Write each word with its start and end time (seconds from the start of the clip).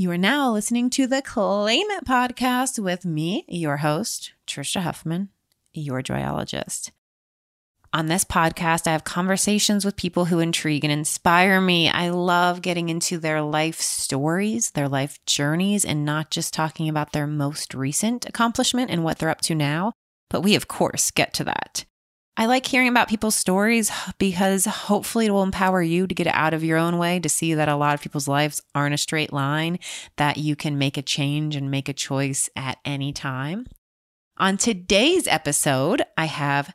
You 0.00 0.10
are 0.12 0.16
now 0.16 0.50
listening 0.50 0.88
to 0.90 1.06
the 1.06 1.20
Claim 1.20 1.86
It 1.90 2.06
podcast 2.06 2.82
with 2.82 3.04
me, 3.04 3.44
your 3.48 3.76
host, 3.76 4.32
Trisha 4.46 4.80
Huffman, 4.80 5.28
your 5.74 6.02
joyologist. 6.02 6.90
On 7.92 8.06
this 8.06 8.24
podcast, 8.24 8.86
I 8.86 8.92
have 8.92 9.04
conversations 9.04 9.84
with 9.84 9.96
people 9.98 10.24
who 10.24 10.38
intrigue 10.38 10.84
and 10.86 10.90
inspire 10.90 11.60
me. 11.60 11.90
I 11.90 12.08
love 12.08 12.62
getting 12.62 12.88
into 12.88 13.18
their 13.18 13.42
life 13.42 13.78
stories, 13.78 14.70
their 14.70 14.88
life 14.88 15.22
journeys, 15.26 15.84
and 15.84 16.06
not 16.06 16.30
just 16.30 16.54
talking 16.54 16.88
about 16.88 17.12
their 17.12 17.26
most 17.26 17.74
recent 17.74 18.24
accomplishment 18.24 18.90
and 18.90 19.04
what 19.04 19.18
they're 19.18 19.28
up 19.28 19.42
to 19.42 19.54
now, 19.54 19.92
but 20.30 20.40
we, 20.40 20.54
of 20.54 20.66
course, 20.66 21.10
get 21.10 21.34
to 21.34 21.44
that. 21.44 21.84
I 22.40 22.46
like 22.46 22.64
hearing 22.64 22.88
about 22.88 23.10
people's 23.10 23.34
stories 23.34 23.92
because 24.16 24.64
hopefully 24.64 25.26
it 25.26 25.30
will 25.30 25.42
empower 25.42 25.82
you 25.82 26.06
to 26.06 26.14
get 26.14 26.26
out 26.26 26.54
of 26.54 26.64
your 26.64 26.78
own 26.78 26.96
way, 26.96 27.20
to 27.20 27.28
see 27.28 27.52
that 27.52 27.68
a 27.68 27.76
lot 27.76 27.92
of 27.92 28.00
people's 28.00 28.26
lives 28.26 28.62
aren't 28.74 28.94
a 28.94 28.98
straight 28.98 29.30
line, 29.30 29.78
that 30.16 30.38
you 30.38 30.56
can 30.56 30.78
make 30.78 30.96
a 30.96 31.02
change 31.02 31.54
and 31.54 31.70
make 31.70 31.86
a 31.86 31.92
choice 31.92 32.48
at 32.56 32.78
any 32.82 33.12
time. 33.12 33.66
On 34.38 34.56
today's 34.56 35.26
episode, 35.26 36.00
I 36.16 36.24
have 36.24 36.72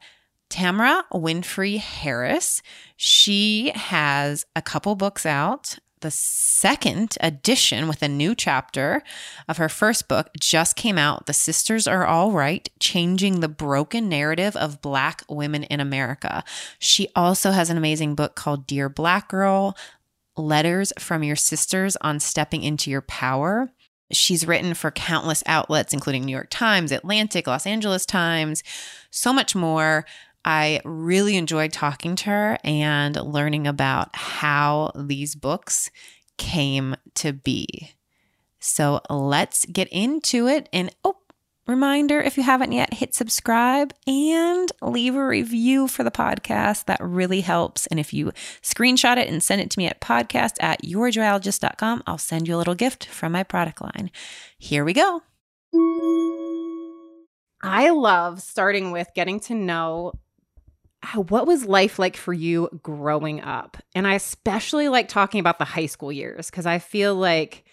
Tamara 0.52 1.04
Winfrey 1.12 1.80
Harris. 1.80 2.62
She 2.96 3.72
has 3.74 4.46
a 4.56 4.62
couple 4.62 4.94
books 4.94 5.26
out 5.26 5.80
the 6.06 6.12
second 6.12 7.18
edition 7.20 7.88
with 7.88 8.04
a 8.04 8.08
new 8.08 8.36
chapter 8.36 9.02
of 9.48 9.58
her 9.58 9.68
first 9.68 10.08
book 10.08 10.30
just 10.40 10.76
came 10.76 11.00
out. 11.00 11.26
The 11.26 11.34
Sisters 11.34 11.88
Are 11.88 12.06
All 12.06 12.32
Right 12.32 12.70
Changing 12.80 13.40
the 13.40 13.50
Broken 13.50 14.08
Narrative 14.08 14.56
of 14.56 14.84
Black 14.84 15.24
Women 15.28 15.64
in 15.64 15.80
America. 15.80 16.44
She 16.78 17.08
also 17.16 17.50
has 17.50 17.72
an 17.72 17.78
amazing 17.78 18.14
book 18.14 18.36
called 18.36 18.68
Dear 18.68 18.88
Black 18.88 19.30
Girl 19.30 19.76
Letters 20.38 20.94
from 21.00 21.24
Your 21.24 21.36
Sisters 21.36 21.98
on 22.02 22.20
Stepping 22.20 22.62
into 22.62 22.92
Your 22.92 23.02
Power. 23.02 23.72
She's 24.12 24.46
written 24.46 24.76
for 24.76 24.92
countless 24.92 25.42
outlets, 25.48 25.92
including 25.92 26.24
New 26.26 26.34
York 26.34 26.52
Times, 26.52 26.92
Atlantic, 26.92 27.48
Los 27.48 27.66
Angeles 27.66 28.06
Times, 28.06 28.62
so 29.10 29.34
much 29.34 29.56
more. 29.56 30.06
I 30.46 30.80
really 30.86 31.36
enjoyed 31.38 31.74
talking 31.74 32.16
to 32.18 32.26
her 32.30 32.58
and 32.64 33.16
learning 33.16 33.66
about 33.66 34.16
how 34.16 34.92
these 34.96 35.34
books 35.34 35.90
came 36.38 36.96
to 37.16 37.34
be. 37.34 37.92
So 38.60 39.02
let's 39.10 39.66
get 39.66 39.88
into 39.90 40.48
it. 40.48 40.70
And 40.72 40.96
oh, 41.04 41.18
reminder 41.66 42.20
if 42.20 42.38
you 42.38 42.44
haven't 42.44 42.74
yet, 42.74 42.94
hit 42.94 43.16
subscribe 43.16 43.92
and 44.06 44.72
leave 44.84 45.16
a 45.16 45.26
review 45.26 45.88
for 45.88 46.04
the 46.04 46.12
podcast. 46.12 46.86
That 46.86 47.02
really 47.02 47.42
helps. 47.42 47.88
And 47.88 48.00
if 48.00 48.14
you 48.14 48.32
screenshot 48.62 49.18
it 49.18 49.28
and 49.28 49.42
send 49.42 49.62
it 49.62 49.72
to 49.72 49.80
me 49.80 49.88
at 49.88 50.00
podcast 50.00 50.58
at 50.60 50.84
yourjoyologist.com, 50.84 52.04
I'll 52.06 52.20
send 52.20 52.48
you 52.48 52.56
a 52.56 52.58
little 52.58 52.76
gift 52.76 53.08
from 53.08 53.32
my 53.32 53.42
product 53.42 53.82
line. 53.82 54.12
Here 54.60 54.86
we 54.86 54.94
go. 54.94 55.24
I 57.64 57.90
love 57.90 58.44
starting 58.44 58.92
with 58.92 59.08
getting 59.16 59.40
to 59.42 59.56
know 59.56 60.14
Ah, 61.06 61.20
what 61.20 61.46
was 61.46 61.66
life 61.66 62.00
like 62.00 62.18
for 62.18 62.34
you 62.34 62.70
growing 62.82 63.42
up? 63.42 63.78
And 63.94 64.08
I 64.08 64.16
especially 64.16 64.90
like 64.90 65.08
talking 65.08 65.40
about 65.40 65.60
the 65.60 65.66
high 65.66 65.86
school 65.86 66.12
years 66.12 66.50
because 66.50 66.66
I 66.66 66.80
feel 66.80 67.14
like 67.14 67.64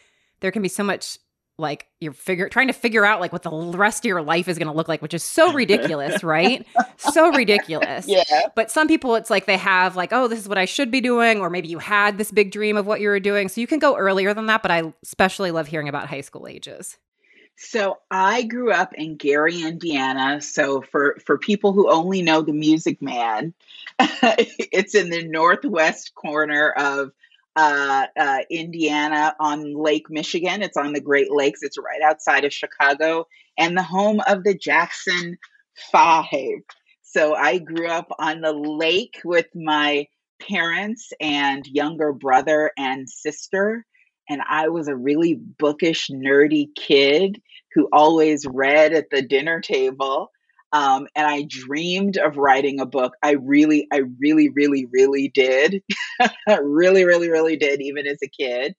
there 0.40 0.50
can 0.50 0.62
be 0.62 0.68
so 0.68 0.84
much 0.84 1.18
like 1.58 1.86
you're 2.00 2.12
figure 2.12 2.48
trying 2.48 2.66
to 2.66 2.72
figure 2.72 3.04
out 3.04 3.20
like 3.20 3.32
what 3.32 3.42
the 3.42 3.50
rest 3.50 4.04
of 4.04 4.08
your 4.08 4.22
life 4.22 4.48
is 4.48 4.58
going 4.58 4.68
to 4.68 4.74
look 4.74 4.88
like 4.88 5.02
which 5.02 5.14
is 5.14 5.22
so 5.22 5.52
ridiculous 5.52 6.24
right? 6.24 6.66
So 6.96 7.30
ridiculous. 7.30 8.08
Yeah. 8.08 8.22
But 8.54 8.70
some 8.70 8.88
people 8.88 9.14
it's 9.14 9.30
like 9.30 9.46
they 9.46 9.58
have 9.58 9.94
like 9.94 10.12
oh 10.12 10.28
this 10.28 10.38
is 10.38 10.48
what 10.48 10.58
i 10.58 10.64
should 10.64 10.90
be 10.90 11.00
doing 11.00 11.40
or 11.40 11.50
maybe 11.50 11.68
you 11.68 11.78
had 11.78 12.18
this 12.18 12.30
big 12.30 12.50
dream 12.50 12.76
of 12.76 12.86
what 12.86 13.00
you 13.00 13.08
were 13.08 13.20
doing. 13.20 13.48
So 13.48 13.60
you 13.60 13.66
can 13.66 13.78
go 13.78 13.96
earlier 13.96 14.34
than 14.34 14.46
that 14.46 14.62
but 14.62 14.70
i 14.70 14.92
especially 15.02 15.50
love 15.50 15.68
hearing 15.68 15.88
about 15.88 16.08
high 16.08 16.22
school 16.22 16.46
ages 16.46 16.98
so 17.56 17.98
I 18.10 18.42
grew 18.42 18.72
up 18.72 18.94
in 18.94 19.16
Gary, 19.16 19.62
Indiana. 19.62 20.40
So 20.40 20.82
for 20.82 21.16
for 21.24 21.38
people 21.38 21.72
who 21.72 21.90
only 21.90 22.22
know 22.22 22.42
the 22.42 22.52
Music 22.52 23.00
Man, 23.00 23.54
it's 23.98 24.94
in 24.94 25.10
the 25.10 25.26
northwest 25.26 26.14
corner 26.14 26.70
of 26.70 27.12
uh, 27.54 28.06
uh, 28.18 28.38
Indiana 28.50 29.34
on 29.38 29.74
Lake 29.74 30.10
Michigan. 30.10 30.62
It's 30.62 30.76
on 30.76 30.92
the 30.92 31.00
Great 31.00 31.30
Lakes. 31.30 31.62
It's 31.62 31.78
right 31.78 32.02
outside 32.02 32.44
of 32.44 32.52
Chicago 32.52 33.26
and 33.58 33.76
the 33.76 33.82
home 33.82 34.20
of 34.26 34.44
the 34.44 34.54
Jackson 34.54 35.38
Five. 35.90 36.62
So 37.02 37.34
I 37.34 37.58
grew 37.58 37.88
up 37.88 38.08
on 38.18 38.40
the 38.40 38.52
lake 38.52 39.20
with 39.24 39.46
my 39.54 40.06
parents 40.40 41.12
and 41.20 41.66
younger 41.66 42.12
brother 42.12 42.72
and 42.76 43.08
sister 43.08 43.84
and 44.28 44.40
I 44.48 44.68
was 44.68 44.88
a 44.88 44.96
really 44.96 45.34
bookish, 45.34 46.08
nerdy 46.10 46.68
kid 46.76 47.40
who 47.74 47.88
always 47.92 48.46
read 48.46 48.92
at 48.92 49.10
the 49.10 49.22
dinner 49.22 49.60
table. 49.60 50.30
Um, 50.72 51.06
and 51.14 51.26
I 51.26 51.46
dreamed 51.46 52.16
of 52.16 52.38
writing 52.38 52.80
a 52.80 52.86
book. 52.86 53.12
I 53.22 53.32
really, 53.32 53.88
I 53.92 54.02
really, 54.20 54.48
really, 54.48 54.86
really 54.90 55.28
did. 55.28 55.82
really, 56.48 57.04
really, 57.04 57.30
really 57.30 57.56
did, 57.56 57.82
even 57.82 58.06
as 58.06 58.18
a 58.22 58.28
kid. 58.28 58.74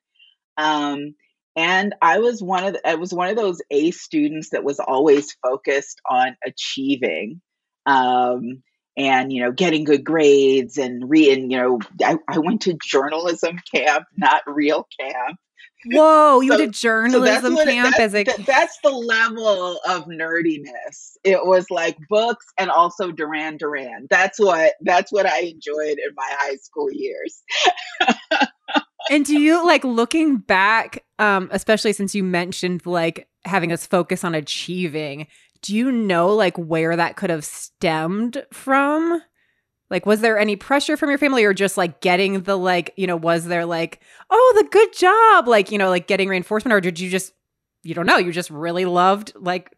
Um, 0.57 1.13
and 1.55 1.93
I 2.01 2.19
was 2.19 2.41
one 2.41 2.63
of 2.63 2.73
the, 2.73 2.87
I 2.87 2.95
was 2.95 3.13
one 3.13 3.29
of 3.29 3.35
those 3.35 3.61
A 3.69 3.91
students 3.91 4.49
that 4.51 4.63
was 4.63 4.79
always 4.79 5.35
focused 5.43 6.01
on 6.09 6.35
achieving. 6.45 7.41
Um, 7.85 8.63
and 8.97 9.33
you 9.33 9.41
know 9.41 9.51
getting 9.51 9.83
good 9.83 10.03
grades 10.03 10.77
and 10.77 11.09
reading 11.09 11.49
you 11.49 11.57
know 11.57 11.79
I, 12.03 12.17
I 12.27 12.39
went 12.39 12.61
to 12.63 12.77
journalism 12.83 13.57
camp 13.73 14.05
not 14.17 14.43
real 14.47 14.87
camp. 14.99 15.37
Whoa 15.85 16.39
you 16.39 16.51
so, 16.51 16.57
did 16.57 16.71
journalism 16.71 17.57
so 17.57 17.65
camp 17.65 17.99
as 17.99 18.15
a 18.15 18.23
that, 18.23 18.45
that's 18.45 18.79
the 18.83 18.91
level 18.91 19.81
of 19.85 20.05
nerdiness. 20.05 21.17
It 21.25 21.45
was 21.45 21.65
like 21.69 21.97
books 22.09 22.45
and 22.57 22.71
also 22.71 23.11
duran 23.11 23.57
duran. 23.57 24.07
That's 24.09 24.39
what 24.39 24.73
that's 24.81 25.11
what 25.11 25.25
i 25.25 25.39
enjoyed 25.39 25.97
in 25.97 26.13
my 26.15 26.29
high 26.29 26.55
school 26.55 26.89
years. 26.91 27.43
And 29.09 29.25
do 29.25 29.37
you 29.37 29.65
like 29.65 29.83
looking 29.83 30.37
back 30.37 31.03
um 31.19 31.49
especially 31.51 31.91
since 31.91 32.15
you 32.15 32.23
mentioned 32.23 32.85
like 32.85 33.27
having 33.43 33.73
us 33.73 33.85
focus 33.85 34.23
on 34.23 34.35
achieving 34.35 35.27
do 35.63 35.75
you 35.75 35.91
know 35.91 36.35
like 36.35 36.57
where 36.57 36.95
that 36.95 37.15
could 37.15 37.31
have 37.31 37.45
stemmed 37.45 38.45
from? 38.51 39.21
Like, 39.89 40.05
was 40.05 40.21
there 40.21 40.37
any 40.37 40.55
pressure 40.55 40.97
from 40.97 41.09
your 41.09 41.17
family 41.17 41.43
or 41.43 41.53
just 41.53 41.77
like 41.77 42.01
getting 42.01 42.43
the 42.43 42.57
like, 42.57 42.93
you 42.97 43.07
know, 43.07 43.15
was 43.15 43.45
there 43.45 43.65
like, 43.65 44.01
oh, 44.29 44.53
the 44.57 44.67
good 44.69 44.93
job, 44.93 45.47
like, 45.47 45.71
you 45.71 45.77
know, 45.77 45.89
like 45.89 46.07
getting 46.07 46.29
reinforcement, 46.29 46.73
or 46.73 46.81
did 46.81 46.99
you 46.99 47.09
just, 47.09 47.33
you 47.83 47.93
don't 47.93 48.05
know, 48.05 48.17
you 48.17 48.31
just 48.31 48.49
really 48.49 48.85
loved 48.85 49.33
like, 49.35 49.75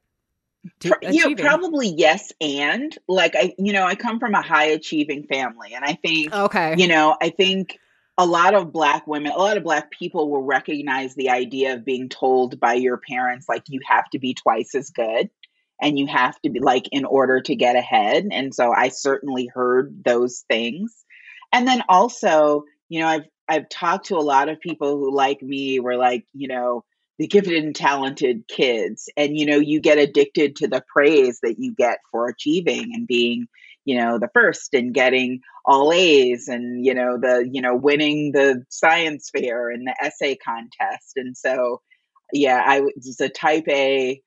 you 0.84 1.30
know, 1.30 1.36
probably 1.36 1.90
yes, 1.90 2.32
and 2.42 2.98
like 3.08 3.36
I, 3.36 3.54
you 3.60 3.72
know, 3.72 3.86
I 3.86 3.94
come 3.94 4.20
from 4.20 4.34
a 4.34 4.42
high 4.42 4.66
achieving 4.66 5.24
family, 5.28 5.74
and 5.76 5.86
I 5.86 5.94
think, 5.94 6.34
okay, 6.34 6.74
you 6.76 6.88
know, 6.88 7.16
I 7.22 7.30
think 7.30 7.78
a 8.18 8.26
lot 8.26 8.56
of 8.56 8.72
black 8.72 9.06
women, 9.06 9.32
a 9.32 9.38
lot 9.38 9.58
of 9.58 9.64
black 9.64 9.92
people 9.92 10.32
will 10.32 10.42
recognize 10.42 11.14
the 11.14 11.30
idea 11.30 11.76
of 11.76 11.86
being 11.86 12.10
told 12.10 12.60
by 12.60 12.74
your 12.74 12.98
parents, 12.98 13.48
like, 13.48 13.64
you 13.68 13.80
have 13.86 14.10
to 14.12 14.18
be 14.18 14.34
twice 14.34 14.74
as 14.74 14.90
good 14.90 15.30
and 15.82 16.00
you 16.00 16.08
have 16.08 16.40
to 16.42 16.50
be 16.50 16.60
like 16.60 16.88
in 16.92 17.06
order 17.06 17.42
to 17.42 17.56
get 17.56 17.76
ahead. 17.76 18.28
And 18.32 18.54
so 18.54 18.72
I 18.74 18.90
certainly 18.90 19.50
heard 19.54 20.04
those 20.04 20.44
things. 20.50 21.06
And 21.52 21.68
then 21.68 21.84
also, 21.90 22.64
you 22.90 23.02
know, 23.02 23.08
I've 23.08 23.26
I've 23.48 23.70
talked 23.70 24.08
to 24.08 24.18
a 24.18 24.20
lot 24.20 24.50
of 24.50 24.60
people 24.60 24.98
who 24.98 25.16
like 25.16 25.42
me 25.42 25.80
were 25.80 25.98
like, 25.98 26.26
you 26.34 26.48
know, 26.48 26.84
the 27.20 27.28
gifted 27.28 27.64
and 27.64 27.76
talented 27.76 28.48
kids 28.48 29.08
and 29.16 29.38
you 29.38 29.46
know, 29.46 29.58
you 29.58 29.80
get 29.80 29.98
addicted 29.98 30.56
to 30.58 30.68
the 30.68 30.84
praise 30.92 31.40
that 31.44 31.56
you 31.60 31.74
get 31.74 32.00
for 32.12 32.28
achieving 32.28 32.92
and 32.94 33.08
being 33.08 33.48
you 33.86 33.96
know 33.98 34.20
the 34.20 34.30
first 34.34 34.74
and 34.74 34.94
getting 34.94 35.40
all 35.64 35.94
a's 35.94 36.48
and 36.48 36.84
you 36.86 36.94
know 36.94 37.18
the 37.18 37.48
you 37.50 37.62
know 37.62 37.76
winning 37.76 38.32
the 38.32 38.64
science 38.70 39.30
fair 39.30 39.70
and 39.70 39.88
the 39.88 39.96
essay 40.04 40.36
contest 40.36 41.14
and 41.16 41.38
so 41.38 41.82
yeah 42.34 42.62
i 42.66 42.82
was 42.82 43.22
a 43.22 43.30
type 43.30 43.64
a 43.70 44.22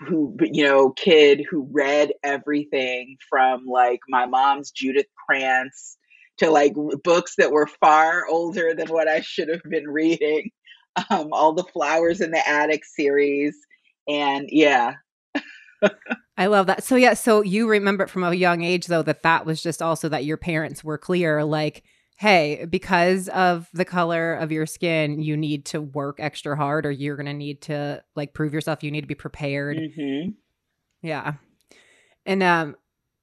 who 0.00 0.36
you 0.40 0.64
know 0.64 0.90
kid 0.90 1.44
who 1.48 1.68
read 1.70 2.12
everything 2.22 3.16
from 3.28 3.64
like 3.66 4.00
my 4.08 4.26
mom's 4.26 4.70
Judith 4.70 5.06
Krantz 5.26 5.96
to 6.38 6.50
like 6.50 6.74
books 7.04 7.36
that 7.36 7.52
were 7.52 7.66
far 7.66 8.26
older 8.28 8.74
than 8.74 8.88
what 8.88 9.08
I 9.08 9.20
should 9.20 9.48
have 9.48 9.62
been 9.68 9.88
reading. 9.88 10.50
Um, 11.08 11.28
all 11.32 11.54
the 11.54 11.64
Flowers 11.64 12.20
in 12.20 12.32
the 12.32 12.46
Attic 12.46 12.84
series, 12.84 13.56
and 14.06 14.46
yeah. 14.50 14.96
I 16.36 16.46
love 16.46 16.66
that. 16.66 16.84
So 16.84 16.96
yeah, 16.96 17.14
so 17.14 17.42
you 17.42 17.66
remember 17.68 18.06
from 18.06 18.24
a 18.24 18.34
young 18.34 18.62
age 18.62 18.88
though 18.88 19.02
that 19.02 19.22
that 19.22 19.46
was 19.46 19.62
just 19.62 19.80
also 19.80 20.10
that 20.10 20.26
your 20.26 20.36
parents 20.36 20.84
were 20.84 20.98
clear, 20.98 21.44
like 21.44 21.82
hey, 22.22 22.66
because 22.66 23.28
of 23.30 23.68
the 23.72 23.84
color 23.84 24.34
of 24.34 24.52
your 24.52 24.64
skin, 24.64 25.20
you 25.20 25.36
need 25.36 25.64
to 25.64 25.80
work 25.80 26.20
extra 26.20 26.56
hard 26.56 26.86
or 26.86 26.90
you're 26.92 27.16
going 27.16 27.26
to 27.26 27.32
need 27.32 27.60
to 27.60 28.00
like 28.14 28.32
prove 28.32 28.54
yourself. 28.54 28.84
You 28.84 28.92
need 28.92 29.00
to 29.00 29.08
be 29.08 29.16
prepared. 29.16 29.76
Mm-hmm. 29.76 30.30
Yeah. 31.02 31.32
And 32.24 32.44
um, 32.44 32.76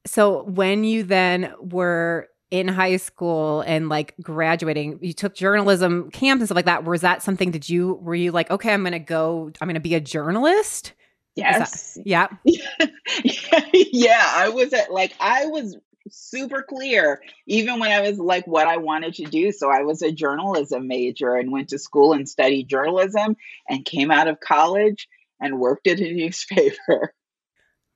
so 0.04 0.42
when 0.42 0.84
you 0.84 1.02
then 1.02 1.54
were 1.58 2.28
in 2.50 2.68
high 2.68 2.98
school 2.98 3.62
and 3.62 3.88
like 3.88 4.14
graduating, 4.22 4.98
you 5.00 5.14
took 5.14 5.34
journalism 5.34 6.10
camps 6.10 6.42
and 6.42 6.48
stuff 6.48 6.56
like 6.56 6.66
that. 6.66 6.84
Was 6.84 7.00
that 7.00 7.22
something? 7.22 7.50
Did 7.50 7.70
you 7.70 7.94
were 8.02 8.14
you 8.14 8.32
like, 8.32 8.50
okay, 8.50 8.74
I'm 8.74 8.84
gonna 8.84 8.98
go, 8.98 9.50
I'm 9.62 9.68
gonna 9.68 9.80
be 9.80 9.94
a 9.94 10.00
journalist? 10.00 10.92
Yes. 11.36 11.94
That, 11.94 12.02
yeah. 12.04 12.28
yeah. 13.72 14.30
I 14.34 14.50
was 14.50 14.74
at 14.74 14.92
like 14.92 15.14
I 15.20 15.46
was 15.46 15.78
super 16.10 16.62
clear 16.62 17.20
even 17.46 17.80
when 17.80 17.90
I 17.90 18.00
was 18.00 18.18
like 18.18 18.46
what 18.46 18.66
I 18.66 18.76
wanted 18.78 19.14
to 19.14 19.24
do. 19.24 19.52
So 19.52 19.70
I 19.70 19.82
was 19.82 20.02
a 20.02 20.12
journalism 20.12 20.86
major 20.86 21.34
and 21.34 21.52
went 21.52 21.68
to 21.70 21.78
school 21.78 22.12
and 22.12 22.28
studied 22.28 22.68
journalism 22.68 23.36
and 23.68 23.84
came 23.84 24.10
out 24.10 24.28
of 24.28 24.40
college 24.40 25.08
and 25.40 25.58
worked 25.58 25.86
at 25.86 26.00
a 26.00 26.12
newspaper. 26.12 27.14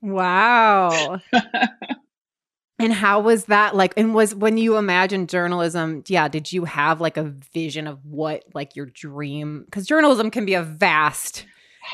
Wow. 0.01 1.21
And 2.81 2.93
how 2.93 3.21
was 3.21 3.45
that 3.47 3.77
like? 3.77 3.95
And 3.97 4.15
was 4.15 4.35
when 4.35 4.59
you 4.59 4.77
imagined 4.77 5.29
journalism, 5.29 6.03
yeah, 6.09 6.27
did 6.27 6.53
you 6.53 6.65
have 6.65 7.01
like 7.01 7.17
a 7.17 7.23
vision 7.55 7.87
of 7.87 8.05
what 8.05 8.45
like 8.53 8.75
your 8.75 8.87
dream? 8.87 9.63
Because 9.65 9.87
journalism 9.87 10.31
can 10.31 10.45
be 10.45 10.55
a 10.55 10.63
vast 10.63 11.47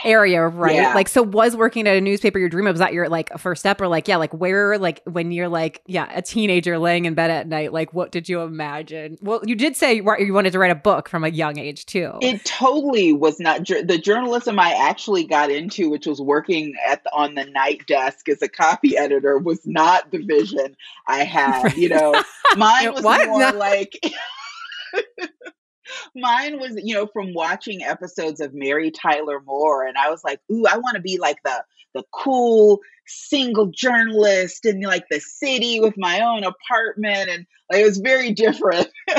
area, 0.05 0.47
right? 0.47 0.75
Yeah. 0.75 0.95
Like, 0.95 1.09
so 1.09 1.23
was 1.23 1.57
working 1.57 1.87
at 1.87 1.97
a 1.97 2.01
newspaper 2.01 2.39
your 2.39 2.49
dream? 2.49 2.67
Was 2.67 2.79
that 2.79 2.93
your 2.93 3.09
like 3.09 3.37
first 3.39 3.61
step, 3.61 3.81
or 3.81 3.89
like, 3.89 4.09
yeah, 4.09 4.17
like 4.17 4.33
where, 4.33 4.79
like 4.79 5.03
when 5.05 5.33
you're 5.33 5.49
like, 5.49 5.83
yeah, 5.87 6.11
a 6.15 6.23
teenager 6.23 6.79
laying 6.79 7.05
in 7.05 7.15
bed 7.15 7.31
at 7.31 7.49
night, 7.49 7.73
like 7.73 7.93
what 7.93 8.13
did 8.13 8.29
you 8.29 8.41
imagine? 8.41 9.19
Well, 9.21 9.41
you 9.45 9.55
did 9.55 9.77
say 9.77 9.95
you 9.95 10.33
wanted 10.33 10.53
to 10.53 10.59
write 10.59 10.71
a 10.71 10.77
book 10.77 11.09
from 11.09 11.25
a 11.25 11.29
young 11.29 11.59
age 11.59 11.87
too. 11.87 12.13
It 12.21 12.45
totally 12.45 13.13
was 13.13 13.41
not 13.41 13.67
the 13.67 14.01
journalism 14.03 14.59
I 14.59 14.73
actually 14.73 15.25
got 15.25 15.51
into, 15.51 15.91
which 15.91 16.07
was 16.07 16.21
working 16.21 16.75
at 16.87 17.05
the, 17.05 17.13
on 17.13 17.35
the 17.35 17.45
night 17.47 17.87
desk 17.87 18.29
as 18.29 18.43
a 18.43 18.49
copy 18.49 18.97
editor, 18.97 19.39
was 19.39 19.61
not 19.67 20.11
the 20.11 20.19
vision 20.19 20.77
I 21.07 21.25
had. 21.25 21.75
You 21.81 21.89
know, 21.89 22.15
mine 22.57 22.93
was 22.95 23.03
what? 23.03 23.27
more 23.29 23.53
no. 23.53 23.59
like. 23.59 23.99
Mine 26.15 26.59
was, 26.59 26.79
you 26.83 26.95
know, 26.95 27.07
from 27.07 27.35
watching 27.35 27.83
episodes 27.83 28.41
of 28.41 28.55
Mary 28.55 28.91
Tyler 28.91 29.41
Moore, 29.45 29.87
and 29.87 29.97
I 29.97 30.11
was 30.11 30.23
like, 30.25 30.41
"Ooh, 30.51 30.65
I 30.71 30.79
want 30.79 30.97
to 30.97 31.03
be 31.03 31.19
like 31.19 31.39
the 31.45 31.65
the 31.95 32.05
cool 32.13 32.81
single 33.07 33.67
journalist 33.67 34.65
in 34.67 34.81
like 34.81 35.05
the 35.11 35.21
city 35.21 35.81
with 35.81 35.95
my 35.97 36.21
own 36.21 36.45
apartment," 36.45 37.31
and 37.31 37.47
like 37.71 37.81
it 37.81 37.85
was 37.85 37.99
very 37.99 38.33
different 38.33 38.89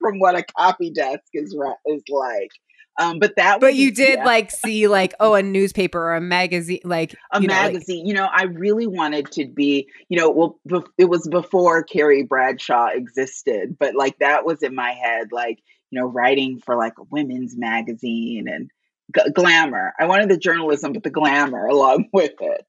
from 0.00 0.18
what 0.18 0.36
a 0.38 0.44
copy 0.58 0.90
desk 0.90 1.24
is 1.34 1.56
is 1.86 2.02
like. 2.08 2.50
Um, 2.98 3.18
but 3.18 3.36
that, 3.36 3.60
but 3.60 3.74
you 3.74 3.90
did 3.90 4.18
yeah. 4.18 4.24
like 4.24 4.50
see 4.50 4.86
like 4.86 5.14
oh 5.18 5.34
a 5.34 5.42
newspaper 5.42 5.98
or 5.98 6.14
a 6.14 6.20
magazine, 6.20 6.80
like 6.84 7.14
a 7.32 7.40
you 7.40 7.48
magazine. 7.48 7.96
Know, 7.96 8.00
like, 8.00 8.08
you 8.08 8.14
know, 8.14 8.28
I 8.30 8.42
really 8.44 8.86
wanted 8.86 9.30
to 9.32 9.46
be, 9.46 9.88
you 10.08 10.18
know, 10.18 10.30
well, 10.30 10.58
be- 10.66 10.90
it 10.98 11.06
was 11.06 11.26
before 11.26 11.82
Carrie 11.84 12.24
Bradshaw 12.24 12.88
existed, 12.88 13.76
but 13.78 13.94
like 13.94 14.18
that 14.18 14.44
was 14.44 14.62
in 14.62 14.74
my 14.74 14.90
head, 14.90 15.28
like 15.32 15.62
you 15.90 16.00
know, 16.00 16.06
writing 16.06 16.58
for 16.58 16.76
like 16.76 16.94
a 16.98 17.04
women's 17.10 17.56
magazine 17.56 18.46
and 18.48 18.70
g- 19.14 19.30
glamour. 19.32 19.94
I 19.98 20.06
wanted 20.06 20.28
the 20.28 20.38
journalism, 20.38 20.92
but 20.92 21.02
the 21.02 21.10
glamour 21.10 21.66
along 21.66 22.08
with 22.12 22.34
it. 22.40 22.66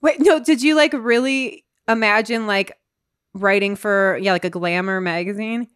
Wait, 0.00 0.20
no, 0.20 0.40
did 0.40 0.62
you 0.62 0.74
like 0.74 0.92
really 0.92 1.64
imagine 1.88 2.46
like 2.46 2.76
writing 3.34 3.76
for 3.76 4.18
yeah, 4.20 4.32
like 4.32 4.44
a 4.44 4.50
glamour 4.50 5.00
magazine? 5.00 5.68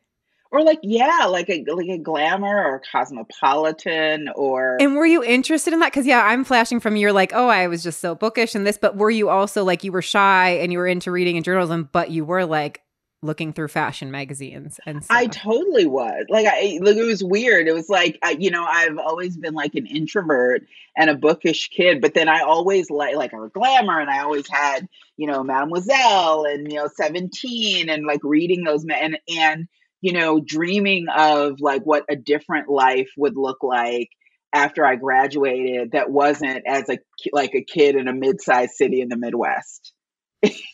Or 0.50 0.62
like 0.62 0.78
yeah 0.82 1.26
like 1.26 1.48
a 1.48 1.64
like 1.68 1.88
a 1.88 1.98
glamour 1.98 2.62
or 2.64 2.82
cosmopolitan 2.90 4.28
or 4.34 4.76
and 4.80 4.96
were 4.96 5.06
you 5.06 5.22
interested 5.22 5.72
in 5.72 5.80
that 5.80 5.92
because 5.92 6.06
yeah 6.06 6.24
i'm 6.24 6.44
flashing 6.44 6.80
from 6.80 6.96
you're 6.96 7.12
like 7.12 7.32
oh 7.34 7.48
i 7.48 7.66
was 7.66 7.82
just 7.82 8.00
so 8.00 8.14
bookish 8.14 8.54
and 8.54 8.66
this 8.66 8.78
but 8.78 8.96
were 8.96 9.10
you 9.10 9.28
also 9.28 9.64
like 9.64 9.84
you 9.84 9.92
were 9.92 10.02
shy 10.02 10.50
and 10.50 10.72
you 10.72 10.78
were 10.78 10.86
into 10.86 11.10
reading 11.10 11.36
and 11.36 11.44
journalism 11.44 11.88
but 11.92 12.10
you 12.10 12.24
were 12.24 12.44
like 12.44 12.82
looking 13.22 13.52
through 13.52 13.68
fashion 13.68 14.10
magazines 14.10 14.78
and 14.86 15.04
stuff. 15.04 15.16
I 15.16 15.26
totally 15.26 15.86
was. 15.86 16.26
Like 16.28 16.46
I 16.46 16.78
like 16.80 16.96
it 16.96 17.04
was 17.04 17.22
weird. 17.22 17.66
It 17.66 17.72
was 17.72 17.88
like 17.88 18.18
I, 18.22 18.32
you 18.32 18.50
know, 18.50 18.64
I've 18.64 18.98
always 18.98 19.36
been 19.36 19.54
like 19.54 19.74
an 19.74 19.86
introvert 19.86 20.62
and 20.96 21.10
a 21.10 21.14
bookish 21.14 21.68
kid, 21.68 22.00
but 22.00 22.14
then 22.14 22.28
I 22.28 22.40
always 22.40 22.90
like 22.90 23.16
like 23.16 23.32
a 23.32 23.48
glamour 23.48 24.00
and 24.00 24.10
I 24.10 24.20
always 24.20 24.48
had, 24.48 24.88
you 25.16 25.26
know, 25.26 25.42
Mademoiselle 25.42 26.44
and 26.44 26.70
you 26.70 26.78
know 26.78 26.88
17 26.94 27.88
and 27.88 28.06
like 28.06 28.20
reading 28.22 28.64
those 28.64 28.84
and 28.84 29.18
and 29.28 29.68
you 30.00 30.12
know, 30.12 30.40
dreaming 30.40 31.06
of 31.14 31.60
like 31.60 31.82
what 31.82 32.04
a 32.08 32.16
different 32.16 32.68
life 32.68 33.08
would 33.16 33.36
look 33.36 33.62
like 33.62 34.10
after 34.52 34.84
I 34.84 34.96
graduated 34.96 35.92
that 35.92 36.10
wasn't 36.10 36.64
as 36.66 36.88
a 36.88 36.98
like 37.32 37.54
a 37.54 37.62
kid 37.64 37.96
in 37.96 38.08
a 38.08 38.12
mid-sized 38.12 38.72
city 38.72 39.00
in 39.00 39.08
the 39.08 39.16
Midwest. 39.16 39.92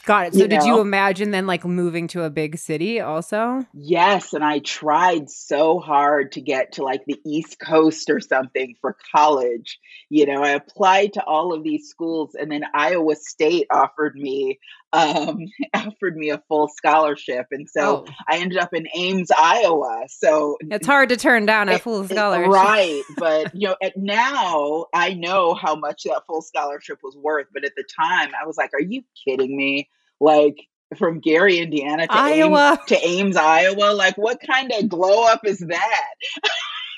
Got 0.05 0.29
it. 0.29 0.35
So 0.43 0.47
did 0.47 0.61
know? 0.61 0.67
you 0.67 0.81
imagine 0.81 1.31
then 1.31 1.47
like 1.47 1.65
moving 1.65 2.09
to 2.09 2.25
a 2.25 2.31
big 2.31 2.59
city 2.59 3.01
also? 3.01 3.65
Yes, 3.73 4.33
and 4.33 4.45
I 4.45 4.59
tried 4.59 5.31
so 5.31 5.79
hard 5.79 6.33
to 6.33 6.41
get 6.41 6.73
to 6.73 6.83
like 6.83 7.03
the 7.07 7.21
East 7.25 7.59
Coast 7.59 8.11
or 8.11 8.21
something 8.21 8.75
for 8.81 8.97
college. 9.15 9.79
You 10.11 10.27
know, 10.27 10.43
I 10.43 10.51
applied 10.51 11.15
to 11.15 11.25
all 11.25 11.55
of 11.55 11.63
these 11.63 11.89
schools 11.89 12.35
and 12.39 12.51
then 12.51 12.65
Iowa 12.75 13.15
State 13.17 13.69
offered 13.71 14.15
me 14.15 14.59
um, 14.93 15.39
offered 15.75 16.17
me 16.17 16.31
a 16.31 16.43
full 16.49 16.69
scholarship. 16.69 17.47
And 17.51 17.69
so 17.69 18.05
oh. 18.07 18.13
I 18.29 18.39
ended 18.39 18.59
up 18.59 18.75
in 18.75 18.87
Ames, 18.95 19.31
Iowa. 19.37 20.05
So 20.09 20.57
it's 20.61 20.87
hard 20.87 21.09
to 21.11 21.17
turn 21.17 21.47
down 21.47 21.69
a 21.69 21.79
full 21.79 22.07
scholarship. 22.07 22.53
right. 22.53 23.03
But, 23.17 23.55
you 23.55 23.69
know, 23.69 23.77
at 23.83 23.97
now 23.97 24.87
I 24.93 25.15
know 25.15 25.55
how 25.55 25.77
much 25.77 26.03
that 26.05 26.23
full 26.27 26.43
scholarship 26.43 26.99
was 27.03 27.17
worth. 27.17 27.47
But 27.53 27.65
at 27.65 27.73
the 27.77 27.85
time, 27.85 28.33
I 28.41 28.47
was 28.47 28.57
like, 28.57 28.71
are 28.75 28.81
you 28.81 29.03
kidding 29.25 29.57
me? 29.57 29.89
Like, 30.21 30.57
from 30.99 31.21
Gary, 31.21 31.59
Indiana 31.59 32.07
to 32.07 32.13
Iowa 32.15 32.73
Ames, 32.73 32.89
to 32.89 33.07
Ames, 33.07 33.37
Iowa. 33.37 33.93
Like, 33.95 34.17
what 34.19 34.41
kind 34.45 34.73
of 34.73 34.89
glow 34.89 35.25
up 35.25 35.45
is 35.45 35.59
that? 35.59 36.15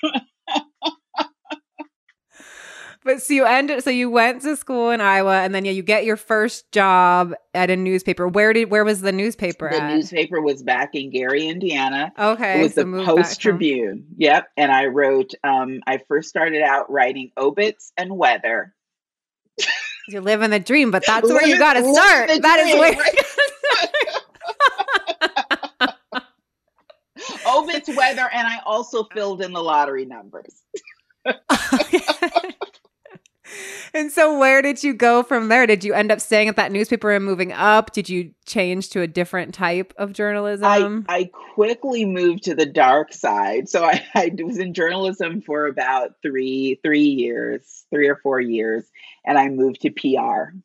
But 3.04 3.22
so 3.22 3.34
you 3.34 3.44
ended 3.44 3.84
so 3.84 3.90
you 3.90 4.08
went 4.08 4.40
to 4.42 4.56
school 4.56 4.88
in 4.90 5.02
Iowa 5.02 5.42
and 5.42 5.54
then 5.54 5.66
yeah, 5.66 5.72
you 5.72 5.82
get 5.82 6.06
your 6.06 6.16
first 6.16 6.72
job 6.72 7.34
at 7.52 7.68
a 7.68 7.76
newspaper. 7.76 8.26
Where 8.26 8.54
did 8.54 8.70
where 8.70 8.82
was 8.82 9.02
the 9.02 9.12
newspaper 9.12 9.68
the 9.70 9.82
at? 9.82 9.94
newspaper 9.94 10.40
was 10.40 10.62
back 10.62 10.94
in 10.94 11.10
Gary, 11.10 11.46
Indiana. 11.46 12.12
Okay. 12.18 12.60
It 12.60 12.62
was 12.62 12.74
so 12.74 12.84
the 12.84 13.04
Post 13.04 13.42
Tribune. 13.42 14.06
Yep. 14.16 14.48
And 14.56 14.72
I 14.72 14.86
wrote 14.86 15.34
um 15.44 15.82
I 15.86 16.00
first 16.08 16.30
started 16.30 16.62
out 16.62 16.90
writing 16.90 17.30
obits 17.36 17.92
and 17.98 18.16
weather. 18.16 18.74
You're 20.08 20.22
living 20.22 20.48
the 20.50 20.60
dream, 20.60 20.90
but 20.90 21.04
that's 21.06 21.28
where 21.28 21.46
you 21.46 21.58
gotta 21.58 21.80
start. 21.80 22.30
That 22.40 22.62
dream, 22.62 22.74
is 22.74 22.80
where 22.80 22.92
right? 22.92 23.18
obits 27.46 27.88
weather 27.88 28.28
and 28.32 28.46
I 28.46 28.60
also 28.64 29.04
filled 29.04 29.42
in 29.42 29.52
the 29.52 29.62
lottery 29.62 30.06
numbers. 30.06 30.62
and 33.94 34.10
so 34.10 34.38
where 34.38 34.60
did 34.60 34.82
you 34.82 34.92
go 34.92 35.22
from 35.22 35.48
there? 35.48 35.66
Did 35.66 35.84
you 35.84 35.94
end 35.94 36.10
up 36.10 36.20
staying 36.20 36.48
at 36.48 36.56
that 36.56 36.72
newspaper 36.72 37.10
and 37.10 37.24
moving 37.24 37.52
up? 37.52 37.92
Did 37.92 38.08
you 38.08 38.32
change 38.44 38.90
to 38.90 39.00
a 39.00 39.06
different 39.06 39.54
type 39.54 39.94
of 39.96 40.12
journalism? 40.12 41.06
I, 41.08 41.16
I 41.16 41.30
quickly 41.54 42.04
moved 42.04 42.44
to 42.44 42.54
the 42.54 42.66
dark 42.66 43.12
side. 43.12 43.68
So 43.68 43.84
I, 43.84 44.04
I 44.14 44.30
was 44.42 44.58
in 44.58 44.74
journalism 44.74 45.40
for 45.40 45.66
about 45.66 46.12
three 46.22 46.80
three 46.82 47.00
years, 47.00 47.86
three 47.90 48.08
or 48.08 48.16
four 48.16 48.40
years, 48.40 48.84
and 49.24 49.38
I 49.38 49.48
moved 49.48 49.82
to 49.82 49.90
PR. 49.90 50.56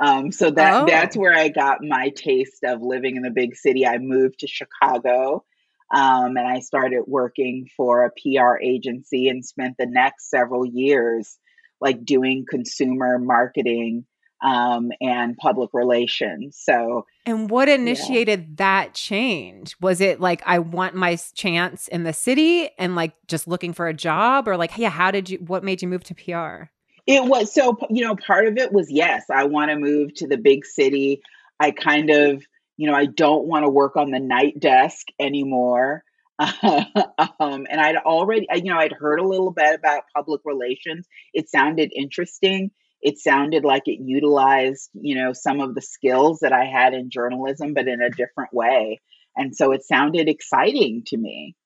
Um, 0.00 0.32
so 0.32 0.50
that 0.50 0.82
oh. 0.82 0.86
that's 0.86 1.16
where 1.16 1.34
I 1.34 1.48
got 1.48 1.78
my 1.82 2.08
taste 2.08 2.64
of 2.64 2.82
living 2.82 3.16
in 3.16 3.22
the 3.22 3.30
big 3.30 3.54
city. 3.54 3.86
I 3.86 3.98
moved 3.98 4.40
to 4.40 4.48
Chicago 4.48 5.44
um, 5.92 6.38
and 6.38 6.48
I 6.48 6.60
started 6.60 7.02
working 7.06 7.68
for 7.76 8.04
a 8.04 8.10
PR 8.10 8.56
agency 8.62 9.28
and 9.28 9.44
spent 9.44 9.76
the 9.78 9.86
next 9.86 10.30
several 10.30 10.64
years 10.64 11.38
like 11.82 12.04
doing 12.04 12.46
consumer 12.48 13.18
marketing 13.18 14.06
um, 14.42 14.90
and 15.00 15.36
public 15.36 15.70
relations. 15.72 16.58
So, 16.60 17.06
and 17.24 17.48
what 17.48 17.68
initiated 17.68 18.40
yeah. 18.40 18.46
that 18.56 18.94
change? 18.94 19.76
Was 19.80 20.00
it 20.00 20.20
like 20.20 20.42
I 20.44 20.58
want 20.58 20.94
my 20.94 21.16
chance 21.34 21.88
in 21.88 22.02
the 22.02 22.12
city 22.12 22.68
and 22.78 22.96
like 22.96 23.14
just 23.28 23.46
looking 23.46 23.72
for 23.72 23.86
a 23.86 23.94
job, 23.94 24.48
or 24.48 24.56
like, 24.56 24.76
yeah, 24.76 24.90
how 24.90 25.10
did 25.10 25.30
you? 25.30 25.38
What 25.38 25.64
made 25.64 25.80
you 25.80 25.88
move 25.88 26.04
to 26.04 26.14
PR? 26.14 26.70
It 27.06 27.24
was 27.24 27.52
so 27.52 27.78
you 27.90 28.04
know 28.04 28.16
part 28.16 28.46
of 28.46 28.56
it 28.56 28.72
was 28.72 28.90
yes, 28.90 29.24
I 29.30 29.44
want 29.44 29.70
to 29.70 29.76
move 29.76 30.14
to 30.14 30.26
the 30.26 30.38
big 30.38 30.64
city. 30.64 31.22
I 31.60 31.70
kind 31.70 32.10
of 32.10 32.42
you 32.76 32.88
know 32.88 32.94
I 32.94 33.06
don't 33.06 33.46
want 33.46 33.64
to 33.64 33.70
work 33.70 33.96
on 33.96 34.10
the 34.10 34.20
night 34.20 34.58
desk 34.58 35.06
anymore. 35.20 36.04
um, 36.38 37.66
and 37.70 37.80
I'd 37.80 37.96
already, 37.96 38.46
you 38.54 38.72
know, 38.72 38.78
I'd 38.78 38.92
heard 38.92 39.20
a 39.20 39.26
little 39.26 39.52
bit 39.52 39.74
about 39.74 40.04
public 40.14 40.40
relations. 40.44 41.06
It 41.32 41.48
sounded 41.48 41.92
interesting. 41.94 42.70
It 43.00 43.18
sounded 43.18 43.64
like 43.64 43.82
it 43.86 44.00
utilized, 44.00 44.90
you 44.94 45.16
know, 45.16 45.32
some 45.32 45.60
of 45.60 45.74
the 45.74 45.82
skills 45.82 46.40
that 46.40 46.52
I 46.52 46.64
had 46.64 46.94
in 46.94 47.10
journalism, 47.10 47.74
but 47.74 47.88
in 47.88 48.00
a 48.00 48.10
different 48.10 48.52
way. 48.52 49.00
And 49.36 49.56
so 49.56 49.72
it 49.72 49.84
sounded 49.84 50.28
exciting 50.28 51.02
to 51.06 51.16
me. 51.16 51.56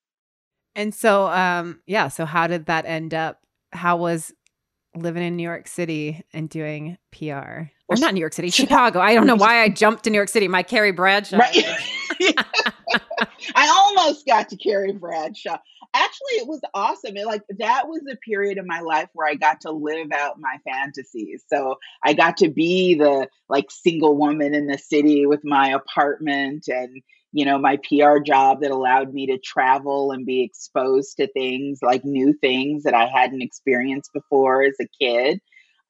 And 0.75 0.95
so, 0.95 1.27
um, 1.27 1.81
yeah. 1.87 2.09
So 2.09 2.25
how 2.25 2.47
did 2.47 2.67
that 2.67 2.87
end 2.87 3.15
up? 3.15 3.41
How 3.73 3.97
was 3.97 4.33
living 4.95 5.23
in 5.23 5.37
New 5.37 5.43
York 5.43 5.69
City 5.69 6.23
and 6.33 6.49
doing 6.49 6.99
PR? 7.13 7.71
Or 7.89 7.97
not 7.97 8.15
New 8.15 8.21
York 8.21 8.33
City, 8.33 8.51
Chicago. 8.51 9.01
I 9.01 9.15
don't 9.15 9.27
know 9.27 9.37
why 9.37 9.63
I 9.63 9.69
jumped 9.69 10.05
to 10.05 10.11
New 10.11 10.17
York 10.17 10.29
City. 10.29 10.49
My 10.49 10.63
Carrie 10.63 10.93
Bradshaw. 10.93 11.39
Right. 11.39 11.65
Almost 14.07 14.27
got 14.27 14.49
to 14.51 14.57
Carrie 14.57 14.93
Bradshaw. 14.93 15.59
Actually, 15.93 16.35
it 16.35 16.47
was 16.47 16.61
awesome. 16.75 17.17
It, 17.17 17.27
like 17.27 17.43
that 17.59 17.89
was 17.89 18.03
a 18.09 18.17
period 18.17 18.57
of 18.57 18.65
my 18.65 18.79
life 18.79 19.09
where 19.15 19.29
I 19.29 19.35
got 19.35 19.63
to 19.63 19.73
live 19.73 20.13
out 20.13 20.39
my 20.39 20.59
fantasies. 20.65 21.43
So 21.49 21.79
I 22.05 22.13
got 22.13 22.37
to 22.37 22.49
be 22.49 22.95
the 22.95 23.29
like 23.49 23.69
single 23.69 24.17
woman 24.17 24.55
in 24.55 24.69
the 24.69 24.79
city 24.79 25.27
with 25.27 25.45
my 25.45 25.71
apartment 25.71 26.69
and 26.69 27.03
you 27.33 27.45
know 27.45 27.59
my 27.59 27.79
PR 27.79 28.19
job 28.25 28.61
that 28.61 28.71
allowed 28.71 29.13
me 29.13 29.27
to 29.27 29.39
travel 29.39 30.13
and 30.13 30.25
be 30.25 30.45
exposed 30.45 31.17
to 31.17 31.27
things 31.27 31.81
like 31.83 32.05
new 32.05 32.33
things 32.33 32.85
that 32.85 32.95
I 32.95 33.07
hadn't 33.07 33.43
experienced 33.43 34.13
before 34.15 34.63
as 34.63 34.77
a 34.81 34.87
kid. 35.01 35.41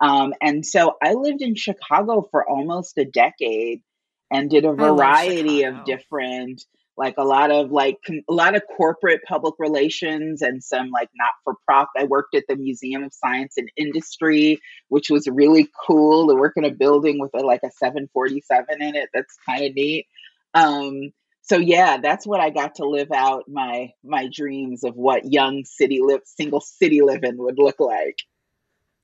Um, 0.01 0.33
and 0.41 0.65
so 0.65 0.95
I 1.03 1.13
lived 1.13 1.43
in 1.43 1.55
Chicago 1.55 2.27
for 2.31 2.49
almost 2.49 2.97
a 2.97 3.05
decade 3.05 3.83
and 4.31 4.49
did 4.49 4.65
a 4.65 4.73
variety 4.73 5.65
of 5.65 5.85
different 5.85 6.65
like 6.97 7.15
a 7.19 7.25
lot 7.25 7.51
of 7.51 7.71
like 7.71 7.99
a 8.09 8.33
lot 8.33 8.57
of 8.57 8.63
corporate 8.77 9.21
public 9.27 9.55
relations 9.59 10.41
and 10.41 10.63
some 10.63 10.91
like 10.91 11.11
not 11.17 11.33
for 11.45 11.55
profit. 11.67 11.91
I 11.99 12.05
worked 12.05 12.35
at 12.35 12.45
the 12.49 12.57
Museum 12.57 13.05
of 13.05 13.13
Science 13.13 13.55
and 13.57 13.71
Industry, 13.77 14.59
which 14.89 15.11
was 15.11 15.27
really 15.27 15.69
cool 15.87 16.29
to 16.29 16.35
work 16.35 16.55
in 16.57 16.65
a 16.65 16.71
building 16.71 17.19
with 17.19 17.33
a, 17.35 17.45
like 17.45 17.61
a 17.65 17.71
747 17.71 18.83
in 18.83 18.97
it. 18.97 19.11
That's 19.13 19.37
kind 19.47 19.65
of 19.65 19.75
neat. 19.75 20.07
Um, 20.55 21.13
so 21.43 21.59
yeah, 21.59 21.99
that's 21.99 22.27
what 22.27 22.41
I 22.41 22.51
got 22.51 22.77
to 22.77 22.89
live 22.89 23.13
out 23.13 23.45
my 23.47 23.93
my 24.03 24.29
dreams 24.33 24.83
of 24.83 24.97
what 24.97 25.31
young 25.31 25.65
city 25.65 26.01
live 26.03 26.23
single 26.25 26.61
city 26.61 27.03
living 27.03 27.37
would 27.39 27.59
look 27.59 27.79
like. 27.79 28.19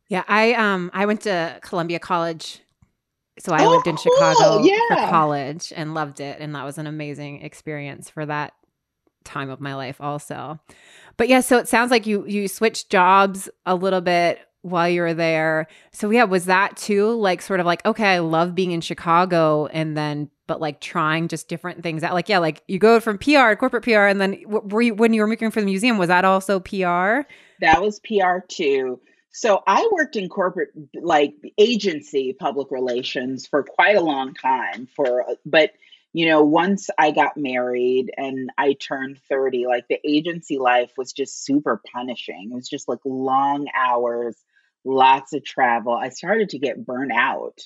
Yeah, 0.09 0.25
I 0.27 0.55
um 0.55 0.91
I 0.93 1.07
went 1.07 1.21
to 1.23 1.59
Columbia 1.63 1.99
College 1.99 2.62
so 3.43 3.53
I 3.53 3.65
oh, 3.65 3.71
lived 3.71 3.89
in 3.89 3.97
oh, 3.99 4.03
cool. 4.05 4.35
Chicago 4.35 4.63
yeah. 4.63 4.77
for 4.89 5.11
college 5.11 5.73
and 5.75 5.95
loved 5.95 6.21
it. 6.21 6.39
And 6.39 6.55
that 6.55 6.65
was 6.65 6.79
an 6.79 6.87
amazing 6.87 7.43
experience 7.43 8.09
for 8.09 8.25
that 8.25 8.53
time 9.25 9.51
of 9.51 9.61
my 9.61 9.75
life 9.75 10.01
also. 10.01 10.61
But 11.17 11.29
yeah, 11.29 11.41
so 11.41 11.59
it 11.59 11.67
sounds 11.67 11.91
like 11.91 12.07
you 12.07 12.25
you 12.27 12.47
switched 12.47 12.89
jobs 12.89 13.49
a 13.67 13.75
little 13.75 14.01
bit 14.01 14.39
while 14.61 14.89
you 14.89 15.01
were 15.03 15.13
there. 15.13 15.67
So 15.91 16.11
yeah, 16.11 16.23
was 16.23 16.45
that 16.45 16.77
too 16.77 17.11
like 17.15 17.43
sort 17.43 17.59
of 17.59 17.67
like 17.67 17.85
okay, 17.85 18.15
I 18.15 18.21
love 18.21 18.55
being 18.55 18.71
in 18.71 18.81
Chicago 18.81 19.67
and 19.67 19.97
then 19.97 20.31
but 20.47 20.61
like 20.61 20.81
trying 20.81 21.27
just 21.27 21.49
different 21.49 21.83
things 21.83 22.05
out. 22.05 22.15
Like 22.15 22.29
yeah, 22.29 22.39
like 22.39 22.63
you 22.69 22.79
go 22.79 23.01
from 23.01 23.19
PR, 23.19 23.55
corporate 23.55 23.83
PR 23.83 24.07
and 24.07 24.21
then 24.21 24.41
were 24.47 24.83
you 24.83 24.95
when 24.95 25.13
you 25.15 25.21
were 25.21 25.29
working 25.29 25.51
for 25.51 25.59
the 25.59 25.67
museum 25.67 25.99
was 25.99 26.09
that 26.09 26.25
also 26.25 26.61
PR? 26.61 27.27
That 27.61 27.83
was 27.83 27.99
PR 28.07 28.39
too. 28.47 29.01
So 29.33 29.63
I 29.67 29.89
worked 29.91 30.17
in 30.17 30.29
corporate 30.29 30.71
like 30.95 31.35
agency 31.59 32.35
public 32.39 32.71
relations 32.71 33.47
for 33.47 33.63
quite 33.63 33.97
a 33.97 34.03
long 34.03 34.35
time 34.35 34.87
for 34.95 35.25
but 35.47 35.73
you 36.13 36.27
know 36.27 36.43
once 36.43 36.91
I 36.99 37.11
got 37.13 37.39
married 37.39 38.13
and 38.17 38.51
I 38.59 38.75
turned 38.75 39.19
30 39.31 39.67
like 39.67 39.89
the 39.89 39.99
agency 40.05 40.59
life 40.59 40.93
was 40.99 41.13
just 41.13 41.45
super 41.45 41.81
punishing. 41.95 42.51
It 42.53 42.55
was 42.55 42.69
just 42.69 42.89
like 42.89 43.01
long 43.07 43.69
hours, 43.75 44.37
lots 44.85 45.33
of 45.33 45.45
travel. 45.45 45.95
I 45.95 46.11
started 46.11 46.51
to 46.51 46.59
get 46.59 46.85
burnt 46.85 47.13
out. 47.13 47.59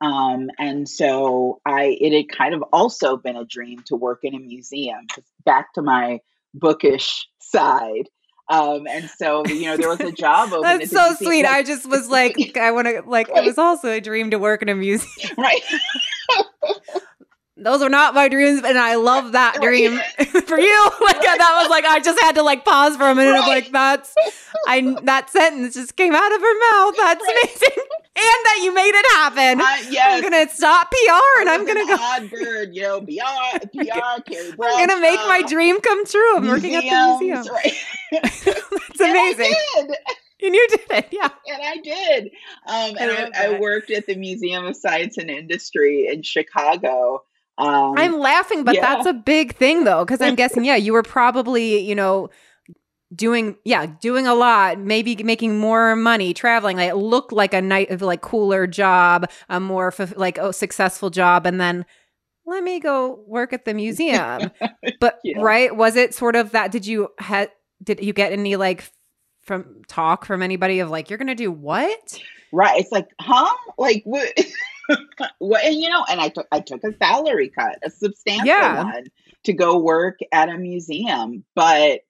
Um, 0.00 0.50
and 0.58 0.88
so 0.88 1.60
I 1.64 1.96
it 2.00 2.12
had 2.12 2.36
kind 2.36 2.54
of 2.54 2.62
also 2.72 3.16
been 3.16 3.36
a 3.36 3.44
dream 3.44 3.82
to 3.86 3.96
work 3.96 4.20
in 4.24 4.34
a 4.34 4.40
museum. 4.40 5.06
Back 5.44 5.74
to 5.74 5.82
my 5.82 6.20
bookish 6.54 7.28
side. 7.40 8.08
Um, 8.50 8.86
and 8.88 9.10
so, 9.10 9.46
you 9.46 9.66
know, 9.66 9.76
there 9.76 9.88
was 9.88 10.00
a 10.00 10.12
job 10.12 10.52
open. 10.52 10.62
That's 10.62 10.90
so 10.90 11.14
sweet. 11.14 11.44
Like, 11.44 11.52
I 11.52 11.62
just 11.62 11.88
was 11.88 12.08
like, 12.08 12.56
I 12.56 12.70
want 12.70 12.88
to, 12.88 13.02
like, 13.06 13.28
right. 13.28 13.44
it 13.44 13.46
was 13.46 13.58
also 13.58 13.90
a 13.90 14.00
dream 14.00 14.30
to 14.30 14.38
work 14.38 14.62
in 14.62 14.68
a 14.68 14.74
museum. 14.74 15.34
Right. 15.38 15.62
Those 17.60 17.82
are 17.82 17.88
not 17.88 18.14
my 18.14 18.28
dreams, 18.28 18.62
and 18.64 18.78
I 18.78 18.94
love 18.94 19.32
that 19.32 19.60
dream 19.60 19.98
for 20.46 20.58
you. 20.58 20.90
Like 21.08 21.22
that 21.22 21.58
was 21.62 21.70
like 21.70 21.84
I 21.84 22.00
just 22.00 22.20
had 22.20 22.34
to 22.34 22.42
like 22.42 22.64
pause 22.64 22.96
for 22.96 23.08
a 23.08 23.14
minute. 23.14 23.32
Right. 23.32 23.40
Of 23.40 23.46
like 23.46 23.72
that's 23.72 24.14
I 24.66 24.96
that 25.04 25.30
sentence 25.30 25.74
just 25.74 25.96
came 25.96 26.14
out 26.14 26.32
of 26.34 26.40
her 26.40 26.58
mouth. 26.70 26.94
That's 26.96 27.24
right. 27.24 27.44
amazing 27.44 27.84
and 28.18 28.38
that 28.44 28.60
you 28.62 28.74
made 28.74 28.90
it 28.94 29.06
happen. 29.12 29.60
Uh, 29.60 29.90
yes. 29.90 30.16
I'm 30.16 30.22
gonna 30.22 30.48
stop 30.50 30.90
PR 30.90 31.40
and 31.40 31.48
I'm 31.48 31.66
gonna 31.66 31.86
go. 31.86 31.96
Odd 31.98 32.30
bird, 32.30 32.74
you 32.74 32.82
know, 32.82 33.00
PR, 33.00 33.66
PR, 33.68 34.22
Carrie 34.30 34.52
Brown. 34.52 34.72
I'm 34.74 34.88
gonna 34.88 35.00
make 35.00 35.20
my 35.20 35.42
dream 35.42 35.80
come 35.80 36.04
true. 36.04 36.36
I'm 36.36 36.46
working 36.46 36.74
at 36.74 36.82
the 36.82 37.18
museum. 37.20 37.54
Right. 37.54 37.74
That's 38.12 39.00
amazing. 39.00 39.54
And 40.40 40.54
you 40.54 40.68
did 40.68 40.80
it, 40.90 41.08
yeah. 41.10 41.30
And 41.46 41.62
I 41.62 41.76
did. 41.82 42.24
Um, 42.66 42.96
and 42.98 43.32
I, 43.34 43.54
I, 43.54 43.58
worked 43.58 43.90
at 43.90 44.06
the 44.06 44.14
Museum 44.14 44.66
of 44.66 44.76
Science 44.76 45.18
and 45.18 45.30
Industry 45.30 46.06
in 46.06 46.22
Chicago. 46.22 47.24
Um, 47.58 47.94
I'm 47.98 48.18
laughing, 48.18 48.64
but 48.64 48.76
yeah. 48.76 48.80
that's 48.80 49.06
a 49.06 49.12
big 49.12 49.56
thing, 49.56 49.84
though, 49.84 50.04
because 50.04 50.20
I'm 50.20 50.36
guessing, 50.36 50.64
yeah, 50.64 50.76
you 50.76 50.92
were 50.92 51.02
probably, 51.04 51.80
you 51.80 51.94
know, 51.94 52.30
doing 53.14 53.56
yeah 53.64 53.86
doing 54.00 54.26
a 54.26 54.34
lot 54.34 54.78
maybe 54.78 55.16
making 55.22 55.58
more 55.58 55.96
money 55.96 56.34
traveling 56.34 56.76
like 56.76 56.90
it 56.90 56.96
looked 56.96 57.32
like 57.32 57.54
a 57.54 57.62
night 57.62 57.90
of 57.90 58.02
like 58.02 58.20
cooler 58.20 58.66
job 58.66 59.30
a 59.48 59.58
more 59.58 59.92
like 60.16 60.36
a 60.36 60.52
successful 60.52 61.08
job 61.08 61.46
and 61.46 61.58
then 61.58 61.86
let 62.44 62.62
me 62.62 62.78
go 62.78 63.24
work 63.26 63.54
at 63.54 63.64
the 63.64 63.72
museum 63.72 64.50
but 65.00 65.20
yeah. 65.24 65.40
right 65.40 65.74
was 65.74 65.96
it 65.96 66.14
sort 66.14 66.36
of 66.36 66.50
that 66.50 66.70
did 66.70 66.86
you 66.86 67.08
had 67.18 67.50
did 67.82 68.02
you 68.02 68.12
get 68.12 68.32
any 68.32 68.56
like 68.56 68.90
from 69.42 69.80
talk 69.88 70.26
from 70.26 70.42
anybody 70.42 70.80
of 70.80 70.90
like 70.90 71.08
you're 71.08 71.18
gonna 71.18 71.34
do 71.34 71.50
what 71.50 72.20
right 72.52 72.78
it's 72.78 72.92
like 72.92 73.08
huh 73.20 73.48
like 73.78 74.02
what 74.04 74.28
what 75.38 75.64
and 75.64 75.76
you 75.76 75.88
know 75.88 76.04
and 76.08 76.20
i 76.20 76.28
took 76.28 76.46
i 76.52 76.60
took 76.60 76.82
a 76.84 76.96
salary 76.96 77.48
cut 77.48 77.78
a 77.84 77.90
substantial 77.90 78.46
yeah. 78.46 78.84
one 78.84 79.04
to 79.44 79.52
go 79.52 79.78
work 79.78 80.18
at 80.32 80.48
a 80.48 80.56
museum 80.56 81.44
but 81.54 82.00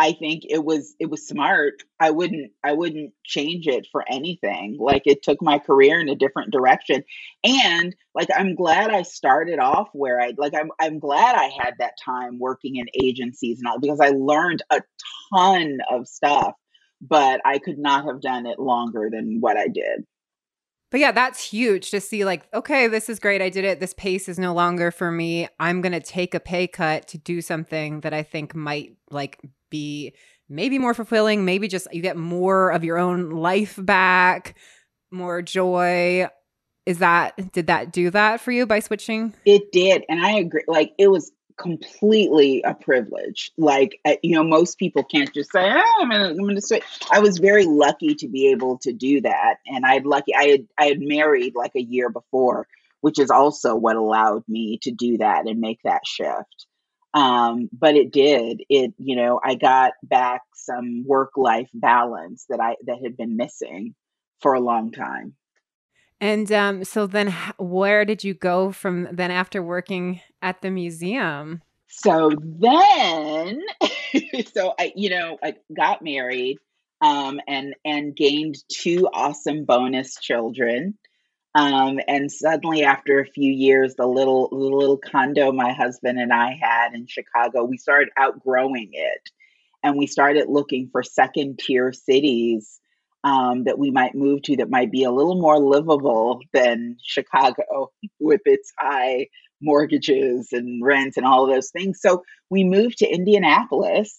I 0.00 0.12
think 0.14 0.44
it 0.48 0.64
was 0.64 0.94
it 0.98 1.10
was 1.10 1.28
smart. 1.28 1.82
I 2.00 2.10
wouldn't 2.10 2.52
I 2.64 2.72
wouldn't 2.72 3.12
change 3.22 3.66
it 3.66 3.86
for 3.92 4.02
anything. 4.10 4.78
Like 4.80 5.02
it 5.04 5.22
took 5.22 5.42
my 5.42 5.58
career 5.58 6.00
in 6.00 6.08
a 6.08 6.14
different 6.14 6.52
direction. 6.52 7.04
And 7.44 7.94
like 8.14 8.28
I'm 8.34 8.54
glad 8.54 8.88
I 8.88 9.02
started 9.02 9.58
off 9.58 9.90
where 9.92 10.18
I 10.18 10.32
like 10.38 10.54
I'm 10.54 10.70
I'm 10.80 11.00
glad 11.00 11.34
I 11.34 11.50
had 11.62 11.74
that 11.80 11.98
time 12.02 12.38
working 12.38 12.76
in 12.76 12.86
agencies 12.94 13.58
and 13.58 13.68
all 13.68 13.78
because 13.78 14.00
I 14.00 14.08
learned 14.08 14.62
a 14.70 14.80
ton 15.34 15.80
of 15.90 16.08
stuff, 16.08 16.54
but 17.02 17.42
I 17.44 17.58
could 17.58 17.78
not 17.78 18.06
have 18.06 18.22
done 18.22 18.46
it 18.46 18.58
longer 18.58 19.10
than 19.12 19.40
what 19.40 19.58
I 19.58 19.68
did. 19.68 20.06
But 20.90 21.00
yeah, 21.00 21.12
that's 21.12 21.42
huge 21.42 21.90
to 21.90 22.00
see 22.00 22.24
like, 22.24 22.48
okay, 22.52 22.88
this 22.88 23.08
is 23.08 23.20
great. 23.20 23.40
I 23.40 23.48
did 23.48 23.64
it. 23.64 23.78
This 23.78 23.94
pace 23.94 24.28
is 24.28 24.38
no 24.38 24.52
longer 24.52 24.90
for 24.90 25.10
me. 25.10 25.48
I'm 25.60 25.80
going 25.80 25.92
to 25.92 26.00
take 26.00 26.34
a 26.34 26.40
pay 26.40 26.66
cut 26.66 27.06
to 27.08 27.18
do 27.18 27.40
something 27.40 28.00
that 28.00 28.12
I 28.12 28.24
think 28.24 28.54
might 28.54 28.96
like 29.10 29.38
be 29.70 30.14
maybe 30.48 30.78
more 30.78 30.94
fulfilling, 30.94 31.44
maybe 31.44 31.68
just 31.68 31.86
you 31.92 32.02
get 32.02 32.16
more 32.16 32.70
of 32.70 32.82
your 32.82 32.98
own 32.98 33.30
life 33.30 33.78
back, 33.78 34.56
more 35.12 35.42
joy. 35.42 36.26
Is 36.86 36.98
that 36.98 37.52
did 37.52 37.68
that 37.68 37.92
do 37.92 38.10
that 38.10 38.40
for 38.40 38.50
you 38.50 38.66
by 38.66 38.80
switching? 38.80 39.32
It 39.44 39.70
did, 39.70 40.02
and 40.08 40.24
I 40.24 40.32
agree. 40.32 40.64
Like 40.66 40.92
it 40.98 41.08
was 41.08 41.30
completely 41.60 42.62
a 42.62 42.74
privilege. 42.74 43.52
Like 43.58 44.00
uh, 44.04 44.16
you 44.22 44.34
know, 44.34 44.44
most 44.44 44.78
people 44.78 45.04
can't 45.04 45.32
just 45.32 45.52
say, 45.52 45.60
oh, 45.62 45.98
"I'm 46.00 46.10
gonna, 46.10 46.30
I'm 46.30 46.38
gonna 46.38 46.60
switch." 46.60 46.84
I 47.12 47.20
was 47.20 47.38
very 47.38 47.66
lucky 47.66 48.14
to 48.16 48.28
be 48.28 48.48
able 48.48 48.78
to 48.78 48.92
do 48.92 49.20
that, 49.20 49.56
and 49.66 49.84
I'd 49.84 50.06
lucky 50.06 50.34
I 50.34 50.44
had 50.44 50.66
I 50.78 50.86
had 50.86 51.00
married 51.00 51.54
like 51.54 51.72
a 51.76 51.82
year 51.82 52.08
before, 52.08 52.66
which 53.00 53.18
is 53.18 53.30
also 53.30 53.74
what 53.74 53.96
allowed 53.96 54.44
me 54.48 54.78
to 54.82 54.90
do 54.90 55.18
that 55.18 55.46
and 55.46 55.60
make 55.60 55.80
that 55.84 56.06
shift 56.06 56.66
um, 57.14 57.68
but 57.72 57.96
it 57.96 58.12
did 58.12 58.62
it 58.68 58.92
you 58.98 59.16
know 59.16 59.40
i 59.42 59.54
got 59.54 59.92
back 60.02 60.42
some 60.54 61.04
work 61.06 61.32
life 61.36 61.68
balance 61.74 62.46
that 62.48 62.60
i 62.60 62.76
that 62.86 62.98
had 63.02 63.16
been 63.16 63.36
missing 63.36 63.94
for 64.40 64.54
a 64.54 64.60
long 64.60 64.92
time 64.92 65.34
and 66.20 66.50
um, 66.52 66.84
so 66.84 67.06
then 67.06 67.34
where 67.58 68.04
did 68.04 68.24
you 68.24 68.34
go 68.34 68.72
from 68.72 69.08
then 69.12 69.30
after 69.30 69.62
working 69.62 70.20
at 70.42 70.62
the 70.62 70.70
museum? 70.70 71.62
So 71.88 72.30
then 72.40 73.62
so 74.54 74.74
i 74.78 74.92
you 74.94 75.10
know 75.10 75.38
i 75.42 75.54
got 75.76 76.02
married 76.02 76.58
um, 77.00 77.40
and 77.48 77.74
and 77.84 78.14
gained 78.14 78.56
two 78.68 79.08
awesome 79.12 79.64
bonus 79.64 80.16
children. 80.20 80.98
Um, 81.54 81.98
and 82.06 82.30
suddenly, 82.30 82.84
after 82.84 83.18
a 83.18 83.26
few 83.26 83.50
years, 83.50 83.96
the 83.96 84.06
little 84.06 84.48
the 84.50 84.56
little 84.56 84.98
condo 84.98 85.50
my 85.50 85.72
husband 85.72 86.18
and 86.20 86.32
I 86.32 86.56
had 86.60 86.94
in 86.94 87.06
Chicago, 87.06 87.64
we 87.64 87.76
started 87.76 88.10
outgrowing 88.16 88.90
it, 88.92 89.30
and 89.82 89.96
we 89.96 90.06
started 90.06 90.48
looking 90.48 90.88
for 90.92 91.02
second 91.02 91.58
tier 91.58 91.92
cities 91.92 92.80
um, 93.24 93.64
that 93.64 93.78
we 93.78 93.90
might 93.90 94.14
move 94.14 94.42
to 94.42 94.56
that 94.56 94.70
might 94.70 94.90
be 94.90 95.04
a 95.04 95.10
little 95.10 95.40
more 95.40 95.58
livable 95.58 96.40
than 96.52 96.96
Chicago 97.02 97.92
with 98.20 98.40
its 98.44 98.72
high 98.78 99.26
mortgages 99.60 100.48
and 100.52 100.82
rents 100.84 101.16
and 101.16 101.26
all 101.26 101.44
of 101.44 101.54
those 101.54 101.70
things. 101.70 102.00
So 102.00 102.22
we 102.48 102.64
moved 102.64 102.98
to 102.98 103.06
Indianapolis, 103.08 104.18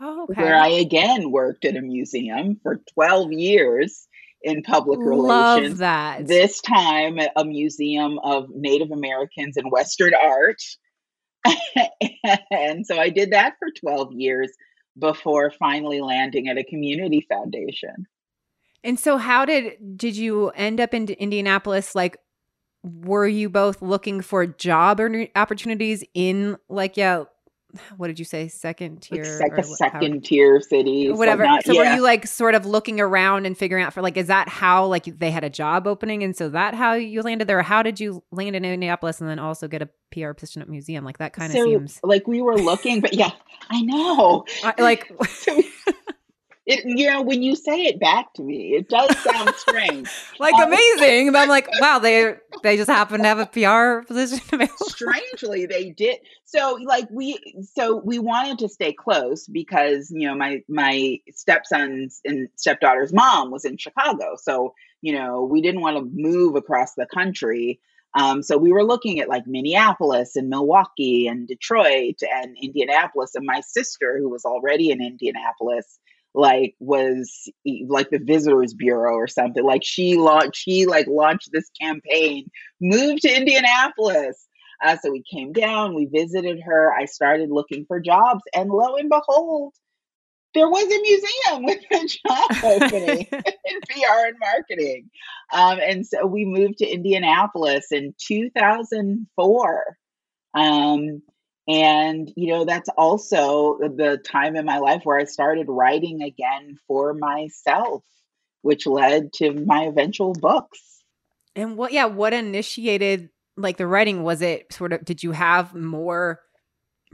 oh, 0.00 0.24
okay. 0.30 0.40
where 0.40 0.56
I 0.56 0.68
again 0.68 1.30
worked 1.30 1.64
at 1.64 1.76
a 1.76 1.80
museum 1.80 2.60
for 2.62 2.80
12 2.94 3.32
years 3.32 4.06
in 4.42 4.62
public 4.62 5.00
Love 5.00 5.58
relations. 5.58 5.78
that. 5.78 6.26
This 6.26 6.60
time, 6.60 7.18
a 7.34 7.44
museum 7.44 8.18
of 8.22 8.48
Native 8.50 8.92
Americans 8.92 9.56
and 9.56 9.72
Western 9.72 10.12
art. 10.14 10.62
and 12.50 12.86
so 12.86 12.98
I 12.98 13.08
did 13.08 13.32
that 13.32 13.54
for 13.58 13.68
12 13.80 14.12
years 14.12 14.50
before 14.98 15.50
finally 15.50 16.00
landing 16.00 16.48
at 16.48 16.58
a 16.58 16.64
community 16.64 17.26
foundation. 17.28 18.06
And 18.82 18.98
so 18.98 19.16
how 19.16 19.44
did 19.44 19.96
did 19.96 20.16
you 20.16 20.50
end 20.50 20.80
up 20.80 20.94
in 20.94 21.08
Indianapolis 21.08 21.94
like 21.94 22.18
were 22.82 23.26
you 23.26 23.48
both 23.48 23.80
looking 23.80 24.20
for 24.20 24.46
job 24.46 25.00
or 25.00 25.26
opportunities 25.34 26.04
in 26.12 26.58
like 26.68 26.96
yeah 26.96 27.24
what 27.96 28.08
did 28.08 28.18
you 28.18 28.24
say 28.24 28.48
second 28.48 29.02
tier 29.02 29.38
like, 29.40 29.56
like 29.56 29.64
second 29.64 30.14
how, 30.14 30.20
tier 30.22 30.60
cities 30.60 31.12
whatever. 31.12 31.46
so 31.64 31.72
yeah. 31.72 31.80
were 31.80 31.96
you 31.96 32.02
like 32.02 32.26
sort 32.26 32.54
of 32.54 32.66
looking 32.66 33.00
around 33.00 33.46
and 33.46 33.56
figuring 33.56 33.84
out 33.84 33.92
for 33.92 34.02
like 34.02 34.16
is 34.16 34.26
that 34.28 34.48
how 34.48 34.86
like 34.86 35.04
they 35.04 35.30
had 35.30 35.44
a 35.44 35.50
job 35.50 35.86
opening 35.86 36.22
and 36.22 36.36
so 36.36 36.48
that 36.48 36.74
how 36.74 36.94
you 36.94 37.22
landed 37.22 37.48
there? 37.48 37.62
How 37.62 37.82
did 37.82 38.00
you 38.00 38.22
land 38.30 38.56
in 38.56 38.64
Indianapolis 38.64 39.20
and 39.20 39.28
then 39.28 39.38
also 39.38 39.68
get 39.68 39.82
a 39.82 39.88
PR 40.12 40.32
position 40.32 40.62
at 40.62 40.68
museum? 40.68 41.04
Like 41.04 41.18
that 41.18 41.32
kind 41.32 41.52
of 41.52 41.56
so, 41.56 41.64
seems 41.64 42.00
like 42.02 42.26
we 42.26 42.42
were 42.42 42.56
looking 42.56 43.00
but 43.00 43.14
yeah 43.14 43.30
I 43.70 43.80
know. 43.82 44.44
I, 44.62 44.74
like 44.78 45.10
it 46.66 46.84
you 46.84 47.10
know 47.10 47.22
when 47.22 47.42
you 47.42 47.54
say 47.54 47.82
it 47.84 48.00
back 48.00 48.32
to 48.34 48.42
me 48.42 48.74
it 48.74 48.88
does 48.88 49.16
sound 49.18 49.54
strange 49.56 50.08
like 50.38 50.54
um, 50.54 50.68
amazing 50.68 51.30
but 51.30 51.38
i'm 51.38 51.48
like 51.48 51.68
wow 51.80 51.98
they 51.98 52.34
they 52.62 52.76
just 52.76 52.90
happen 52.90 53.22
to 53.22 53.28
have 53.28 53.38
a 53.38 53.46
pr 53.46 54.06
position 54.06 54.68
strangely 54.82 55.66
they 55.66 55.90
did 55.90 56.18
so 56.44 56.78
like 56.84 57.06
we 57.10 57.38
so 57.74 57.96
we 58.04 58.18
wanted 58.18 58.58
to 58.58 58.68
stay 58.68 58.92
close 58.92 59.46
because 59.46 60.10
you 60.10 60.26
know 60.26 60.34
my 60.34 60.62
my 60.68 61.18
stepson's 61.30 62.20
and 62.24 62.48
stepdaughter's 62.56 63.12
mom 63.12 63.50
was 63.50 63.64
in 63.64 63.76
chicago 63.76 64.34
so 64.36 64.74
you 65.02 65.12
know 65.12 65.44
we 65.44 65.60
didn't 65.60 65.82
want 65.82 65.96
to 65.96 66.10
move 66.14 66.56
across 66.56 66.94
the 66.94 67.06
country 67.12 67.80
um, 68.16 68.42
so 68.44 68.56
we 68.56 68.70
were 68.70 68.84
looking 68.84 69.18
at 69.18 69.28
like 69.28 69.46
Minneapolis 69.46 70.36
and 70.36 70.48
Milwaukee 70.48 71.26
and 71.26 71.48
Detroit 71.48 72.20
and 72.22 72.56
Indianapolis. 72.62 73.34
And 73.34 73.44
my 73.44 73.60
sister, 73.60 74.18
who 74.18 74.30
was 74.30 74.44
already 74.44 74.90
in 74.90 75.02
Indianapolis, 75.02 75.98
like 76.34 76.74
was 76.80 77.48
like 77.86 78.10
the 78.10 78.18
visitors 78.18 78.74
bureau 78.74 79.14
or 79.14 79.28
something 79.28 79.64
like 79.64 79.82
she 79.84 80.16
launched 80.16 80.56
she 80.56 80.86
like 80.86 81.06
launched 81.06 81.50
this 81.52 81.70
campaign 81.80 82.50
moved 82.80 83.22
to 83.22 83.34
indianapolis 83.34 84.46
uh, 84.84 84.96
so 85.00 85.10
we 85.10 85.22
came 85.22 85.52
down 85.52 85.94
we 85.94 86.06
visited 86.06 86.60
her 86.60 86.92
i 86.92 87.04
started 87.04 87.50
looking 87.50 87.84
for 87.86 88.00
jobs 88.00 88.42
and 88.54 88.68
lo 88.70 88.96
and 88.96 89.08
behold 89.08 89.72
there 90.54 90.68
was 90.68 90.84
a 90.84 91.00
museum 91.00 91.64
with 91.64 91.80
a 91.90 92.06
job 92.06 92.50
opening 92.64 93.26
in 93.32 93.80
PR 93.88 94.26
and 94.26 94.38
marketing. 94.38 95.10
Um, 95.52 95.78
and 95.80 96.06
so 96.06 96.26
we 96.26 96.44
moved 96.44 96.78
to 96.78 96.86
Indianapolis 96.86 97.88
in 97.90 98.14
2004. 98.18 99.96
Um, 100.54 101.22
and, 101.66 102.30
you 102.36 102.52
know, 102.52 102.64
that's 102.64 102.88
also 102.90 103.78
the 103.78 104.18
time 104.18 104.56
in 104.56 104.64
my 104.64 104.78
life 104.78 105.02
where 105.04 105.18
I 105.18 105.24
started 105.24 105.66
writing 105.68 106.22
again 106.22 106.78
for 106.86 107.14
myself, 107.14 108.04
which 108.62 108.86
led 108.86 109.32
to 109.34 109.52
my 109.52 109.84
eventual 109.84 110.34
books. 110.34 111.02
And 111.56 111.76
what, 111.76 111.92
yeah, 111.92 112.06
what 112.06 112.32
initiated 112.32 113.30
like 113.56 113.76
the 113.76 113.86
writing? 113.86 114.22
Was 114.22 114.42
it 114.42 114.72
sort 114.72 114.92
of, 114.92 115.04
did 115.04 115.22
you 115.22 115.32
have 115.32 115.74
more 115.74 116.40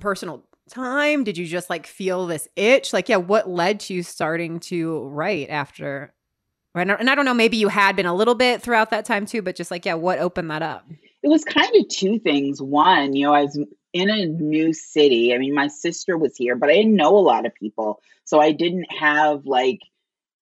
personal 0.00 0.46
time? 0.70 1.24
Did 1.24 1.36
you 1.36 1.46
just 1.46 1.68
like 1.68 1.86
feel 1.86 2.26
this 2.26 2.48
itch? 2.56 2.92
Like, 2.92 3.08
yeah, 3.08 3.16
what 3.16 3.48
led 3.48 3.80
to 3.80 3.94
you 3.94 4.02
starting 4.02 4.60
to 4.60 5.04
write 5.04 5.50
after? 5.50 6.14
Right. 6.74 6.88
And 6.88 7.10
I 7.10 7.14
don't 7.16 7.24
know, 7.24 7.34
maybe 7.34 7.56
you 7.56 7.66
had 7.68 7.96
been 7.96 8.06
a 8.06 8.14
little 8.14 8.36
bit 8.36 8.62
throughout 8.62 8.90
that 8.90 9.04
time 9.04 9.26
too, 9.26 9.42
but 9.42 9.56
just 9.56 9.72
like, 9.72 9.84
yeah, 9.84 9.94
what 9.94 10.20
opened 10.20 10.50
that 10.52 10.62
up? 10.62 10.86
It 11.22 11.28
was 11.28 11.44
kind 11.44 11.74
of 11.74 11.88
two 11.88 12.20
things. 12.20 12.62
One, 12.62 13.14
you 13.14 13.26
know, 13.26 13.34
I 13.34 13.42
was 13.42 13.58
in 13.92 14.10
a 14.10 14.26
new 14.26 14.72
city. 14.72 15.34
I 15.34 15.38
mean, 15.38 15.54
my 15.54 15.68
sister 15.68 16.16
was 16.16 16.36
here, 16.36 16.56
but 16.56 16.70
I 16.70 16.74
didn't 16.74 16.96
know 16.96 17.16
a 17.16 17.20
lot 17.20 17.46
of 17.46 17.54
people. 17.54 18.00
So 18.24 18.40
I 18.40 18.52
didn't 18.52 18.86
have 18.98 19.46
like 19.46 19.80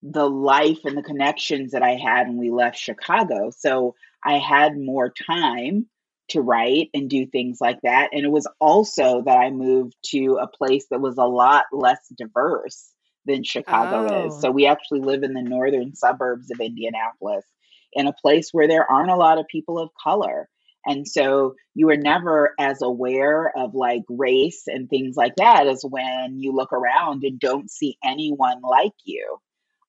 the 0.01 0.29
life 0.29 0.79
and 0.85 0.97
the 0.97 1.03
connections 1.03 1.71
that 1.71 1.83
I 1.83 1.95
had 1.95 2.27
when 2.27 2.37
we 2.37 2.51
left 2.51 2.77
Chicago. 2.77 3.51
So 3.55 3.95
I 4.23 4.37
had 4.37 4.77
more 4.77 5.11
time 5.11 5.87
to 6.29 6.41
write 6.41 6.89
and 6.93 7.09
do 7.09 7.25
things 7.25 7.57
like 7.59 7.79
that. 7.81 8.09
And 8.13 8.23
it 8.23 8.31
was 8.31 8.47
also 8.59 9.23
that 9.23 9.37
I 9.37 9.49
moved 9.49 9.95
to 10.11 10.39
a 10.41 10.47
place 10.47 10.85
that 10.91 11.01
was 11.01 11.17
a 11.17 11.23
lot 11.23 11.65
less 11.71 11.99
diverse 12.15 12.91
than 13.25 13.43
Chicago 13.43 14.07
oh. 14.09 14.27
is. 14.27 14.41
So 14.41 14.51
we 14.51 14.67
actually 14.67 15.01
live 15.01 15.23
in 15.23 15.33
the 15.33 15.41
northern 15.41 15.95
suburbs 15.95 16.51
of 16.51 16.59
Indianapolis 16.59 17.45
in 17.93 18.07
a 18.07 18.13
place 18.13 18.49
where 18.51 18.67
there 18.67 18.89
aren't 18.89 19.11
a 19.11 19.15
lot 19.15 19.39
of 19.39 19.47
people 19.47 19.79
of 19.79 19.89
color. 20.01 20.47
And 20.89 21.07
so 21.07 21.53
you 21.75 21.91
are 21.91 21.97
never 21.97 22.55
as 22.59 22.81
aware 22.81 23.51
of 23.55 23.75
like 23.75 24.01
race 24.09 24.63
and 24.65 24.89
things 24.89 25.15
like 25.15 25.35
that 25.37 25.67
as 25.67 25.85
when 25.87 26.39
you 26.39 26.51
look 26.51 26.73
around 26.73 27.23
and 27.23 27.39
don't 27.39 27.69
see 27.69 27.97
anyone 28.03 28.59
like 28.63 28.95
you. 29.05 29.37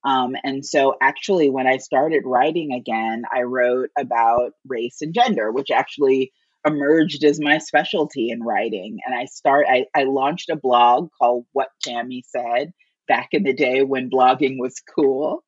Um, 0.04 0.36
and 0.44 0.64
so, 0.64 0.96
actually, 1.00 1.48
when 1.48 1.66
I 1.66 1.78
started 1.78 2.22
writing 2.26 2.72
again, 2.74 3.22
I 3.34 3.42
wrote 3.42 3.88
about 3.98 4.52
race 4.68 4.98
and 5.00 5.14
gender, 5.14 5.50
which 5.50 5.70
actually 5.70 6.32
emerged 6.66 7.24
as 7.24 7.40
my 7.40 7.58
specialty 7.58 8.28
in 8.30 8.42
writing. 8.42 8.98
And 9.06 9.14
I 9.14 9.24
start, 9.24 9.66
I, 9.70 9.86
I 9.94 10.04
launched 10.04 10.50
a 10.50 10.56
blog 10.56 11.08
called 11.18 11.46
What 11.52 11.68
Tammy 11.82 12.24
Said 12.26 12.72
back 13.08 13.28
in 13.32 13.42
the 13.42 13.54
day 13.54 13.82
when 13.82 14.10
blogging 14.10 14.58
was 14.58 14.74
cool. 14.94 15.44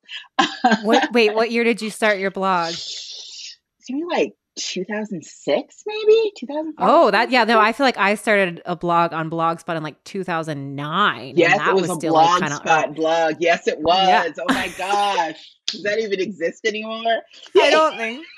what, 0.81 1.11
wait, 1.13 1.33
what 1.35 1.51
year 1.51 1.63
did 1.63 1.81
you 1.81 1.91
start 1.91 2.17
your 2.17 2.31
blog? 2.31 2.73
It's 2.73 3.89
like 4.09 4.33
2006 4.55 5.83
maybe 5.85 6.31
2005 6.37 6.87
oh 6.87 7.11
that 7.11 7.31
yeah 7.31 7.43
no 7.43 7.59
i 7.59 7.73
feel 7.73 7.85
like 7.85 7.97
i 7.97 8.13
started 8.13 8.61
a 8.65 8.75
blog 8.75 9.11
on 9.11 9.29
blogspot 9.29 9.75
in 9.75 9.83
like 9.83 10.01
2009 10.03 11.33
yes 11.35 11.59
it 11.59 11.73
was, 11.73 11.83
was 11.83 11.91
a 11.91 11.95
still 11.95 12.13
blogspot 12.13 12.65
like 12.65 12.95
blog 12.95 13.35
yes 13.39 13.67
it 13.67 13.79
was 13.79 14.07
yeah. 14.07 14.29
oh 14.39 14.53
my 14.53 14.71
gosh 14.77 15.55
does 15.67 15.81
that 15.81 15.99
even 15.99 16.19
exist 16.19 16.65
anymore 16.65 17.21
i 17.61 17.69
don't 17.69 17.97
think 17.97 18.25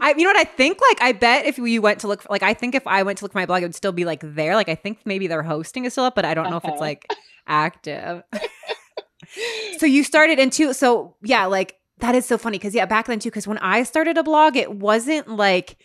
I, 0.00 0.14
you 0.16 0.24
know 0.24 0.30
what 0.30 0.36
I 0.36 0.44
think? 0.44 0.78
Like, 0.80 1.02
I 1.02 1.12
bet 1.12 1.46
if 1.46 1.58
you 1.58 1.82
went 1.82 2.00
to 2.00 2.08
look, 2.08 2.22
for, 2.22 2.28
like, 2.30 2.42
I 2.42 2.54
think 2.54 2.74
if 2.74 2.86
I 2.86 3.02
went 3.02 3.18
to 3.18 3.24
look 3.24 3.32
for 3.32 3.38
my 3.38 3.46
blog, 3.46 3.62
it 3.62 3.66
would 3.66 3.74
still 3.74 3.92
be 3.92 4.04
like 4.04 4.22
there. 4.24 4.54
Like, 4.54 4.68
I 4.68 4.74
think 4.74 5.00
maybe 5.04 5.26
their 5.26 5.42
hosting 5.42 5.84
is 5.84 5.92
still 5.92 6.04
up, 6.04 6.14
but 6.14 6.24
I 6.24 6.34
don't 6.34 6.50
know 6.50 6.56
uh-huh. 6.56 6.68
if 6.68 6.74
it's 6.74 6.80
uh-huh. 6.80 6.80
like 6.80 7.06
active. 7.46 8.22
so 9.78 9.86
you 9.86 10.04
started 10.04 10.38
into, 10.38 10.72
so 10.74 11.16
yeah, 11.22 11.46
like 11.46 11.77
that 12.00 12.14
is 12.14 12.26
so 12.26 12.38
funny 12.38 12.58
because 12.58 12.74
yeah, 12.74 12.86
back 12.86 13.06
then 13.06 13.18
too. 13.18 13.30
Because 13.30 13.46
when 13.46 13.58
I 13.58 13.82
started 13.82 14.18
a 14.18 14.22
blog, 14.22 14.56
it 14.56 14.72
wasn't 14.72 15.28
like 15.28 15.76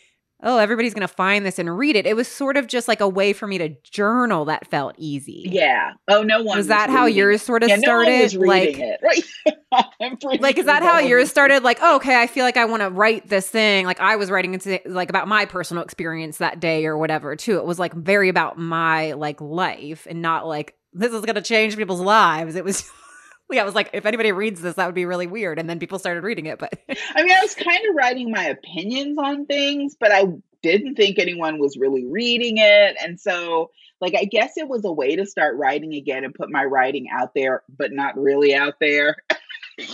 oh 0.46 0.58
everybody's 0.58 0.94
gonna 0.94 1.08
find 1.08 1.46
this 1.46 1.58
and 1.58 1.76
read 1.78 1.96
it. 1.96 2.06
It 2.06 2.16
was 2.16 2.28
sort 2.28 2.58
of 2.58 2.68
just 2.68 2.88
like 2.88 3.00
a 3.00 3.08
way 3.08 3.34
for 3.34 3.48
me 3.48 3.58
to 3.58 3.70
journal 3.84 4.46
that 4.46 4.68
felt 4.68 4.96
easy. 4.98 5.48
Yeah. 5.50 5.94
Oh 6.08 6.22
no 6.22 6.38
one 6.38 6.46
was, 6.46 6.58
was 6.58 6.68
that 6.68 6.90
how 6.90 7.06
yours 7.06 7.42
sort 7.42 7.64
of 7.64 7.70
yeah, 7.70 7.78
started? 7.78 8.34
No 8.34 8.42
like 8.42 8.78
it. 8.78 9.00
right. 9.04 10.42
like 10.42 10.58
is 10.58 10.66
that 10.66 10.84
how 10.84 11.00
yours 11.00 11.30
started? 11.30 11.64
Like 11.64 11.80
oh, 11.82 11.96
okay, 11.96 12.22
I 12.22 12.28
feel 12.28 12.44
like 12.44 12.58
I 12.58 12.66
want 12.66 12.82
to 12.84 12.90
write 12.90 13.30
this 13.30 13.50
thing. 13.50 13.86
Like 13.86 14.00
I 14.00 14.18
was 14.18 14.30
writing 14.30 14.54
into 14.54 14.80
like 14.86 15.10
about 15.10 15.28
my 15.28 15.46
personal 15.46 15.84
experience 15.84 16.38
that 16.38 16.60
day 16.60 16.86
or 16.86 16.98
whatever 16.98 17.36
too. 17.36 17.58
It 17.58 17.66
was 17.66 17.80
like 17.80 17.94
very 17.94 18.30
about 18.30 18.58
my 18.58 19.14
like 19.14 19.40
life 19.42 20.06
and 20.10 20.22
not 20.22 20.46
like 20.48 20.76
this 20.92 21.12
is 21.12 21.26
gonna 21.26 21.42
change 21.42 21.78
people's 21.78 22.02
lives. 22.02 22.56
It 22.56 22.64
was 22.64 22.92
yeah, 23.54 23.62
I 23.62 23.66
was 23.66 23.76
like, 23.76 23.90
if 23.94 24.06
anybody 24.06 24.32
reads 24.32 24.62
this, 24.62 24.76
that 24.76 24.86
would 24.86 24.96
be 24.96 25.06
really 25.06 25.28
weird. 25.28 25.60
And 25.60 25.70
then 25.70 25.80
people 25.80 26.00
started 26.00 26.24
reading 26.24 26.46
it. 26.46 26.60
But 26.60 26.74
I 27.16 27.24
mean, 27.24 27.32
I 27.32 27.42
was 27.42 27.56
kind 27.56 27.80
of 27.90 27.96
writing 27.96 28.32
my 28.32 28.46
opinions 28.46 29.18
on 29.18 29.46
things, 29.46 29.96
but 30.00 30.12
I 30.12 30.26
didn't 30.62 30.96
think 30.96 31.20
anyone 31.20 31.60
was 31.60 31.78
really 31.78 32.06
reading 32.06 32.58
it. 32.58 32.98
And 33.02 33.20
so, 33.20 33.72
like, 34.02 34.16
I 34.16 34.26
guess 34.26 34.58
it 34.58 34.68
was 34.68 34.84
a 34.86 34.92
way 34.92 35.16
to 35.16 35.26
start 35.26 35.56
writing 35.58 35.94
again 35.94 36.24
and 36.24 36.34
put 36.34 36.50
my 36.50 36.64
writing 36.64 37.08
out 37.12 37.34
there, 37.34 37.64
but 37.78 37.92
not 37.92 38.18
really 38.18 38.56
out 38.56 38.76
there. 38.80 39.18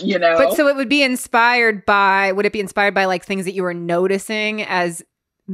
you 0.02 0.18
know 0.18 0.36
but 0.36 0.54
so 0.54 0.68
it 0.68 0.76
would 0.76 0.90
be 0.90 1.02
inspired 1.02 1.86
by 1.86 2.32
would 2.32 2.44
it 2.44 2.52
be 2.52 2.60
inspired 2.60 2.92
by 2.92 3.06
like 3.06 3.24
things 3.24 3.46
that 3.46 3.52
you 3.52 3.62
were 3.62 3.72
noticing 3.72 4.62
as 4.64 5.02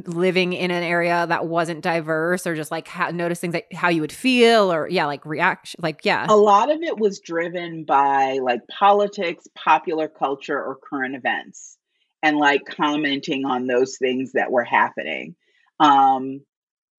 living 0.04 0.52
in 0.52 0.70
an 0.70 0.82
area 0.82 1.26
that 1.28 1.46
wasn't 1.46 1.82
diverse 1.82 2.46
or 2.46 2.54
just 2.54 2.70
like 2.70 2.88
noticing 3.14 3.52
that 3.52 3.64
how 3.72 3.88
you 3.88 4.00
would 4.00 4.12
feel 4.12 4.72
or 4.72 4.88
yeah 4.88 5.06
like 5.06 5.24
reaction 5.24 5.78
like 5.82 6.04
yeah. 6.04 6.26
A 6.28 6.37
lot 6.37 6.70
of 6.70 6.82
it 6.82 6.98
was 6.98 7.20
driven 7.20 7.85
by 7.85 8.38
like 8.42 8.61
politics 8.68 9.46
popular 9.54 10.09
culture 10.09 10.59
or 10.59 10.76
current 10.76 11.14
events 11.14 11.78
and 12.22 12.37
like 12.37 12.62
commenting 12.66 13.44
on 13.44 13.66
those 13.66 13.96
things 13.96 14.32
that 14.32 14.50
were 14.50 14.64
happening. 14.64 15.35
Um 15.80 16.40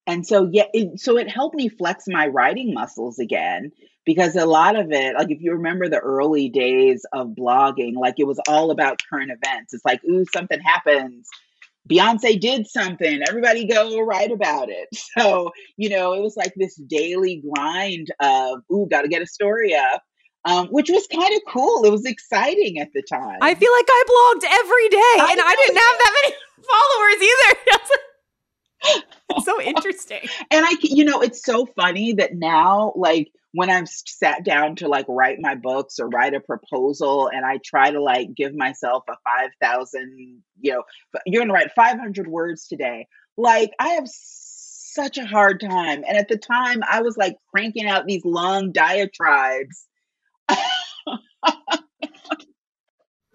and 0.07 0.25
so 0.25 0.49
yeah 0.51 0.67
it, 0.73 0.99
so 0.99 1.17
it 1.17 1.29
helped 1.29 1.55
me 1.55 1.69
flex 1.69 2.05
my 2.07 2.27
writing 2.27 2.73
muscles 2.73 3.19
again 3.19 3.71
because 4.05 4.35
a 4.35 4.45
lot 4.45 4.75
of 4.75 4.91
it 4.91 5.15
like 5.15 5.29
if 5.29 5.41
you 5.41 5.51
remember 5.51 5.89
the 5.89 5.99
early 5.99 6.49
days 6.49 7.05
of 7.13 7.35
blogging 7.37 7.93
like 7.95 8.15
it 8.17 8.27
was 8.27 8.39
all 8.47 8.71
about 8.71 8.99
current 9.09 9.31
events. 9.31 9.73
It's 9.73 9.85
like 9.85 10.03
ooh 10.05 10.25
something 10.33 10.59
happens 10.61 11.29
Beyonce 11.87 12.39
did 12.39 12.67
something, 12.67 13.21
everybody 13.27 13.65
go 13.65 13.99
write 14.01 14.31
about 14.31 14.69
it. 14.69 14.87
So, 15.17 15.51
you 15.77 15.89
know, 15.89 16.13
it 16.13 16.21
was 16.21 16.37
like 16.37 16.53
this 16.57 16.75
daily 16.75 17.41
grind 17.51 18.11
of, 18.19 18.59
ooh, 18.71 18.85
got 18.89 19.01
to 19.01 19.07
get 19.07 19.23
a 19.23 19.25
story 19.25 19.73
up. 19.73 20.03
Um, 20.45 20.67
which 20.67 20.89
was 20.89 21.07
kind 21.11 21.35
of 21.35 21.41
cool. 21.51 21.83
It 21.83 21.89
was 21.91 22.05
exciting 22.05 22.77
at 22.79 22.93
the 22.93 23.01
time. 23.01 23.39
I 23.41 23.55
feel 23.55 23.71
like 23.71 23.87
I 23.89 24.03
blogged 24.07 24.43
every 24.49 24.89
day, 24.89 25.15
I 25.19 25.31
and 25.31 25.41
I 25.43 25.55
didn't 25.55 25.77
have 25.77 25.97
that 25.97 26.13
many 26.21 26.35
followers 26.71 27.21
either. 27.31 27.55
so 29.43 29.61
interesting. 29.61 30.21
And 30.51 30.65
I, 30.65 30.75
you 30.81 31.03
know, 31.03 31.21
it's 31.21 31.43
so 31.43 31.65
funny 31.75 32.13
that 32.13 32.35
now, 32.35 32.93
like, 32.95 33.31
when 33.53 33.69
I've 33.69 33.87
sat 33.87 34.43
down 34.43 34.75
to 34.77 34.87
like 34.87 35.05
write 35.07 35.37
my 35.39 35.55
books 35.55 35.99
or 35.99 36.09
write 36.09 36.33
a 36.33 36.39
proposal 36.39 37.29
and 37.31 37.45
I 37.45 37.59
try 37.63 37.91
to 37.91 38.01
like 38.01 38.29
give 38.35 38.53
myself 38.53 39.03
a 39.09 39.15
5,000, 39.25 40.41
you 40.59 40.73
know, 40.73 40.83
you're 41.25 41.41
going 41.41 41.49
to 41.49 41.53
write 41.53 41.71
500 41.75 42.27
words 42.27 42.67
today. 42.67 43.07
Like, 43.37 43.71
I 43.79 43.89
have 43.89 44.07
such 44.07 45.17
a 45.17 45.25
hard 45.25 45.61
time. 45.61 46.03
And 46.07 46.17
at 46.17 46.27
the 46.27 46.37
time, 46.37 46.81
I 46.89 47.01
was 47.01 47.17
like 47.17 47.37
cranking 47.53 47.87
out 47.87 48.05
these 48.05 48.25
long 48.25 48.71
diatribes. 48.71 49.85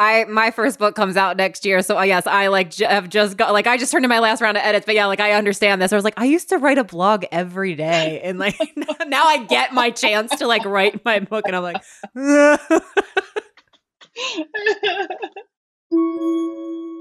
I 0.03 0.25
my 0.25 0.51
first 0.51 0.79
book 0.79 0.95
comes 0.95 1.17
out 1.17 1.37
next 1.37 1.65
year, 1.65 1.81
so 1.83 1.99
uh, 1.99 2.03
yes, 2.03 2.27
I 2.27 2.49
like 2.49 2.71
j- 2.71 2.87
have 2.87 3.09
just 3.09 3.37
got 3.37 3.53
like 3.53 3.67
I 3.67 3.77
just 3.79 3.93
turned 3.93 4.05
in 4.05 4.09
my 4.09 4.19
last 4.19 4.41
round 4.41 4.57
of 4.57 4.62
edits, 4.65 4.85
but 4.87 4.95
yeah, 4.95 5.07
like 5.07 5.21
I 5.21 5.33
understand 5.33 5.81
this. 5.81 5.93
I 5.93 5.97
was 5.97 6.05
like, 6.05 6.15
I 6.17 6.25
used 6.25 6.49
to 6.49 6.59
write 6.59 6.79
a 6.79 6.85
blog 6.85 7.25
every 7.31 7.75
day, 7.75 8.21
and 8.23 8.38
like 8.38 8.59
now 9.07 9.25
I 9.25 9.45
get 9.45 9.73
my 9.73 9.91
chance 9.91 10.35
to 10.37 10.47
like 10.47 10.65
write 10.65 11.05
my 11.05 11.21
book, 11.21 11.45
and 11.47 11.57
I'm 11.57 11.62
like. 11.62 11.83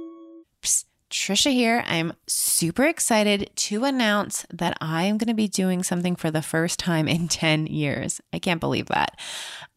Trisha 1.12 1.52
here. 1.52 1.84
I'm 1.86 2.13
super 2.26 2.86
excited 2.86 3.52
to 3.56 3.84
announce 3.84 4.45
that 4.50 4.78
I 4.80 5.04
am 5.04 5.17
going 5.17 5.28
to 5.28 5.34
be 5.34 5.50
doing 5.50 5.84
something 5.84 6.15
for 6.15 6.32
the 6.32 6.41
first 6.41 6.80
time 6.80 7.08
in 7.08 7.28
10 7.28 7.67
years. 7.67 8.21
I 8.32 8.39
can't 8.39 8.62
believe 8.62 8.88
that. 8.88 9.19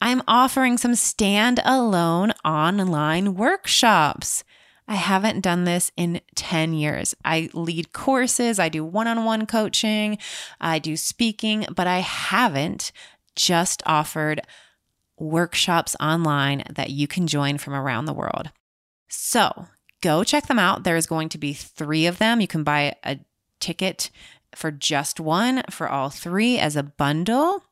I'm 0.01 0.23
offering 0.29 0.79
some 0.79 0.93
standalone 0.93 2.33
online 2.45 3.35
workshops. 3.35 4.45
I 4.87 4.95
haven't 4.95 5.41
done 5.41 5.65
this 5.65 5.91
in 5.97 6.21
10 6.37 6.75
years. 6.75 7.15
I 7.25 7.51
lead 7.53 7.93
courses, 7.93 8.59
I 8.59 8.69
do 8.69 8.85
one 8.85 9.09
on 9.09 9.25
one 9.25 9.47
coaching, 9.47 10.19
I 10.61 10.79
do 10.79 10.97
speaking, 10.97 11.67
but 11.75 11.87
I 11.87 11.99
haven't 11.99 12.93
just 13.35 13.83
offered 13.87 14.43
workshops 15.19 15.97
online 16.01 16.65
that 16.71 16.91
you 16.91 17.09
can 17.09 17.27
join 17.27 17.59
from 17.59 17.75
around 17.75 18.05
the 18.05 18.13
world. 18.13 18.51
So 19.09 19.67
go 20.05 20.23
check 20.23 20.47
them 20.49 20.59
out. 20.59 20.85
There's 20.85 21.07
going 21.07 21.31
to 21.31 21.39
be 21.39 21.55
three 21.55 22.05
of 22.05 22.19
them. 22.19 22.43
You 22.43 22.47
can 22.47 22.63
buy 22.63 22.95
a 23.03 23.19
ticket 23.59 24.11
for 24.55 24.71
just 24.71 25.19
one 25.19 25.63
for 25.71 25.89
all 25.89 26.11
three 26.11 26.59
as 26.59 26.77
a 26.77 26.83
bundle. 26.83 27.65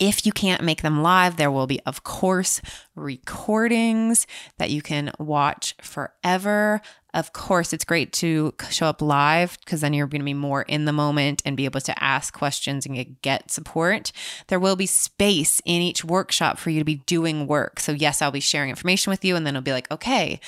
If 0.00 0.26
you 0.26 0.32
can't 0.32 0.62
make 0.62 0.82
them 0.82 1.02
live, 1.02 1.36
there 1.36 1.50
will 1.50 1.66
be, 1.66 1.80
of 1.86 2.04
course, 2.04 2.60
recordings 2.94 4.26
that 4.58 4.70
you 4.70 4.82
can 4.82 5.10
watch 5.18 5.74
forever. 5.80 6.80
Of 7.14 7.32
course, 7.32 7.72
it's 7.72 7.84
great 7.84 8.12
to 8.14 8.54
show 8.70 8.86
up 8.86 9.02
live 9.02 9.58
because 9.64 9.80
then 9.80 9.94
you're 9.94 10.06
going 10.06 10.20
to 10.20 10.24
be 10.24 10.34
more 10.34 10.62
in 10.62 10.84
the 10.84 10.92
moment 10.92 11.42
and 11.44 11.56
be 11.56 11.64
able 11.64 11.80
to 11.80 12.04
ask 12.04 12.32
questions 12.32 12.86
and 12.86 13.16
get 13.22 13.50
support. 13.50 14.12
There 14.48 14.60
will 14.60 14.76
be 14.76 14.86
space 14.86 15.60
in 15.64 15.82
each 15.82 16.04
workshop 16.04 16.58
for 16.58 16.70
you 16.70 16.78
to 16.78 16.84
be 16.84 17.02
doing 17.06 17.48
work. 17.48 17.80
So, 17.80 17.90
yes, 17.90 18.22
I'll 18.22 18.30
be 18.30 18.40
sharing 18.40 18.70
information 18.70 19.10
with 19.10 19.24
you, 19.24 19.34
and 19.34 19.44
then 19.44 19.56
it'll 19.56 19.64
be 19.64 19.72
like, 19.72 19.90
okay, 19.90 20.38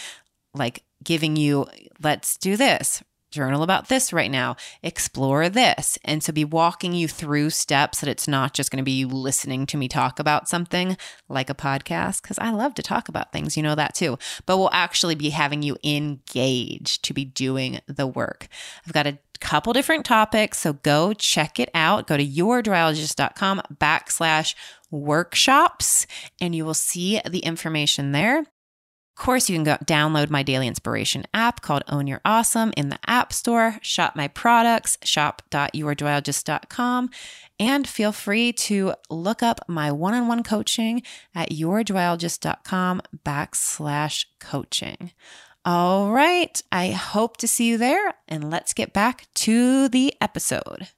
like 0.55 0.83
giving 1.03 1.37
you, 1.37 1.67
let's 2.03 2.37
do 2.37 2.57
this, 2.57 3.03
journal 3.31 3.63
about 3.63 3.89
this 3.89 4.13
right 4.13 4.31
now, 4.31 4.57
explore 4.83 5.49
this. 5.49 5.99
And 6.05 6.23
so 6.23 6.33
be 6.33 6.45
walking 6.45 6.93
you 6.93 7.09
through 7.09 7.51
steps 7.51 8.01
that 8.01 8.11
it's 8.11 8.27
not 8.27 8.55
just 8.55 8.71
going 8.71 8.79
to 8.79 8.85
be 8.85 8.93
you 8.93 9.09
listening 9.09 9.67
to 9.67 9.77
me 9.77 9.89
talk 9.89 10.19
about 10.19 10.49
something 10.49 10.97
like 11.29 11.49
a 11.49 11.55
podcast, 11.55 12.23
because 12.23 12.39
I 12.39 12.51
love 12.51 12.75
to 12.75 12.83
talk 12.83 13.09
about 13.09 13.33
things, 13.33 13.57
you 13.57 13.63
know 13.63 13.75
that 13.75 13.95
too. 13.95 14.19
But 14.47 14.59
we'll 14.59 14.71
actually 14.73 15.15
be 15.15 15.31
having 15.31 15.63
you 15.63 15.77
engaged 15.85 17.05
to 17.05 17.15
be 17.15 17.25
doing 17.25 17.81
the 17.87 18.07
work. 18.07 18.49
I've 18.87 18.93
got 18.93 19.07
a 19.07 19.19
couple 19.41 19.73
different 19.73 20.05
topics, 20.05 20.59
so 20.59 20.75
go 20.75 21.13
check 21.13 21.59
it 21.59 21.71
out. 21.73 22.07
Go 22.07 22.17
to 22.17 22.27
yourjoyologist.com 22.27 23.63
backslash 23.75 24.55
workshops 24.91 26.07
and 26.41 26.55
you 26.55 26.65
will 26.65 26.75
see 26.75 27.21
the 27.29 27.39
information 27.39 28.13
there 28.13 28.45
course, 29.21 29.49
you 29.49 29.57
can 29.57 29.63
go 29.63 29.77
download 29.85 30.31
my 30.31 30.43
daily 30.43 30.67
inspiration 30.67 31.25
app 31.33 31.61
called 31.61 31.85
Own 31.89 32.09
Your 32.09 32.21
Awesome 32.25 32.73
in 32.77 32.89
the 32.89 32.99
App 33.07 33.33
Store, 33.33 33.79
shop 33.83 34.17
my 34.17 34.27
products, 34.27 34.99
shop.yourjoyologist.com, 35.05 37.11
and 37.61 37.87
feel 37.87 38.11
free 38.13 38.53
to 38.53 38.95
look 39.09 39.41
up 39.43 39.61
my 39.69 39.93
one 39.93 40.15
on 40.15 40.27
one 40.27 40.43
coaching 40.43 41.03
at 41.35 41.51
yourjoyologist.com 41.51 43.03
backslash 43.25 44.25
coaching. 44.41 45.13
All 45.65 46.11
right, 46.11 46.61
I 46.73 46.91
hope 46.91 47.37
to 47.37 47.47
see 47.47 47.69
you 47.69 47.77
there, 47.77 48.15
and 48.27 48.51
let's 48.51 48.73
get 48.73 48.95
back 48.95 49.29
to 49.35 49.89
the 49.89 50.15
episode. 50.21 50.89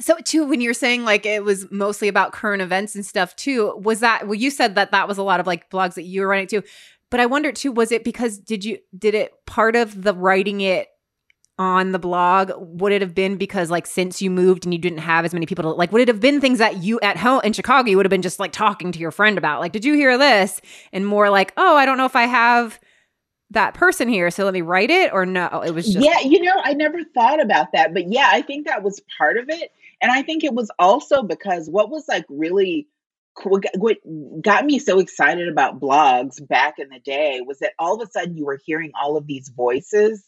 So 0.00 0.16
too, 0.24 0.44
when 0.44 0.60
you're 0.60 0.74
saying 0.74 1.04
like 1.04 1.26
it 1.26 1.44
was 1.44 1.66
mostly 1.70 2.08
about 2.08 2.32
current 2.32 2.62
events 2.62 2.94
and 2.94 3.04
stuff 3.04 3.34
too, 3.36 3.74
was 3.82 4.00
that 4.00 4.26
well? 4.26 4.34
You 4.34 4.50
said 4.50 4.76
that 4.76 4.92
that 4.92 5.08
was 5.08 5.18
a 5.18 5.22
lot 5.22 5.40
of 5.40 5.46
like 5.46 5.70
blogs 5.70 5.94
that 5.94 6.02
you 6.02 6.20
were 6.20 6.28
writing 6.28 6.46
too, 6.46 6.62
but 7.10 7.20
I 7.20 7.26
wonder 7.26 7.50
too, 7.52 7.72
was 7.72 7.90
it 7.90 8.04
because 8.04 8.38
did 8.38 8.64
you 8.64 8.78
did 8.96 9.14
it 9.14 9.32
part 9.46 9.74
of 9.74 10.02
the 10.02 10.14
writing 10.14 10.60
it 10.60 10.88
on 11.58 11.90
the 11.90 11.98
blog? 11.98 12.52
Would 12.56 12.92
it 12.92 13.02
have 13.02 13.14
been 13.14 13.36
because 13.36 13.70
like 13.70 13.86
since 13.86 14.22
you 14.22 14.30
moved 14.30 14.64
and 14.64 14.72
you 14.72 14.78
didn't 14.78 14.98
have 14.98 15.24
as 15.24 15.32
many 15.32 15.46
people 15.46 15.64
to 15.64 15.70
like? 15.70 15.90
Would 15.90 16.02
it 16.02 16.08
have 16.08 16.20
been 16.20 16.40
things 16.40 16.58
that 16.58 16.76
you 16.76 17.00
at 17.00 17.16
home 17.16 17.40
in 17.42 17.52
Chicago 17.52 17.90
you 17.90 17.96
would 17.96 18.06
have 18.06 18.10
been 18.10 18.22
just 18.22 18.38
like 18.38 18.52
talking 18.52 18.92
to 18.92 18.98
your 19.00 19.10
friend 19.10 19.36
about? 19.36 19.60
Like, 19.60 19.72
did 19.72 19.84
you 19.84 19.94
hear 19.94 20.16
this? 20.16 20.60
And 20.92 21.04
more 21.04 21.28
like, 21.28 21.52
oh, 21.56 21.76
I 21.76 21.86
don't 21.86 21.96
know 21.96 22.04
if 22.04 22.14
I 22.14 22.26
have 22.26 22.78
that 23.50 23.72
person 23.72 24.08
here 24.08 24.30
so 24.30 24.44
let 24.44 24.52
me 24.52 24.60
write 24.60 24.90
it 24.90 25.10
or 25.12 25.24
no 25.24 25.62
it 25.64 25.70
was 25.70 25.86
just 25.86 26.04
yeah 26.04 26.20
you 26.20 26.42
know 26.42 26.52
i 26.64 26.74
never 26.74 27.02
thought 27.14 27.40
about 27.40 27.72
that 27.72 27.94
but 27.94 28.12
yeah 28.12 28.28
i 28.30 28.42
think 28.42 28.66
that 28.66 28.82
was 28.82 29.00
part 29.16 29.38
of 29.38 29.48
it 29.48 29.72
and 30.00 30.10
I 30.12 30.22
think 30.22 30.44
it 30.44 30.54
was 30.54 30.70
also 30.78 31.22
because 31.22 31.68
what 31.68 31.90
was 31.90 32.06
like 32.08 32.24
really 32.28 32.88
what 33.44 33.98
got 34.42 34.64
me 34.64 34.78
so 34.78 34.98
excited 34.98 35.48
about 35.48 35.80
blogs 35.80 36.44
back 36.46 36.78
in 36.78 36.88
the 36.88 36.98
day 36.98 37.40
was 37.46 37.60
that 37.60 37.72
all 37.78 38.00
of 38.00 38.08
a 38.08 38.10
sudden 38.10 38.36
you 38.36 38.44
were 38.44 38.58
hearing 38.64 38.92
all 39.00 39.16
of 39.16 39.26
these 39.26 39.48
voices 39.48 40.24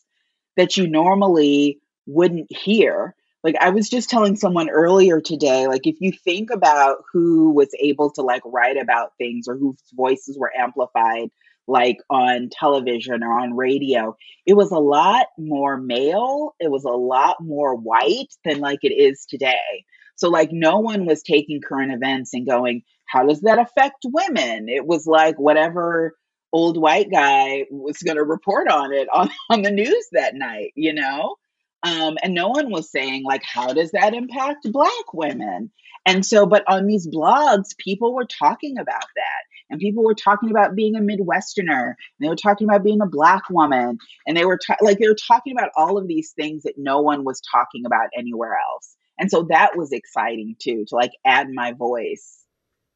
that 0.57 0.77
you 0.77 0.89
normally 0.89 1.81
wouldn't 2.07 2.47
hear. 2.51 3.15
Like 3.43 3.57
I 3.61 3.71
was 3.71 3.89
just 3.89 4.11
telling 4.11 4.37
someone 4.37 4.69
earlier 4.71 5.21
today, 5.21 5.67
like 5.67 5.87
if 5.87 5.97
you 6.01 6.13
think 6.13 6.51
about 6.51 6.99
who 7.13 7.51
was 7.51 7.71
able 7.81 8.13
to 8.13 8.23
like 8.23 8.43
write 8.45 8.77
about 8.77 9.17
things 9.19 9.49
or 9.49 9.57
whose 9.57 9.83
voices 9.93 10.39
were 10.39 10.53
amplified, 10.57 11.31
like 11.71 11.99
on 12.11 12.49
television 12.51 13.23
or 13.23 13.39
on 13.39 13.57
radio, 13.57 14.17
it 14.45 14.55
was 14.55 14.73
a 14.73 14.79
lot 14.79 15.27
more 15.39 15.77
male. 15.77 16.55
It 16.59 16.71
was 16.71 16.85
a 16.85 16.89
lot 16.89 17.37
more 17.41 17.77
white 17.77 18.35
than 18.45 18.59
like 18.59 18.81
it 18.83 18.93
is 18.93 19.27
today. 19.29 19.85
So, 20.17 20.29
like, 20.29 20.51
no 20.53 20.81
one 20.81 21.07
was 21.07 21.23
taking 21.23 21.63
current 21.67 21.93
events 21.93 22.35
and 22.35 22.47
going, 22.47 22.83
how 23.07 23.27
does 23.27 23.41
that 23.41 23.59
affect 23.59 24.05
women? 24.05 24.69
It 24.69 24.87
was 24.87 25.07
like 25.07 25.39
whatever 25.39 26.15
old 26.53 26.77
white 26.77 27.11
guy 27.11 27.65
was 27.71 27.99
going 27.99 28.17
to 28.17 28.25
report 28.25 28.69
on 28.69 28.93
it 28.93 29.09
on, 29.13 29.31
on 29.51 29.63
the 29.63 29.71
news 29.71 30.09
that 30.13 30.35
night, 30.35 30.73
you 30.75 30.93
know? 30.93 31.37
Um, 31.83 32.19
and 32.23 32.35
no 32.35 32.49
one 32.49 32.71
was 32.71 32.91
saying, 32.91 33.25
like, 33.25 33.43
how 33.43 33.73
does 33.73 33.93
that 33.93 34.13
impact 34.13 34.71
Black 34.71 35.15
women? 35.15 35.71
And 36.05 36.25
so, 36.27 36.45
but 36.45 36.65
on 36.69 36.87
these 36.87 37.09
blogs, 37.09 37.77
people 37.79 38.15
were 38.15 38.27
talking 38.27 38.79
about 38.79 39.01
that 39.17 39.43
and 39.71 39.81
people 39.81 40.05
were 40.05 40.15
talking 40.15 40.51
about 40.51 40.75
being 40.75 40.97
a 40.97 41.01
midwesterner 41.01 41.89
and 41.89 42.21
they 42.21 42.29
were 42.29 42.37
talking 42.37 42.69
about 42.69 42.83
being 42.83 43.01
a 43.01 43.07
black 43.07 43.49
woman 43.49 43.99
and 44.27 44.37
they 44.37 44.45
were 44.45 44.59
ta- 44.59 44.77
like 44.81 44.99
they 44.99 45.09
were 45.09 45.15
talking 45.15 45.57
about 45.57 45.71
all 45.77 45.97
of 45.97 46.09
these 46.09 46.33
things 46.33 46.65
that 46.65 46.75
no 46.77 47.01
one 47.01 47.25
was 47.25 47.41
talking 47.41 47.87
about 47.87 48.09
anywhere 48.17 48.59
else 48.73 48.97
and 49.19 49.31
so 49.31 49.47
that 49.49 49.77
was 49.77 49.93
exciting 49.93 50.57
too 50.59 50.85
to 50.89 50.95
like 50.95 51.13
add 51.25 51.49
my 51.51 51.73
voice 51.73 52.45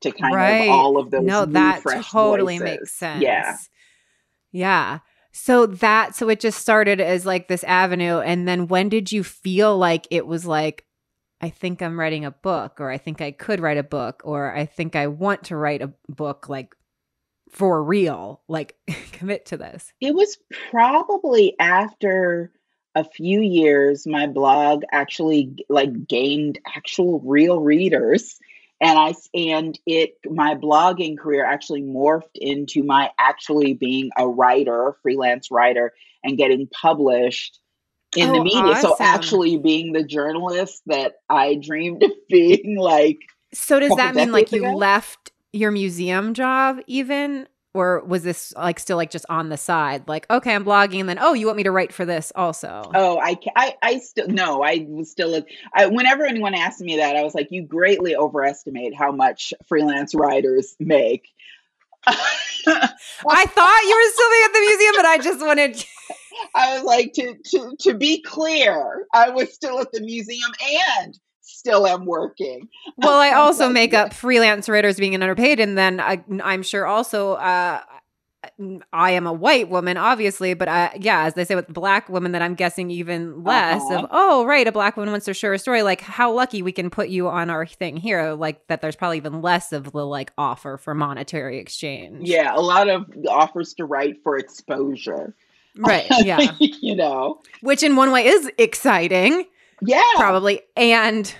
to 0.01 0.11
kind 0.13 0.35
right. 0.35 0.69
of 0.69 0.71
all 0.71 0.99
of 0.99 1.11
those 1.11 1.25
no 1.25 1.45
that 1.45 1.83
totally 2.03 2.59
voices. 2.59 2.79
makes 2.79 2.93
sense 2.93 3.23
yeah 3.23 3.57
yeah 4.53 4.99
so 5.33 5.67
that 5.67 6.15
so 6.15 6.29
it 6.29 6.41
just 6.41 6.59
started 6.59 7.01
as 7.01 7.27
like 7.27 7.49
this 7.49 7.65
avenue 7.65 8.19
and 8.19 8.47
then 8.47 8.69
when 8.69 8.89
did 8.89 9.11
you 9.11 9.25
feel 9.25 9.77
like 9.77 10.07
it 10.11 10.27
was 10.27 10.45
like 10.45 10.85
I 11.45 11.51
think 11.51 11.83
I'm 11.83 12.01
writing 12.01 12.25
a 12.25 12.31
book, 12.31 12.81
or 12.81 12.91
I 12.91 12.97
think 12.97 13.21
I 13.21 13.31
could 13.31 13.61
write 13.61 13.77
a 13.77 13.83
book, 13.83 14.23
or 14.25 14.57
I 14.57 14.65
think 14.65 14.97
I 14.97 15.09
want 15.09 15.45
to 15.45 15.57
write 15.57 15.83
a 15.83 15.93
book 16.09 16.49
like 16.49 16.75
for 17.51 17.85
real, 17.85 18.41
like 18.49 18.77
commit 19.13 19.45
to 19.47 19.59
this? 19.59 19.93
It 20.01 20.15
was 20.15 20.39
probably 20.71 21.55
after 21.61 22.51
a 22.95 23.05
few 23.05 23.43
years 23.43 24.07
my 24.07 24.27
blog 24.27 24.85
actually 24.91 25.67
like 25.69 26.09
gained 26.09 26.61
actual 26.75 27.21
real 27.21 27.61
readers 27.61 28.39
and 28.81 28.99
I 28.99 29.15
and 29.35 29.79
it 29.85 30.15
my 30.25 30.55
blogging 30.55 31.19
career 31.19 31.45
actually 31.45 31.83
morphed 31.83 32.37
into 32.37 32.83
my 32.85 33.11
actually 33.19 33.75
being 33.75 34.11
a 34.17 34.27
writer, 34.27 34.97
freelance 35.03 35.51
writer 35.51 35.93
and 36.23 36.39
getting 36.39 36.69
published 36.69 37.59
in 38.17 38.31
oh, 38.31 38.33
the 38.35 38.45
media. 38.45 38.61
Awesome. 38.61 38.91
So 38.91 38.97
actually 39.01 39.59
being 39.59 39.93
the 39.93 40.05
journalist 40.05 40.83
that 40.87 41.15
I 41.29 41.57
dreamed 41.57 42.03
of 42.03 42.11
being 42.29 42.77
like 42.79 43.19
So 43.53 43.81
does 43.81 43.95
that 43.97 44.15
mean 44.15 44.33
like 44.33 44.53
you 44.53 44.75
left 44.75 45.33
your 45.53 45.71
museum 45.71 46.35
job 46.35 46.81
even 46.87 47.47
or 47.75 48.03
was 48.05 48.23
this 48.23 48.55
like 48.57 48.79
still 48.79 48.97
like 48.97 49.11
just 49.11 49.27
on 49.29 49.49
the 49.51 49.57
side 49.57 50.07
like 50.09 50.27
okay 50.31 50.55
i'm 50.55 50.65
blogging 50.65 51.01
and 51.01 51.09
then 51.09 51.19
oh 51.21 51.35
you 51.35 51.47
want 51.47 51.57
me 51.57 51.63
to 51.65 51.71
write 51.71 51.93
for 51.93 52.05
this 52.05 52.33
also 52.35 52.91
oh 52.95 53.19
i 53.21 53.37
i, 53.57 53.75
I 53.83 53.99
still 53.99 54.29
no 54.29 54.63
i 54.63 54.87
was 54.89 55.11
still 55.11 55.45
I, 55.75 55.87
whenever 55.87 56.25
anyone 56.25 56.55
asked 56.55 56.81
me 56.81 56.97
that 56.97 57.17
i 57.17 57.23
was 57.23 57.35
like 57.35 57.49
you 57.51 57.63
greatly 57.63 58.17
overestimate 58.17 58.95
how 58.97 59.13
much 59.13 59.53
freelance 59.67 60.15
writers 60.15 60.75
make 60.81 61.29
i 62.07 62.15
thought 62.67 63.83
you 63.85 63.97
were 63.97 64.13
still 64.13 64.31
at 64.45 64.53
the 64.53 64.61
museum 64.61 64.95
but 64.97 65.07
i 65.07 65.19
just 65.19 65.41
wanted 65.41 65.85
i 66.55 66.75
was 66.75 66.85
like 66.85 67.13
to 67.13 67.35
to 67.45 67.75
to 67.79 67.95
be 67.95 68.21
clear 68.23 69.07
i 69.13 69.31
was 69.31 69.53
still 69.53 69.81
at 69.81 69.91
the 69.93 70.01
museum 70.01 70.51
and 70.99 71.19
still 71.47 71.87
am 71.87 72.05
working. 72.05 72.69
Well, 72.97 73.19
I 73.19 73.33
also 73.35 73.69
make 73.69 73.95
up 73.95 74.13
freelance 74.15 74.69
writers 74.69 74.99
being 74.99 75.15
underpaid, 75.15 75.61
and 75.61 75.79
then 75.79 76.01
I, 76.01 76.23
am 76.29 76.63
sure 76.63 76.87
also 76.87 77.35
uh, 77.35 77.81
I 78.93 79.13
am 79.13 79.27
a 79.27 79.33
white 79.33 79.69
woman, 79.69 79.97
obviously, 79.97 80.55
but 80.55 80.69
uh, 80.69 80.91
yeah, 80.99 81.25
as 81.25 81.35
they 81.35 81.45
say 81.45 81.55
with 81.55 81.69
black 81.69 82.09
women, 82.09 82.33
that 82.33 82.43
I'm 82.43 82.55
guessing 82.55 82.91
even 82.91 83.43
less 83.43 83.83
uh-huh. 83.83 84.03
of. 84.05 84.09
Oh, 84.11 84.45
right, 84.45 84.67
a 84.67 84.73
black 84.73 84.97
woman 84.97 85.11
wants 85.11 85.27
to 85.27 85.35
share 85.35 85.53
a 85.53 85.59
story. 85.59 85.83
Like 85.83 86.01
how 86.01 86.33
lucky 86.33 86.63
we 86.63 86.73
can 86.73 86.91
put 86.91 87.09
you 87.09 87.29
on 87.29 87.51
our 87.51 87.67
thing 87.67 87.97
here. 87.97 88.33
Like 88.33 88.67
that, 88.69 88.81
there's 88.81 88.97
probably 88.97 89.17
even 89.17 89.43
less 89.43 89.73
of 89.73 89.93
the 89.93 90.07
like 90.07 90.33
offer 90.37 90.77
for 90.77 90.95
monetary 90.95 91.59
exchange. 91.59 92.29
Yeah, 92.29 92.55
a 92.55 92.61
lot 92.61 92.89
of 92.89 93.07
offers 93.29 93.75
to 93.75 93.87
write 93.87 94.23
for 94.23 94.37
exposure. 94.37 95.35
Right. 95.77 96.07
Yeah. 96.25 96.53
you 96.59 96.95
know, 96.95 97.41
which 97.61 97.83
in 97.83 97.97
one 97.97 98.13
way 98.13 98.27
is 98.27 98.51
exciting. 98.59 99.47
Yeah. 99.83 100.03
Probably. 100.17 100.61
And 100.77 101.35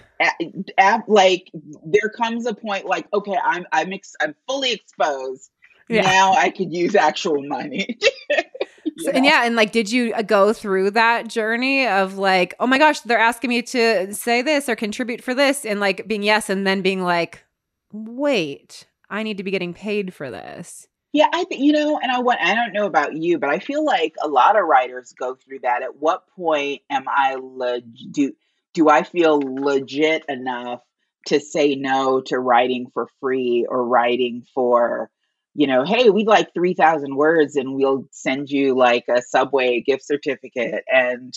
like 1.09 1.51
there 1.85 2.11
comes 2.17 2.47
a 2.47 2.55
point 2.55 2.87
like 2.87 3.07
okay 3.13 3.37
i'm 3.45 3.67
i'm 3.73 3.93
ex- 3.93 4.17
i'm 4.21 4.35
fully 4.47 4.73
exposed 4.73 5.51
yeah. 5.89 6.03
now 6.03 6.33
i 6.35 6.51
could 6.51 6.73
use 6.73 6.95
actual 6.95 7.43
money 7.47 7.99
so, 8.99 9.11
and 9.11 9.25
yeah 9.25 9.45
and 9.45 9.57
like 9.57 9.73
did 9.73 9.91
you 9.91 10.13
uh, 10.15 10.23
go 10.23 10.53
through 10.53 10.91
that 10.91 11.29
journey 11.29 11.87
of 11.87 12.17
like 12.17 12.55
oh 12.61 12.67
my 12.67 12.79
gosh 12.79 13.01
they're 13.01 13.19
asking 13.19 13.51
me 13.51 13.63
to 13.63 14.13
say 14.15 14.43
this 14.43 14.69
or 14.69 14.77
contribute 14.77 15.23
for 15.23 15.35
this 15.35 15.65
and 15.65 15.81
like 15.81 16.07
being 16.07 16.23
yes 16.23 16.49
and 16.49 16.67
then 16.67 16.81
being 16.81 17.03
like 17.03 17.45
wait 17.93 18.87
i 19.11 19.23
need 19.23 19.37
to 19.37 19.45
be 19.45 19.51
getting 19.51 19.75
paid 19.75 20.15
for 20.15 20.31
this 20.31 20.87
yeah 21.15 21.29
i 21.33 21.45
think 21.45 21.63
you 21.63 21.73
know 21.73 21.99
and 21.99 22.13
i 22.13 22.21
want 22.21 22.39
i 22.43 22.55
don't 22.55 22.75
know 22.75 22.85
about 22.85 23.15
you 23.15 23.39
but 23.39 23.49
i 23.49 23.59
feel 23.59 23.83
like 23.85 24.15
a 24.23 24.29
lot 24.29 24.59
of 24.59 24.67
writers 24.67 25.15
go 25.19 25.35
through 25.35 25.61
that 25.61 25.83
at 25.83 25.97
what 25.97 26.29
point 26.37 26.83
am 26.91 27.05
i 27.09 27.37
leg- 27.37 28.13
do 28.13 28.33
do 28.75 28.89
I 28.89 29.05
feel 29.05 29.41
legit 29.41 30.25
enough 30.29 30.81
to 31.29 31.41
say 31.41 31.75
no 31.77 32.21
to 32.27 32.39
writing 32.39 32.89
for 32.93 33.09
free 33.21 33.65
or 33.67 33.87
writing 33.87 34.45
for, 34.55 35.11
you 35.55 35.67
know, 35.67 35.85
hey, 35.85 36.11
we'd 36.11 36.27
like 36.27 36.53
3,000 36.53 37.17
words 37.17 37.57
and 37.57 37.75
we'll 37.75 38.07
send 38.11 38.51
you 38.51 38.77
like 38.77 39.05
a 39.09 39.23
Subway 39.23 39.81
gift 39.81 40.05
certificate 40.05 40.85
and, 40.93 41.33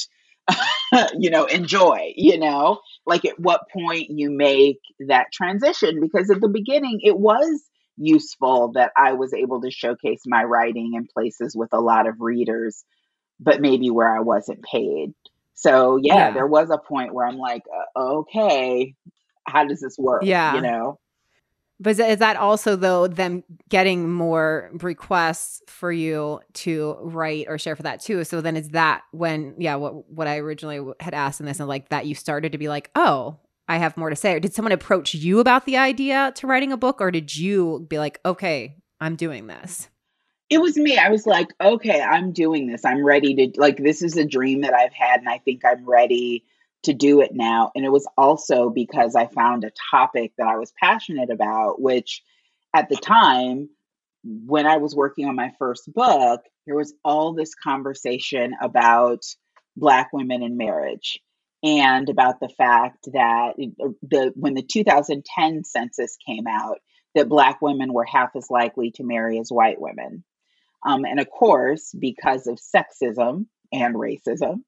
you 1.18 1.30
know, 1.30 1.46
enjoy, 1.46 2.12
you 2.18 2.38
know, 2.38 2.82
like 3.06 3.24
at 3.24 3.40
what 3.40 3.70
point 3.72 4.10
you 4.10 4.30
make 4.30 4.80
that 5.08 5.28
transition? 5.32 6.02
Because 6.02 6.30
at 6.30 6.42
the 6.42 6.50
beginning, 6.50 7.00
it 7.04 7.18
was 7.18 7.64
useful 7.98 8.72
that 8.74 8.92
I 8.96 9.14
was 9.14 9.34
able 9.34 9.62
to 9.62 9.72
showcase 9.72 10.22
my 10.26 10.44
writing 10.44 10.94
in 10.96 11.08
places 11.08 11.56
with 11.56 11.70
a 11.74 11.80
lot 11.80 12.08
of 12.08 12.22
readers, 12.22 12.86
but 13.40 13.62
maybe 13.62 13.90
where 13.90 14.16
I 14.16 14.22
wasn't 14.22 14.64
paid. 14.64 15.14
So 15.54 15.98
yeah, 16.02 16.16
yeah, 16.16 16.32
there 16.32 16.48
was 16.48 16.70
a 16.70 16.78
point 16.78 17.14
where 17.14 17.26
I'm 17.26 17.38
like, 17.38 17.64
uh, 17.96 18.00
okay, 18.20 18.94
how 19.48 19.66
does 19.66 19.82
this 19.82 19.98
work? 19.98 20.24
Yeah, 20.24 20.56
you 20.56 20.62
know. 20.62 21.00
But 21.80 22.00
is 22.00 22.18
that 22.20 22.38
also 22.38 22.76
though 22.76 23.08
them 23.08 23.44
getting 23.70 24.12
more 24.12 24.72
requests 24.82 25.62
for 25.68 25.92
you 25.92 26.40
to 26.54 26.98
write 27.02 27.46
or 27.48 27.60
share 27.60 27.76
for 27.76 27.84
that 27.84 28.02
too? 28.02 28.24
So 28.24 28.42
then 28.42 28.58
is 28.58 28.70
that 28.70 29.04
when 29.12 29.56
yeah, 29.60 29.76
what 29.76 30.10
what 30.10 30.28
I 30.28 30.38
originally 30.38 30.94
had 31.00 31.14
asked 31.14 31.40
in 31.40 31.46
this 31.46 31.60
and 31.60 31.68
like 31.68 31.90
that 31.90 32.08
you 32.08 32.16
started 32.16 32.52
to 32.54 32.58
be 32.58 32.68
like, 32.68 32.90
oh, 32.96 33.38
I 33.68 33.78
have 33.78 33.98
more 33.98 34.10
to 34.10 34.16
say. 34.16 34.34
Or 34.34 34.40
did 34.40 34.54
someone 34.54 34.72
approach 34.72 35.14
you 35.14 35.40
about 35.40 35.66
the 35.66 35.78
idea 35.78 36.32
to 36.36 36.48
writing 36.48 36.72
a 36.72 36.78
book, 36.78 37.02
or 37.02 37.12
did 37.12 37.36
you 37.36 37.86
be 37.90 38.00
like, 38.00 38.20
okay, 38.26 38.78
I'm 39.00 39.16
doing 39.16 39.48
this? 39.48 39.90
it 40.50 40.60
was 40.60 40.78
me. 40.78 40.98
I 40.98 41.10
was 41.10 41.26
like, 41.26 41.54
okay, 41.60 42.02
I'm 42.02 42.32
doing 42.32 42.68
this. 42.68 42.86
I'm 42.86 43.04
ready 43.04 43.36
to 43.36 43.60
like 43.60 43.78
this 43.78 44.02
is 44.02 44.16
a 44.18 44.26
dream 44.26 44.62
that 44.62 44.74
I've 44.74 44.94
had 44.94 45.20
and 45.20 45.30
I 45.30 45.40
think 45.40 45.66
I'm 45.66 45.88
ready 45.88 46.46
to 46.84 46.94
do 46.94 47.22
it 47.22 47.32
now. 47.34 47.72
And 47.76 47.84
it 47.84 47.92
was 47.92 48.08
also 48.18 48.70
because 48.70 49.16
I 49.16 49.28
found 49.28 49.64
a 49.64 49.72
topic 49.92 50.34
that 50.38 50.48
I 50.48 50.56
was 50.56 50.72
passionate 50.80 51.30
about, 51.30 51.82
which 51.82 52.24
at 52.74 52.88
the 52.88 52.96
time 52.96 53.70
when 54.24 54.66
I 54.66 54.78
was 54.78 54.96
working 54.96 55.28
on 55.28 55.36
my 55.36 55.52
first 55.60 55.92
book, 55.94 56.42
there 56.66 56.76
was 56.76 56.94
all 57.04 57.34
this 57.34 57.54
conversation 57.56 58.56
about 58.62 59.24
black 59.76 60.14
women 60.14 60.44
in 60.44 60.58
marriage 60.58 61.20
and 61.68 62.08
about 62.08 62.40
the 62.40 62.48
fact 62.48 63.10
that 63.12 63.54
the 64.02 64.32
when 64.36 64.54
the 64.54 64.62
2010 64.62 65.66
census 65.66 66.18
came 66.26 66.48
out 66.48 66.80
that 67.14 67.28
black 67.28 67.62
women 67.62 67.92
were 67.92 68.06
half 68.06 68.30
as 68.38 68.50
likely 68.50 68.92
to 68.92 69.04
marry 69.04 69.38
as 69.38 69.52
white 69.52 69.82
women. 69.82 70.24
Um, 70.86 71.04
and 71.04 71.20
of 71.20 71.30
course, 71.30 71.94
because 72.00 72.48
of 72.48 72.58
sexism 72.58 73.48
and 73.74 73.96
racism, 73.96 74.62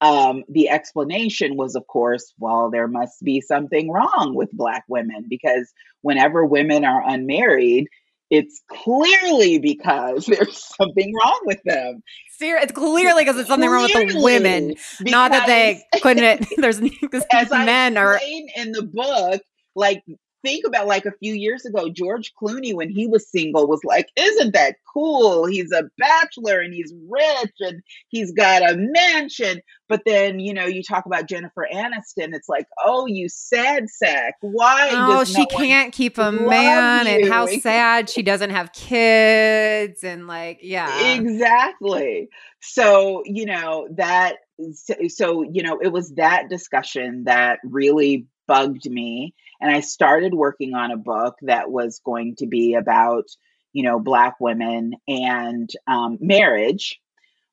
um, 0.00 0.44
the 0.48 0.70
explanation 0.70 1.56
was, 1.56 1.74
of 1.74 1.86
course, 1.86 2.32
well, 2.38 2.70
there 2.70 2.88
must 2.88 3.22
be 3.22 3.40
something 3.40 3.90
wrong 3.90 4.34
with 4.34 4.50
Black 4.52 4.84
women 4.88 5.26
because 5.28 5.72
whenever 6.00 6.44
women 6.44 6.84
are 6.84 7.06
unmarried, 7.06 7.88
it's 8.30 8.62
clearly 8.68 9.58
because 9.58 10.26
there's 10.26 10.58
something 10.78 11.12
wrong 11.14 11.40
with 11.44 11.62
them. 11.64 12.02
It's 12.38 12.72
clearly 12.72 13.22
because 13.22 13.36
there's 13.36 13.48
something 13.48 13.68
clearly, 13.68 13.94
wrong 13.94 14.06
with 14.06 14.14
the 14.14 14.22
women, 14.22 14.74
not 15.00 15.30
that 15.30 15.46
they 15.46 15.82
couldn't. 16.00 16.46
There's 16.58 16.80
as 17.32 17.50
men 17.50 17.96
I 17.96 18.00
are 18.00 18.20
in 18.56 18.72
the 18.72 18.82
book. 18.82 19.40
Like 19.74 20.02
think 20.46 20.66
about 20.66 20.86
like 20.86 21.06
a 21.06 21.12
few 21.12 21.34
years 21.34 21.64
ago, 21.64 21.88
George 21.88 22.32
Clooney, 22.40 22.74
when 22.74 22.88
he 22.88 23.06
was 23.06 23.28
single, 23.28 23.66
was 23.66 23.82
like, 23.84 24.08
Isn't 24.16 24.54
that 24.54 24.76
cool? 24.92 25.46
He's 25.46 25.72
a 25.72 25.84
bachelor 25.98 26.60
and 26.60 26.72
he's 26.72 26.92
rich 27.08 27.54
and 27.60 27.82
he's 28.08 28.32
got 28.32 28.62
a 28.62 28.76
mansion. 28.76 29.60
But 29.88 30.02
then, 30.06 30.38
you 30.38 30.54
know, 30.54 30.66
you 30.66 30.82
talk 30.82 31.06
about 31.06 31.28
Jennifer 31.28 31.66
Aniston, 31.72 32.34
it's 32.34 32.48
like, 32.48 32.66
Oh, 32.84 33.06
you 33.06 33.28
sad 33.28 33.90
sack. 33.90 34.34
Why? 34.40 34.90
Oh, 34.92 35.24
she 35.24 35.40
no 35.40 35.46
can't 35.46 35.92
keep 35.92 36.18
a 36.18 36.30
man, 36.30 37.06
you? 37.06 37.12
and 37.12 37.28
how 37.28 37.46
sad 37.60 38.08
she 38.08 38.22
doesn't 38.22 38.50
have 38.50 38.72
kids. 38.72 40.04
And 40.04 40.26
like, 40.26 40.60
yeah. 40.62 41.14
Exactly. 41.14 42.28
So, 42.60 43.22
you 43.24 43.46
know, 43.46 43.88
that 43.96 44.36
so, 44.72 44.94
so 45.08 45.42
you 45.42 45.62
know, 45.62 45.78
it 45.82 45.92
was 45.92 46.14
that 46.14 46.48
discussion 46.48 47.24
that 47.24 47.58
really 47.64 48.26
bugged 48.46 48.88
me 48.88 49.34
and 49.60 49.70
I 49.70 49.80
started 49.80 50.34
working 50.34 50.74
on 50.74 50.90
a 50.90 50.96
book 50.96 51.36
that 51.42 51.70
was 51.70 52.00
going 52.04 52.36
to 52.36 52.46
be 52.46 52.74
about, 52.74 53.24
you 53.72 53.82
know, 53.82 53.98
Black 54.00 54.36
women 54.40 54.94
and 55.08 55.70
um, 55.86 56.18
marriage. 56.20 57.00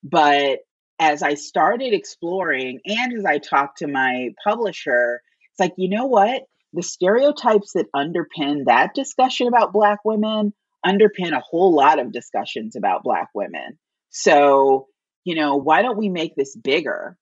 But 0.03 0.59
as 0.99 1.23
I 1.23 1.35
started 1.35 1.93
exploring 1.93 2.79
and 2.85 3.13
as 3.17 3.25
I 3.25 3.37
talked 3.37 3.79
to 3.79 3.87
my 3.87 4.29
publisher, 4.43 5.21
it's 5.51 5.59
like, 5.59 5.73
you 5.77 5.89
know 5.89 6.05
what? 6.05 6.43
The 6.73 6.83
stereotypes 6.83 7.73
that 7.73 7.91
underpin 7.95 8.65
that 8.65 8.93
discussion 8.93 9.47
about 9.47 9.73
Black 9.73 9.99
women 10.03 10.53
underpin 10.85 11.31
a 11.31 11.39
whole 11.39 11.73
lot 11.73 11.99
of 11.99 12.11
discussions 12.11 12.75
about 12.75 13.03
Black 13.03 13.29
women. 13.33 13.77
So, 14.09 14.87
you 15.23 15.35
know, 15.35 15.55
why 15.55 15.81
don't 15.81 15.97
we 15.97 16.09
make 16.09 16.35
this 16.35 16.55
bigger 16.55 17.17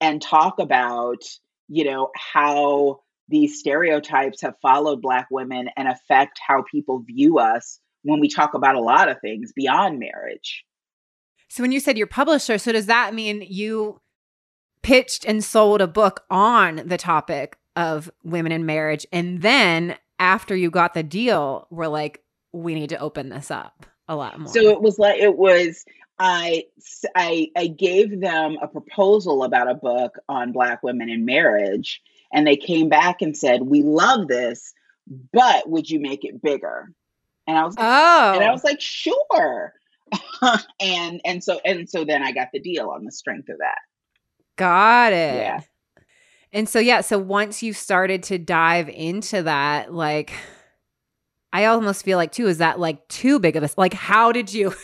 and 0.00 0.22
talk 0.22 0.58
about, 0.60 1.22
you 1.68 1.84
know, 1.84 2.10
how 2.14 3.00
these 3.30 3.58
stereotypes 3.58 4.42
have 4.42 4.54
followed 4.60 5.00
Black 5.00 5.28
women 5.30 5.70
and 5.76 5.88
affect 5.88 6.38
how 6.46 6.64
people 6.70 7.00
view 7.00 7.38
us 7.38 7.78
when 8.02 8.20
we 8.20 8.28
talk 8.28 8.54
about 8.54 8.74
a 8.74 8.80
lot 8.80 9.08
of 9.08 9.20
things 9.20 9.52
beyond 9.52 9.98
marriage. 9.98 10.64
So, 11.48 11.62
when 11.62 11.72
you 11.72 11.80
said 11.80 11.96
your 11.96 12.06
publisher, 12.06 12.58
so 12.58 12.72
does 12.72 12.86
that 12.86 13.14
mean 13.14 13.44
you 13.48 14.00
pitched 14.82 15.24
and 15.24 15.42
sold 15.42 15.80
a 15.80 15.86
book 15.86 16.24
on 16.30 16.82
the 16.86 16.98
topic 16.98 17.56
of 17.76 18.10
women 18.24 18.52
in 18.52 18.66
marriage? 18.66 19.06
And 19.12 19.42
then 19.42 19.96
after 20.18 20.54
you 20.54 20.70
got 20.70 20.94
the 20.94 21.02
deal, 21.02 21.66
we're 21.70 21.88
like, 21.88 22.22
we 22.52 22.74
need 22.74 22.90
to 22.90 22.98
open 22.98 23.28
this 23.28 23.50
up 23.50 23.86
a 24.08 24.16
lot 24.16 24.38
more. 24.38 24.52
So 24.52 24.60
it 24.60 24.80
was 24.80 24.98
like, 24.98 25.20
it 25.20 25.36
was, 25.36 25.84
I, 26.18 26.64
I, 27.16 27.48
I 27.56 27.68
gave 27.68 28.20
them 28.20 28.58
a 28.60 28.68
proposal 28.68 29.44
about 29.44 29.70
a 29.70 29.74
book 29.74 30.18
on 30.28 30.52
Black 30.52 30.82
women 30.82 31.08
in 31.08 31.24
marriage 31.24 32.02
and 32.32 32.46
they 32.46 32.56
came 32.56 32.88
back 32.88 33.22
and 33.22 33.36
said, 33.36 33.62
"We 33.62 33.82
love 33.82 34.28
this, 34.28 34.72
but 35.32 35.68
would 35.68 35.90
you 35.90 36.00
make 36.00 36.24
it 36.24 36.42
bigger?" 36.42 36.92
And 37.46 37.58
I 37.58 37.64
was 37.64 37.76
like, 37.76 37.86
oh, 37.86 38.32
and 38.34 38.44
I 38.44 38.48
oh. 38.48 38.52
was 38.52 38.64
like, 38.64 38.80
"Sure." 38.80 39.72
and 40.80 41.20
and 41.24 41.42
so 41.42 41.60
and 41.64 41.88
so 41.88 42.04
then 42.04 42.22
I 42.22 42.32
got 42.32 42.48
the 42.52 42.60
deal 42.60 42.90
on 42.90 43.04
the 43.04 43.12
strength 43.12 43.48
of 43.48 43.58
that. 43.58 43.78
Got 44.56 45.12
it. 45.12 45.36
Yeah. 45.36 45.60
And 46.52 46.68
so 46.68 46.78
yeah, 46.78 47.00
so 47.00 47.18
once 47.18 47.62
you 47.62 47.72
started 47.72 48.22
to 48.24 48.38
dive 48.38 48.88
into 48.88 49.42
that, 49.42 49.94
like 49.94 50.32
I 51.52 51.66
almost 51.66 52.04
feel 52.04 52.18
like 52.18 52.32
too 52.32 52.48
is 52.48 52.58
that 52.58 52.78
like 52.78 53.06
too 53.08 53.38
big 53.38 53.56
of 53.56 53.62
a 53.62 53.70
like 53.76 53.94
how 53.94 54.32
did 54.32 54.52
you 54.52 54.74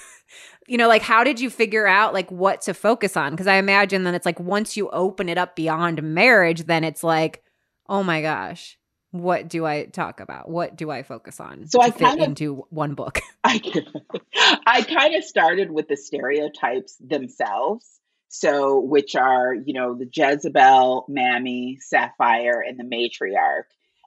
you 0.69 0.77
know 0.77 0.89
like 0.89 1.03
how 1.03 1.25
did 1.25 1.41
you 1.41 1.51
figure 1.51 1.87
out 1.87 2.15
like 2.15 2.31
what 2.31 2.63
to 2.63 2.75
focus 2.75 3.17
on 3.17 3.33
because 3.33 3.47
I 3.47 3.57
imagine 3.57 4.05
then 4.05 4.15
it's 4.15 4.27
like 4.27 4.41
once 4.41 4.77
you 4.77 4.89
open 4.91 5.29
it 5.29 5.39
up 5.39 5.57
beyond 5.57 6.03
marriage 6.03 6.65
then 6.65 6.85
it's 6.85 7.03
like 7.05 7.43
oh 7.89 8.03
my 8.03 8.23
gosh 8.23 8.79
what 9.21 9.49
do 9.49 9.65
I 9.65 9.85
talk 9.85 10.21
about? 10.21 10.49
What 10.49 10.77
do 10.77 10.91
I 10.91 11.03
focus 11.03 11.41
on? 11.41 11.67
So 11.67 11.81
I 11.81 11.91
kind 11.91 12.21
of 12.21 12.29
into 12.29 12.65
one 12.71 12.95
book. 12.95 13.21
I 13.45 13.61
I 14.67 14.83
kind 14.83 15.15
of 15.15 15.25
started 15.25 15.71
with 15.71 15.89
the 15.89 15.97
stereotypes 15.97 16.97
themselves. 16.97 17.87
So 18.29 18.81
which 18.81 19.15
are, 19.15 19.55
you 19.55 19.73
know, 19.73 19.97
the 19.97 20.09
Jezebel, 20.13 21.07
Mammy, 21.09 21.79
Sapphire, 21.81 22.63
and 22.67 22.79
the 22.79 22.85
matriarch. 22.85 23.65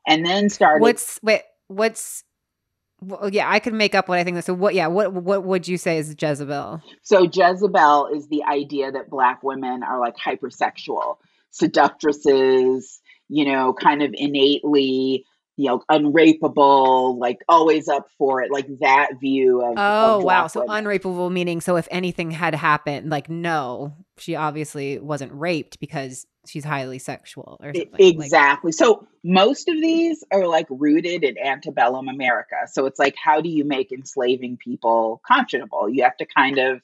And 0.07 0.25
then 0.25 0.49
started 0.49 0.81
What's 0.81 1.19
wait, 1.23 1.41
what's 1.67 2.23
well, 3.01 3.29
yeah, 3.29 3.49
I 3.49 3.59
could 3.59 3.73
make 3.73 3.95
up 3.95 4.07
what 4.09 4.19
I 4.19 4.23
think. 4.23 4.41
So 4.43 4.53
what? 4.53 4.73
Yeah, 4.73 4.87
what 4.87 5.13
what 5.13 5.43
would 5.43 5.67
you 5.67 5.77
say 5.77 5.97
is 5.97 6.15
Jezebel? 6.19 6.81
So 7.01 7.23
Jezebel 7.23 8.07
is 8.13 8.27
the 8.27 8.43
idea 8.43 8.91
that 8.91 9.09
black 9.09 9.43
women 9.43 9.83
are 9.83 9.99
like 9.99 10.15
hypersexual 10.17 11.17
seductresses, 11.51 12.99
you 13.27 13.45
know, 13.45 13.73
kind 13.73 14.01
of 14.01 14.13
innately, 14.13 15.25
you 15.55 15.67
know, 15.67 15.83
unrapeable, 15.89 17.17
like 17.17 17.37
always 17.47 17.87
up 17.87 18.07
for 18.17 18.41
it, 18.41 18.51
like 18.51 18.67
that 18.79 19.11
view 19.19 19.61
of. 19.61 19.75
Oh 19.77 20.19
of 20.19 20.23
wow! 20.23 20.47
So 20.47 20.65
women. 20.65 20.85
unrapeable 20.85 21.31
meaning 21.31 21.61
so 21.61 21.77
if 21.77 21.87
anything 21.91 22.31
had 22.31 22.55
happened, 22.55 23.09
like 23.09 23.29
no, 23.29 23.93
she 24.17 24.35
obviously 24.35 24.99
wasn't 24.99 25.31
raped 25.33 25.79
because 25.79 26.25
she's 26.49 26.65
highly 26.65 26.99
sexual 26.99 27.57
or 27.61 27.73
something. 27.73 27.93
Exactly. 27.99 28.69
Like, 28.69 28.75
so 28.75 29.07
most 29.23 29.69
of 29.69 29.79
these 29.79 30.23
are 30.31 30.47
like 30.47 30.67
rooted 30.69 31.23
in 31.23 31.37
antebellum 31.37 32.07
America. 32.07 32.55
So 32.71 32.85
it's 32.85 32.99
like, 32.99 33.15
how 33.23 33.41
do 33.41 33.49
you 33.49 33.65
make 33.65 33.91
enslaving 33.91 34.57
people 34.57 35.21
conscionable? 35.29 35.93
You 35.93 36.03
have 36.03 36.17
to 36.17 36.25
kind 36.25 36.57
of 36.57 36.81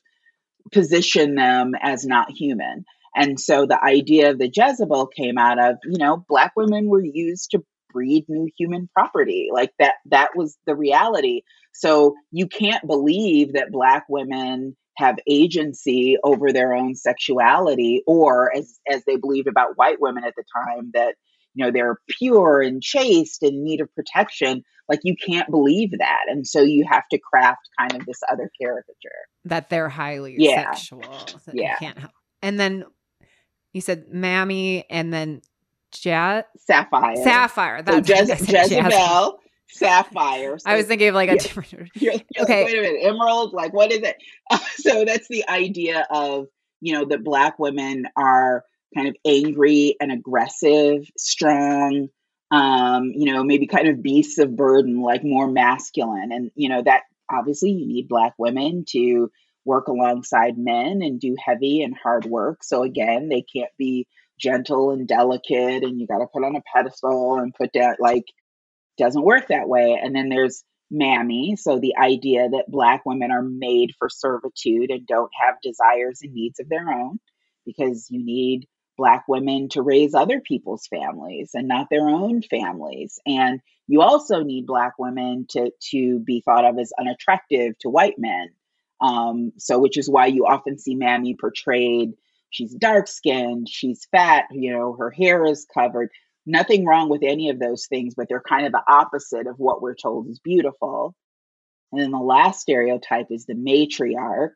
position 0.72 1.36
them 1.36 1.74
as 1.82 2.06
not 2.06 2.32
human. 2.32 2.86
And 3.16 3.40
so 3.40 3.66
the 3.66 3.82
idea 3.82 4.32
of 4.32 4.40
the 4.40 4.52
Jezebel 4.54 5.08
came 5.08 5.38
out 5.38 5.60
of, 5.60 5.78
you 5.86 5.98
know, 5.98 6.24
black 6.28 6.54
women 6.56 6.88
were 6.88 7.04
used 7.04 7.52
to 7.52 7.64
breed 7.92 8.26
new 8.28 8.50
human 8.58 8.90
property. 8.94 9.48
Like 9.52 9.72
that 9.80 9.94
that 10.08 10.32
was 10.36 10.58
the 10.66 10.76
reality. 10.76 11.44
So 11.74 12.16
you 12.32 12.48
can't 12.48 12.86
believe 12.86 13.54
that 13.54 13.72
black 13.72 14.06
women 14.10 14.76
have 14.98 15.18
agency 15.28 16.18
over 16.24 16.52
their 16.52 16.74
own 16.74 16.96
sexuality 16.96 18.04
or 18.08 18.56
as 18.56 18.80
as 18.90 19.04
they 19.06 19.18
believed 19.18 19.48
about 19.48 19.78
white 19.78 20.00
women 20.00 20.24
at 20.24 20.34
the 20.36 20.44
time 20.54 20.92
that 20.94 21.16
you 21.54 21.64
know 21.64 21.72
they're 21.72 21.98
pure 22.10 22.62
and 22.62 22.82
chaste 22.82 23.44
and 23.44 23.64
need 23.64 23.82
of 23.82 23.94
protection 23.96 24.64
like 24.88 25.00
you 25.04 25.16
can't 25.16 25.50
believe 25.50 25.92
that 25.98 26.26
and 26.28 26.48
so 26.48 26.62
you 26.62 26.86
have 26.90 27.04
to 27.12 27.18
craft 27.18 27.68
kind 27.80 27.94
of 27.94 28.06
this 28.06 28.20
other 28.32 28.50
caricature 28.60 29.28
that 29.44 29.70
they're 29.70 29.90
highly 29.90 30.36
yeah. 30.38 30.72
sexual 30.74 31.04
yeah 31.54 31.78
and 32.42 32.60
then 32.60 32.86
you 33.74 33.82
said 33.82 34.08
Mammy 34.10 34.86
and 34.90 35.14
then 35.14 35.42
Jet 35.92 36.50
Sapphire. 36.58 37.16
Sapphire. 37.18 37.82
That's 37.82 38.08
so 38.08 38.16
Je- 38.16 38.32
Jezebel. 38.32 39.40
Sapphire. 39.68 40.58
So, 40.60 40.70
I 40.70 40.76
was 40.76 40.86
thinking 40.86 41.10
of 41.10 41.16
like 41.16 41.30
a 41.30 41.38
different. 41.38 41.72
You're, 41.96 42.14
you're 42.14 42.44
okay. 42.44 42.64
Like, 42.64 42.74
Wait 42.74 42.80
a 42.80 42.82
minute, 42.82 43.00
emerald. 43.04 43.54
Like, 43.54 43.74
what 43.74 43.92
is 43.92 44.00
it? 44.00 44.18
Uh, 44.50 44.58
so 44.76 45.06
that's 45.06 45.28
the 45.28 45.48
idea 45.50 46.06
of 46.10 46.48
you 46.82 46.94
know 46.94 47.06
that 47.06 47.24
black 47.24 47.60
women 47.60 48.08
are 48.16 48.64
kind 48.96 49.08
of 49.08 49.16
angry 49.26 49.96
and 50.00 50.12
aggressive, 50.12 51.10
strong. 51.18 52.10
Um, 52.52 53.12
you 53.16 53.34
know, 53.34 53.44
maybe 53.44 53.68
kind 53.68 53.88
of 53.88 54.04
beasts 54.04 54.38
of 54.38 54.56
burden, 54.56 55.02
like 55.02 55.24
more 55.24 55.48
masculine, 55.48 56.32
and 56.32 56.52
you 56.56 56.70
know 56.70 56.82
that 56.84 57.02
obviously 57.30 57.72
you 57.72 57.88
need 57.88 58.08
black 58.08 58.34
women 58.38 58.86
to 58.90 59.32
work 59.66 59.88
alongside 59.88 60.58
men 60.58 61.02
and 61.02 61.20
do 61.20 61.36
heavy 61.44 61.82
and 61.82 61.96
hard 61.98 62.26
work. 62.26 62.64
So 62.64 62.84
again, 62.84 63.30
they 63.30 63.42
can't 63.42 63.72
be 63.80 64.08
gentle 64.40 64.92
and 64.92 65.08
delicate 65.08 65.84
and 65.84 66.00
you 66.00 66.08
got 66.08 66.20
to 66.20 66.28
put 66.28 66.44
on 66.44 66.56
a 66.56 66.62
pedestal 66.74 67.38
and 67.38 67.54
put 67.54 67.72
down 67.72 67.96
like 68.00 68.26
doesn't 68.98 69.24
work 69.24 69.48
that 69.48 69.68
way. 69.68 70.00
And 70.02 70.16
then 70.16 70.30
there's 70.30 70.64
mammy, 70.92 71.56
so 71.58 71.80
the 71.80 71.96
idea 71.98 72.48
that 72.50 72.70
black 72.70 73.06
women 73.06 73.32
are 73.32 73.42
made 73.42 73.92
for 73.98 74.10
servitude 74.10 74.92
and 74.92 75.08
don't 75.08 75.32
have 75.40 75.56
desires 75.62 76.20
and 76.22 76.34
needs 76.34 76.60
of 76.60 76.70
their 76.70 76.90
own 76.90 77.20
because 77.66 78.08
you 78.10 78.24
need 78.24 78.68
black 78.98 79.26
women 79.28 79.68
to 79.70 79.82
raise 79.82 80.14
other 80.14 80.40
people's 80.40 80.88
families 80.88 81.52
and 81.54 81.68
not 81.68 81.88
their 81.90 82.08
own 82.08 82.42
families 82.42 83.20
and 83.26 83.60
you 83.88 84.02
also 84.02 84.42
need 84.42 84.66
black 84.66 84.94
women 84.98 85.46
to 85.50 85.70
to 85.82 86.20
be 86.20 86.42
thought 86.46 86.64
of 86.64 86.80
as 86.80 86.94
unattractive 86.98 87.78
to 87.80 87.90
white 87.90 88.16
men 88.18 88.48
um, 89.02 89.52
so, 89.58 89.80
which 89.80 89.98
is 89.98 90.10
why 90.10 90.28
you 90.28 90.46
often 90.46 90.78
see 90.78 90.96
Mammy 90.96 91.36
portrayed. 91.40 92.14
She's 92.50 92.74
dark 92.74 93.08
skinned, 93.08 93.68
she's 93.70 94.08
fat, 94.12 94.46
you 94.52 94.72
know, 94.72 94.96
her 94.98 95.12
hair 95.12 95.46
is 95.46 95.68
covered. 95.74 96.10
Nothing 96.46 96.86
wrong 96.86 97.10
with 97.10 97.24
any 97.24 97.50
of 97.50 97.60
those 97.60 97.88
things, 97.88 98.14
but 98.16 98.28
they're 98.30 98.42
kind 98.42 98.66
of 98.66 98.72
the 98.72 98.84
opposite 98.88 99.48
of 99.48 99.58
what 99.58 99.82
we're 99.82 99.96
told 99.96 100.28
is 100.28 100.40
beautiful. 100.40 101.16
And 101.92 102.02
then 102.02 102.12
the 102.12 102.20
last 102.20 102.62
stereotype 102.62 103.28
is 103.32 103.46
the 103.46 103.54
matriarch. 103.54 104.54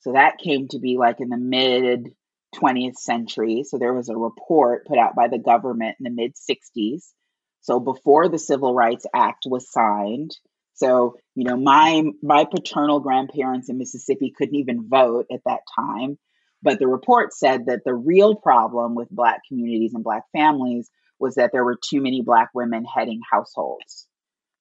So 0.00 0.12
that 0.12 0.38
came 0.38 0.68
to 0.68 0.78
be 0.78 0.96
like 0.98 1.20
in 1.20 1.30
the 1.30 1.36
mid 1.36 2.14
20th 2.54 2.96
century. 2.96 3.64
So 3.64 3.78
there 3.78 3.94
was 3.94 4.08
a 4.08 4.16
report 4.16 4.86
put 4.86 4.98
out 4.98 5.16
by 5.16 5.28
the 5.28 5.38
government 5.38 5.96
in 5.98 6.04
the 6.04 6.10
mid 6.10 6.34
60s. 6.34 7.04
So 7.62 7.80
before 7.80 8.28
the 8.28 8.38
Civil 8.38 8.74
Rights 8.74 9.06
Act 9.14 9.44
was 9.46 9.72
signed, 9.72 10.36
so, 10.74 11.16
you 11.36 11.44
know, 11.44 11.56
my 11.56 12.02
my 12.22 12.44
paternal 12.44 13.00
grandparents 13.00 13.68
in 13.68 13.78
Mississippi 13.78 14.32
couldn't 14.36 14.56
even 14.56 14.88
vote 14.88 15.26
at 15.32 15.40
that 15.46 15.60
time, 15.78 16.18
but 16.62 16.78
the 16.78 16.88
report 16.88 17.32
said 17.32 17.66
that 17.66 17.82
the 17.84 17.94
real 17.94 18.34
problem 18.34 18.94
with 18.96 19.08
black 19.08 19.42
communities 19.48 19.94
and 19.94 20.02
black 20.02 20.24
families 20.32 20.90
was 21.18 21.36
that 21.36 21.50
there 21.52 21.64
were 21.64 21.78
too 21.82 22.00
many 22.00 22.22
black 22.22 22.50
women 22.54 22.84
heading 22.84 23.20
households. 23.30 24.06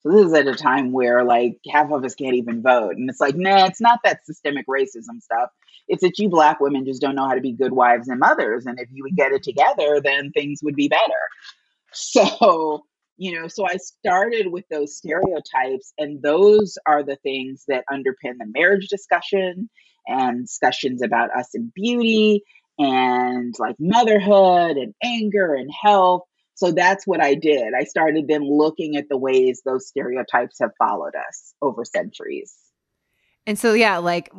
So 0.02 0.12
this 0.12 0.28
is 0.28 0.34
at 0.34 0.48
a 0.48 0.56
time 0.56 0.92
where 0.92 1.24
like 1.24 1.58
half 1.72 1.92
of 1.92 2.04
us 2.04 2.16
can't 2.16 2.36
even 2.36 2.62
vote. 2.62 2.96
And 2.96 3.10
it's 3.10 3.22
like, 3.22 3.36
nah, 3.36 3.66
it's 3.66 3.82
not 3.82 4.00
that 4.04 4.26
systemic 4.26 4.66
racism 4.68 5.22
stuff. 5.22 5.50
It's 5.88 6.02
that 6.02 6.20
you 6.20 6.30
black 6.30 6.60
women 6.60 6.86
just 6.86 7.02
don't 7.02 7.16
know 7.16 7.28
how 7.28 7.36
to 7.36 7.42
be 7.42 7.54
good 7.54 7.74
wives 7.74 8.10
and 8.10 8.20
mothers. 8.20 8.66
And 8.66 8.80
if 8.80 8.90
you 8.92 9.04
would 9.04 9.16
get 9.16 9.32
it 9.32 9.44
together, 9.44 10.02
then 10.02 10.32
things 10.32 10.60
would 10.64 10.76
be 10.76 10.90
better. 10.90 11.02
So 11.96 12.84
you 13.18 13.40
know 13.40 13.48
so 13.48 13.66
i 13.66 13.78
started 13.78 14.48
with 14.52 14.66
those 14.70 14.98
stereotypes 14.98 15.94
and 15.98 16.22
those 16.22 16.78
are 16.86 17.04
the 17.04 17.16
things 17.18 17.64
that 17.68 17.86
underpin 17.92 18.38
the 18.40 18.52
marriage 18.54 18.88
discussion 18.88 19.70
and 20.08 20.46
discussions 20.48 21.02
about 21.02 21.30
us 21.38 21.50
and 21.54 21.72
beauty 21.74 22.44
and 22.80 23.54
like 23.60 23.76
motherhood 23.80 24.78
and 24.78 24.94
anger 25.04 25.54
and 25.54 25.70
health 25.72 26.24
so 26.56 26.72
that's 26.72 27.06
what 27.06 27.22
i 27.22 27.36
did. 27.36 27.74
I 27.78 27.84
started 27.84 28.28
then 28.28 28.44
looking 28.44 28.96
at 28.98 29.10
the 29.10 29.18
ways 29.18 29.62
those 29.66 29.88
stereotypes 29.88 30.58
have 30.62 30.72
followed 30.78 31.14
us 31.16 31.54
over 31.62 31.84
centuries. 31.86 32.56
And 33.46 33.58
so 33.58 33.74
yeah 33.74 33.98
like 33.98 34.32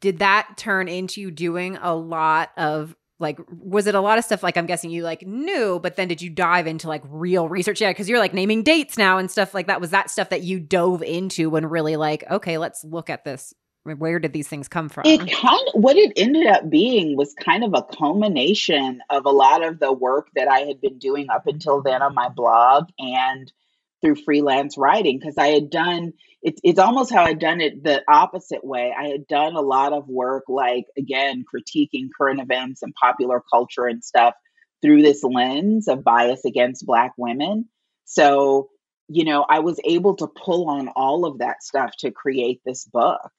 did 0.00 0.18
that 0.18 0.54
turn 0.56 0.88
into 0.88 1.20
you 1.20 1.30
doing 1.30 1.78
a 1.80 1.94
lot 1.94 2.50
of 2.56 2.94
like 3.20 3.38
was 3.50 3.86
it 3.86 3.94
a 3.94 4.00
lot 4.00 4.18
of 4.18 4.24
stuff 4.24 4.42
like 4.42 4.56
i'm 4.56 4.66
guessing 4.66 4.90
you 4.90 5.02
like 5.02 5.26
knew 5.26 5.80
but 5.82 5.96
then 5.96 6.08
did 6.08 6.22
you 6.22 6.30
dive 6.30 6.66
into 6.66 6.88
like 6.88 7.02
real 7.06 7.48
research? 7.48 7.80
Yeah 7.80 7.90
because 7.90 8.08
you're 8.08 8.18
like 8.18 8.34
naming 8.34 8.62
dates 8.62 8.96
now 8.96 9.18
and 9.18 9.30
stuff 9.30 9.54
like 9.54 9.66
that. 9.66 9.80
Was 9.80 9.90
that 9.90 10.10
stuff 10.10 10.30
that 10.30 10.42
you 10.42 10.60
dove 10.60 11.02
into 11.02 11.50
when 11.50 11.66
really 11.66 11.96
like 11.96 12.24
okay 12.30 12.58
let's 12.58 12.84
look 12.84 13.10
at 13.10 13.24
this 13.24 13.54
where 13.94 14.18
did 14.18 14.32
these 14.32 14.48
things 14.48 14.68
come 14.68 14.88
from 14.88 15.04
it 15.06 15.18
kind 15.18 15.68
of 15.74 15.80
what 15.80 15.96
it 15.96 16.12
ended 16.16 16.46
up 16.46 16.68
being 16.68 17.16
was 17.16 17.34
kind 17.34 17.64
of 17.64 17.72
a 17.74 17.82
culmination 17.82 19.00
of 19.10 19.24
a 19.24 19.30
lot 19.30 19.64
of 19.64 19.78
the 19.78 19.92
work 19.92 20.28
that 20.34 20.48
i 20.48 20.60
had 20.60 20.80
been 20.80 20.98
doing 20.98 21.28
up 21.30 21.46
until 21.46 21.82
then 21.82 22.02
on 22.02 22.14
my 22.14 22.28
blog 22.28 22.88
and 22.98 23.52
through 24.00 24.14
freelance 24.14 24.78
writing 24.78 25.18
because 25.18 25.36
I 25.38 25.48
had 25.48 25.70
done 25.70 26.12
it's 26.40 26.60
it's 26.62 26.78
almost 26.78 27.12
how 27.12 27.24
I'd 27.24 27.40
done 27.40 27.60
it 27.60 27.82
the 27.82 28.02
opposite 28.08 28.64
way. 28.64 28.94
I 28.96 29.08
had 29.08 29.26
done 29.26 29.56
a 29.56 29.60
lot 29.60 29.92
of 29.92 30.08
work 30.08 30.44
like 30.48 30.84
again 30.96 31.44
critiquing 31.52 32.08
current 32.16 32.40
events 32.40 32.82
and 32.82 32.94
popular 32.94 33.42
culture 33.52 33.86
and 33.86 34.04
stuff 34.04 34.34
through 34.80 35.02
this 35.02 35.24
lens 35.24 35.88
of 35.88 36.04
bias 36.04 36.44
against 36.44 36.86
black 36.86 37.12
women. 37.16 37.68
So, 38.04 38.68
you 39.08 39.24
know, 39.24 39.44
I 39.48 39.58
was 39.58 39.80
able 39.84 40.14
to 40.16 40.28
pull 40.28 40.70
on 40.70 40.88
all 40.88 41.24
of 41.24 41.38
that 41.38 41.64
stuff 41.64 41.90
to 41.98 42.12
create 42.12 42.60
this 42.64 42.84
book. 42.84 43.32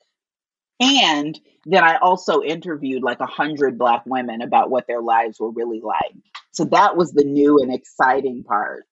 And 0.79 1.39
then 1.65 1.83
I 1.83 1.97
also 1.97 2.41
interviewed 2.41 3.03
like 3.03 3.19
a 3.19 3.25
hundred 3.25 3.77
black 3.77 4.03
women 4.05 4.41
about 4.41 4.69
what 4.69 4.87
their 4.87 5.01
lives 5.01 5.39
were 5.39 5.51
really 5.51 5.81
like. 5.81 6.15
So 6.51 6.65
that 6.65 6.95
was 6.95 7.11
the 7.11 7.23
new 7.23 7.59
and 7.59 7.73
exciting 7.73 8.43
part 8.43 8.85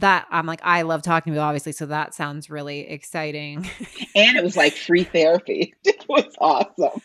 that 0.00 0.26
I'm 0.30 0.46
like, 0.46 0.60
I 0.62 0.82
love 0.82 1.02
talking 1.02 1.32
to 1.32 1.38
you, 1.38 1.40
obviously. 1.40 1.72
So 1.72 1.86
that 1.86 2.14
sounds 2.14 2.50
really 2.50 2.88
exciting. 2.88 3.68
and 4.14 4.36
it 4.36 4.44
was 4.44 4.56
like 4.56 4.74
free 4.74 5.04
therapy. 5.04 5.74
it 5.84 6.04
was 6.08 6.32
awesome. 6.40 7.00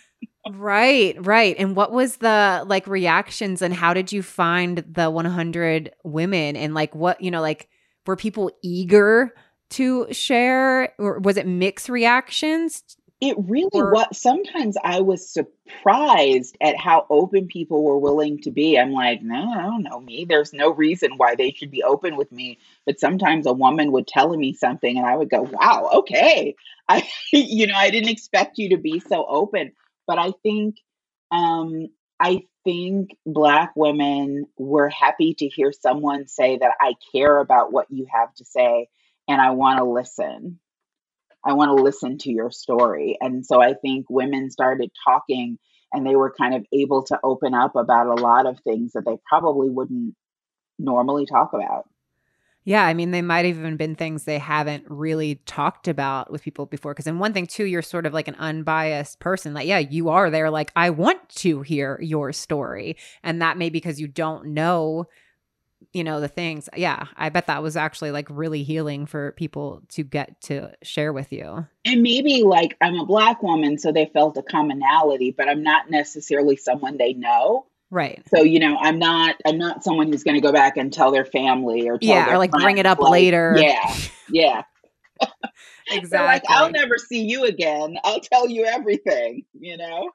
Right, 0.49 1.15
right. 1.25 1.55
And 1.57 1.75
what 1.75 1.91
was 1.91 2.17
the 2.17 2.63
like 2.67 2.85
reactions 2.87 3.61
and 3.61 3.73
how 3.73 3.93
did 3.93 4.11
you 4.11 4.21
find 4.21 4.79
the 4.79 5.09
100 5.09 5.91
women 6.03 6.55
and 6.55 6.73
like 6.73 6.93
what, 6.93 7.21
you 7.21 7.31
know, 7.31 7.41
like 7.41 7.69
were 8.05 8.17
people 8.17 8.51
eager 8.61 9.33
to 9.71 10.07
share 10.11 10.93
or 10.99 11.19
was 11.19 11.37
it 11.37 11.47
mixed 11.47 11.87
reactions? 11.87 12.83
It 13.23 13.37
really 13.39 13.69
Or- 13.71 13.93
was. 13.93 14.07
Sometimes 14.11 14.75
I 14.83 14.99
was 14.99 15.29
surprised 15.29 16.57
at 16.59 16.75
how 16.75 17.05
open 17.09 17.47
people 17.47 17.81
were 17.81 17.97
willing 17.97 18.39
to 18.41 18.51
be. 18.51 18.77
I'm 18.77 18.91
like, 18.91 19.21
no, 19.21 19.49
I 19.49 19.61
don't 19.61 19.83
know 19.83 20.01
me. 20.01 20.25
There's 20.25 20.51
no 20.51 20.71
reason 20.71 21.13
why 21.15 21.35
they 21.35 21.51
should 21.51 21.71
be 21.71 21.83
open 21.83 22.17
with 22.17 22.33
me. 22.33 22.57
But 22.85 22.99
sometimes 22.99 23.45
a 23.45 23.53
woman 23.53 23.93
would 23.93 24.07
tell 24.07 24.35
me 24.35 24.51
something 24.53 24.97
and 24.97 25.05
I 25.05 25.15
would 25.15 25.29
go, 25.29 25.43
wow, 25.43 25.89
okay. 25.93 26.55
I, 26.89 27.07
you 27.31 27.65
know, 27.67 27.75
I 27.75 27.91
didn't 27.91 28.09
expect 28.09 28.57
you 28.57 28.71
to 28.71 28.77
be 28.77 28.99
so 28.99 29.25
open. 29.25 29.71
But 30.05 30.19
I 30.19 30.33
think, 30.43 30.75
um, 31.31 31.87
I 32.19 32.43
think 32.65 33.11
Black 33.25 33.71
women 33.73 34.47
were 34.57 34.89
happy 34.89 35.33
to 35.35 35.47
hear 35.47 35.71
someone 35.71 36.27
say 36.27 36.57
that 36.57 36.73
I 36.81 36.95
care 37.13 37.39
about 37.39 37.71
what 37.71 37.87
you 37.89 38.05
have 38.13 38.33
to 38.35 38.43
say 38.43 38.89
and 39.29 39.39
I 39.39 39.51
want 39.51 39.77
to 39.77 39.85
listen. 39.85 40.59
I 41.45 41.53
want 41.53 41.75
to 41.75 41.83
listen 41.83 42.17
to 42.19 42.31
your 42.31 42.51
story. 42.51 43.17
And 43.19 43.45
so 43.45 43.61
I 43.61 43.73
think 43.73 44.05
women 44.09 44.49
started 44.49 44.91
talking 45.05 45.57
and 45.91 46.05
they 46.05 46.15
were 46.15 46.33
kind 46.35 46.55
of 46.55 46.65
able 46.73 47.03
to 47.03 47.19
open 47.23 47.53
up 47.53 47.75
about 47.75 48.07
a 48.07 48.21
lot 48.21 48.45
of 48.45 48.59
things 48.61 48.93
that 48.93 49.05
they 49.05 49.17
probably 49.27 49.69
wouldn't 49.69 50.15
normally 50.79 51.25
talk 51.25 51.51
about. 51.53 51.87
Yeah, 52.65 52.85
I 52.85 52.93
mean, 52.93 53.11
they 53.11 53.21
might 53.21 53.45
have 53.45 53.57
even 53.57 53.75
been 53.75 53.95
things 53.95 54.23
they 54.23 54.39
haven't 54.39 54.85
really 54.87 55.35
talked 55.45 55.89
about 55.89 56.31
with 56.31 56.43
people 56.43 56.65
before. 56.65 56.93
Because, 56.93 57.07
in 57.07 57.19
one 57.19 57.33
thing, 57.33 57.45
too, 57.45 57.65
you're 57.65 57.81
sort 57.81 58.05
of 58.05 58.13
like 58.13 58.29
an 58.29 58.35
unbiased 58.35 59.19
person. 59.19 59.53
Like, 59.53 59.67
yeah, 59.67 59.79
you 59.79 60.07
are 60.09 60.29
there. 60.29 60.49
Like, 60.49 60.71
I 60.73 60.89
want 60.89 61.27
to 61.29 61.61
hear 61.61 61.99
your 62.01 62.31
story. 62.31 62.95
And 63.21 63.41
that 63.41 63.57
may 63.57 63.69
be 63.69 63.73
because 63.73 63.99
you 63.99 64.07
don't 64.07 64.47
know, 64.47 65.07
you 65.91 66.03
know, 66.03 66.19
the 66.19 66.27
things. 66.27 66.69
Yeah, 66.75 67.07
I 67.15 67.29
bet 67.29 67.47
that 67.47 67.61
was 67.61 67.75
actually 67.75 68.11
like 68.11 68.27
really 68.29 68.63
healing 68.63 69.05
for 69.05 69.31
people 69.33 69.81
to 69.89 70.03
get 70.03 70.39
to 70.41 70.73
share 70.83 71.11
with 71.13 71.31
you. 71.31 71.67
And 71.85 72.01
maybe 72.01 72.43
like 72.43 72.77
I'm 72.81 72.95
a 72.95 73.05
black 73.05 73.43
woman, 73.43 73.77
so 73.77 73.91
they 73.91 74.09
felt 74.13 74.37
a 74.37 74.43
commonality, 74.43 75.31
but 75.31 75.49
I'm 75.49 75.63
not 75.63 75.89
necessarily 75.89 76.55
someone 76.55 76.97
they 76.97 77.13
know. 77.13 77.65
Right. 77.89 78.23
So, 78.33 78.43
you 78.43 78.59
know, 78.59 78.77
I'm 78.79 78.97
not 78.97 79.35
I'm 79.45 79.57
not 79.57 79.83
someone 79.83 80.11
who's 80.11 80.23
gonna 80.23 80.41
go 80.41 80.51
back 80.51 80.77
and 80.77 80.91
tell 80.91 81.11
their 81.11 81.25
family 81.25 81.89
or 81.89 81.97
Yeah, 82.01 82.33
or 82.33 82.37
like 82.37 82.51
bring 82.51 82.77
it 82.77 82.85
up 82.85 82.99
like, 82.99 83.11
later. 83.11 83.55
Yeah, 83.57 83.95
yeah. 84.29 84.63
Exactly. 85.91 86.27
like, 86.27 86.43
I'll 86.47 86.71
never 86.71 86.97
see 86.97 87.23
you 87.23 87.43
again. 87.43 87.97
I'll 88.05 88.21
tell 88.21 88.47
you 88.47 88.63
everything, 88.63 89.43
you 89.59 89.75
know? 89.75 90.11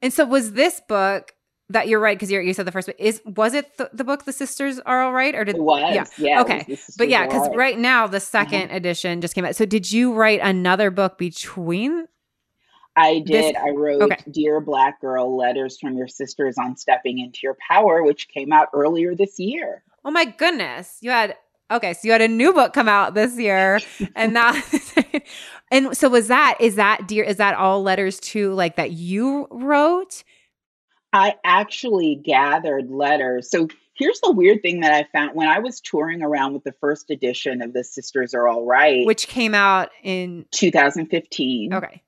And 0.00 0.10
so, 0.12 0.24
was 0.24 0.52
this 0.52 0.80
book 0.88 1.34
that 1.72 1.88
you're 1.88 2.00
right? 2.00 2.16
Because 2.18 2.30
you 2.30 2.54
said 2.54 2.66
the 2.66 2.72
first 2.72 2.88
one 2.88 2.94
is 2.98 3.20
was 3.24 3.54
it 3.54 3.76
the, 3.76 3.90
the 3.92 4.04
book 4.04 4.24
The 4.24 4.32
Sisters 4.32 4.78
Are 4.80 5.02
All 5.02 5.12
Right, 5.12 5.34
or 5.34 5.44
did 5.44 5.56
It 5.56 5.62
was. 5.62 5.94
Yeah. 5.94 6.04
Yeah. 6.18 6.40
Okay. 6.42 6.78
But 6.96 7.08
yeah, 7.08 7.26
because 7.26 7.48
right 7.54 7.78
now 7.78 8.06
the 8.06 8.16
Uh-huh. 8.18 8.44
2nd 8.44 8.72
edition 8.74 9.20
just 9.20 9.34
came 9.34 9.44
out. 9.44 9.56
So 9.56 9.66
did 9.66 9.90
you 9.90 10.14
write 10.14 10.40
another 10.42 10.90
book 10.90 11.18
between? 11.18 12.06
I 12.94 13.22
This- 13.26 13.46
did. 13.46 13.56
I 13.56 13.70
wrote 13.70 14.02
okay. 14.02 14.22
Dear 14.30 14.60
Black 14.60 15.00
Girl 15.00 15.36
Letters 15.36 15.78
from 15.80 15.96
Your 15.96 16.08
Sisters 16.08 16.56
on 16.58 16.76
Stepping 16.76 17.18
into 17.18 17.40
Your 17.42 17.56
Power, 17.68 18.02
which 18.02 18.28
came 18.28 18.52
out 18.52 18.68
earlier 18.74 19.14
this 19.14 19.38
year. 19.38 19.82
Oh 20.04 20.10
my 20.10 20.24
goodness, 20.26 20.98
you 21.00 21.10
had 21.10 21.36
okay. 21.70 21.94
So 21.94 22.00
you 22.04 22.12
had 22.12 22.20
a 22.20 22.28
new 22.28 22.52
book 22.52 22.72
come 22.74 22.88
out 22.88 23.14
this 23.14 23.38
year, 23.38 23.80
and 24.14 24.36
that. 24.36 24.62
and 25.70 25.96
so 25.96 26.08
was 26.10 26.28
that 26.28 26.56
is 26.60 26.74
that 26.76 27.08
dear 27.08 27.24
is 27.24 27.36
that 27.36 27.54
all 27.54 27.82
letters 27.82 28.20
to 28.20 28.52
like 28.52 28.76
that 28.76 28.90
you 28.90 29.46
wrote? 29.50 30.22
I 31.12 31.36
actually 31.44 32.14
gathered 32.16 32.90
letters. 32.90 33.50
So 33.50 33.68
here's 33.94 34.20
the 34.20 34.32
weird 34.32 34.62
thing 34.62 34.80
that 34.80 34.92
I 34.92 35.06
found 35.12 35.34
when 35.34 35.48
I 35.48 35.58
was 35.58 35.80
touring 35.80 36.22
around 36.22 36.54
with 36.54 36.64
the 36.64 36.72
first 36.80 37.10
edition 37.10 37.60
of 37.62 37.72
The 37.72 37.84
Sisters 37.84 38.34
Are 38.34 38.48
All 38.48 38.64
Right, 38.64 39.06
Which 39.06 39.28
came 39.28 39.54
out 39.54 39.90
in 40.02 40.46
2015. 40.52 41.74
okay. 41.74 42.02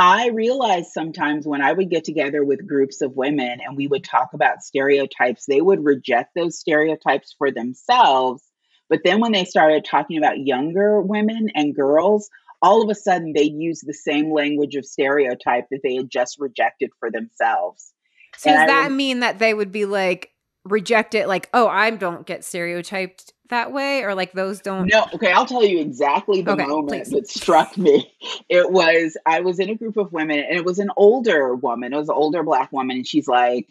I 0.00 0.28
realized 0.28 0.92
sometimes 0.92 1.44
when 1.44 1.60
I 1.60 1.72
would 1.72 1.90
get 1.90 2.04
together 2.04 2.44
with 2.44 2.68
groups 2.68 3.00
of 3.00 3.16
women 3.16 3.58
and 3.60 3.76
we 3.76 3.88
would 3.88 4.04
talk 4.04 4.32
about 4.32 4.62
stereotypes, 4.62 5.46
they 5.46 5.60
would 5.60 5.84
reject 5.84 6.36
those 6.36 6.56
stereotypes 6.56 7.34
for 7.36 7.50
themselves. 7.50 8.44
But 8.88 9.00
then 9.04 9.20
when 9.20 9.32
they 9.32 9.44
started 9.44 9.84
talking 9.84 10.16
about 10.16 10.38
younger 10.38 11.00
women 11.00 11.50
and 11.56 11.74
girls, 11.74 12.30
all 12.62 12.80
of 12.82 12.88
a 12.90 12.94
sudden 12.94 13.32
they'd 13.32 13.52
use 13.52 13.80
the 13.80 13.92
same 13.92 14.32
language 14.32 14.76
of 14.76 14.86
stereotype 14.86 15.66
that 15.72 15.80
they 15.82 15.96
had 15.96 16.08
just 16.08 16.38
rejected 16.38 16.90
for 17.00 17.10
themselves. 17.10 17.92
So 18.38 18.50
And 18.50 18.58
does 18.58 18.66
that 18.68 18.82
rem- 18.84 18.96
mean 18.96 19.20
that 19.20 19.38
they 19.38 19.52
would 19.52 19.72
be 19.72 19.84
like 19.84 20.32
reject 20.64 21.14
it 21.14 21.28
like, 21.28 21.48
oh, 21.52 21.68
I 21.68 21.90
don't 21.90 22.26
get 22.26 22.44
stereotyped 22.44 23.32
that 23.50 23.72
way? 23.72 24.02
Or 24.04 24.14
like 24.14 24.32
those 24.32 24.60
don't 24.60 24.86
No, 24.92 25.06
okay, 25.14 25.32
I'll 25.32 25.46
tell 25.46 25.64
you 25.64 25.80
exactly 25.80 26.42
the 26.42 26.52
Okay, 26.52 26.66
moment 26.66 26.88
please. 27.04 27.10
that 27.10 27.28
struck 27.28 27.76
me. 27.76 28.12
It 28.48 28.70
was 28.70 29.16
I 29.26 29.40
was 29.40 29.58
in 29.58 29.70
a 29.70 29.74
group 29.74 29.96
of 29.96 30.12
women 30.12 30.38
and 30.38 30.56
it 30.56 30.64
was 30.64 30.78
an 30.78 30.90
older 30.96 31.54
woman. 31.54 31.92
It 31.92 31.96
was 31.96 32.08
an 32.08 32.14
older 32.14 32.42
black 32.42 32.72
woman 32.72 32.96
and 32.96 33.06
she's 33.06 33.28
like 33.28 33.68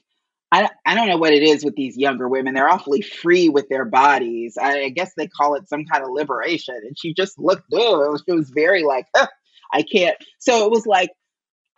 I, 0.51 0.70
I 0.86 0.95
don't 0.95 1.09
know 1.09 1.18
what 1.18 1.34
it 1.34 1.43
is 1.43 1.65
with 1.65 1.76
these 1.76 1.97
younger 1.97 2.28
women. 2.30 2.53
They're 2.53 2.70
awfully 2.70 3.01
free 3.01 3.49
with 3.49 3.68
their 3.70 3.84
bodies. 3.86 4.57
I, 4.57 4.84
I 4.84 4.89
guess 4.89 5.11
they 5.18 5.28
call 5.28 5.55
it 5.55 5.68
some 5.68 5.84
kind 5.86 6.03
of 6.03 6.11
liberation. 6.11 6.76
And 6.86 6.97
she 6.97 7.13
just 7.13 7.38
looked, 7.38 7.65
oh, 7.74 8.18
she 8.26 8.32
was, 8.34 8.49
very 8.49 8.84
like, 8.84 9.07
"Ugh, 9.15 9.28
I 9.74 9.82
can't. 9.82 10.15
So 10.39 10.63
it 10.65 10.72
was 10.72 10.86
like, 10.86 11.09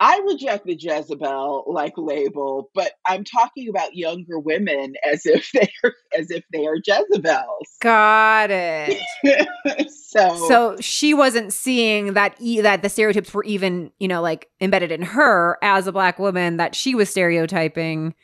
I 0.02 0.18
reject 0.26 0.64
the 0.64 0.74
Jezebel 0.74 1.64
like 1.66 1.92
label, 1.98 2.70
but 2.74 2.92
I'm 3.06 3.22
talking 3.22 3.68
about 3.68 3.94
younger 3.94 4.38
women 4.38 4.94
as 5.06 5.26
if 5.26 5.50
they're 5.54 5.94
as 6.18 6.30
if 6.30 6.42
they 6.52 6.66
are 6.66 6.76
Jezebels. 6.76 7.68
got 7.80 8.50
it. 8.50 8.98
so 9.90 10.34
so 10.48 10.76
she 10.80 11.12
wasn't 11.14 11.52
seeing 11.52 12.14
that 12.14 12.34
e- 12.38 12.62
that 12.62 12.82
the 12.82 12.88
stereotypes 12.88 13.32
were 13.34 13.44
even 13.44 13.92
you 14.00 14.08
know 14.08 14.22
like 14.22 14.48
embedded 14.60 14.90
in 14.90 15.02
her 15.02 15.58
as 15.62 15.86
a 15.86 15.92
black 15.92 16.18
woman 16.18 16.56
that 16.56 16.74
she 16.74 16.94
was 16.94 17.10
stereotyping 17.10 18.14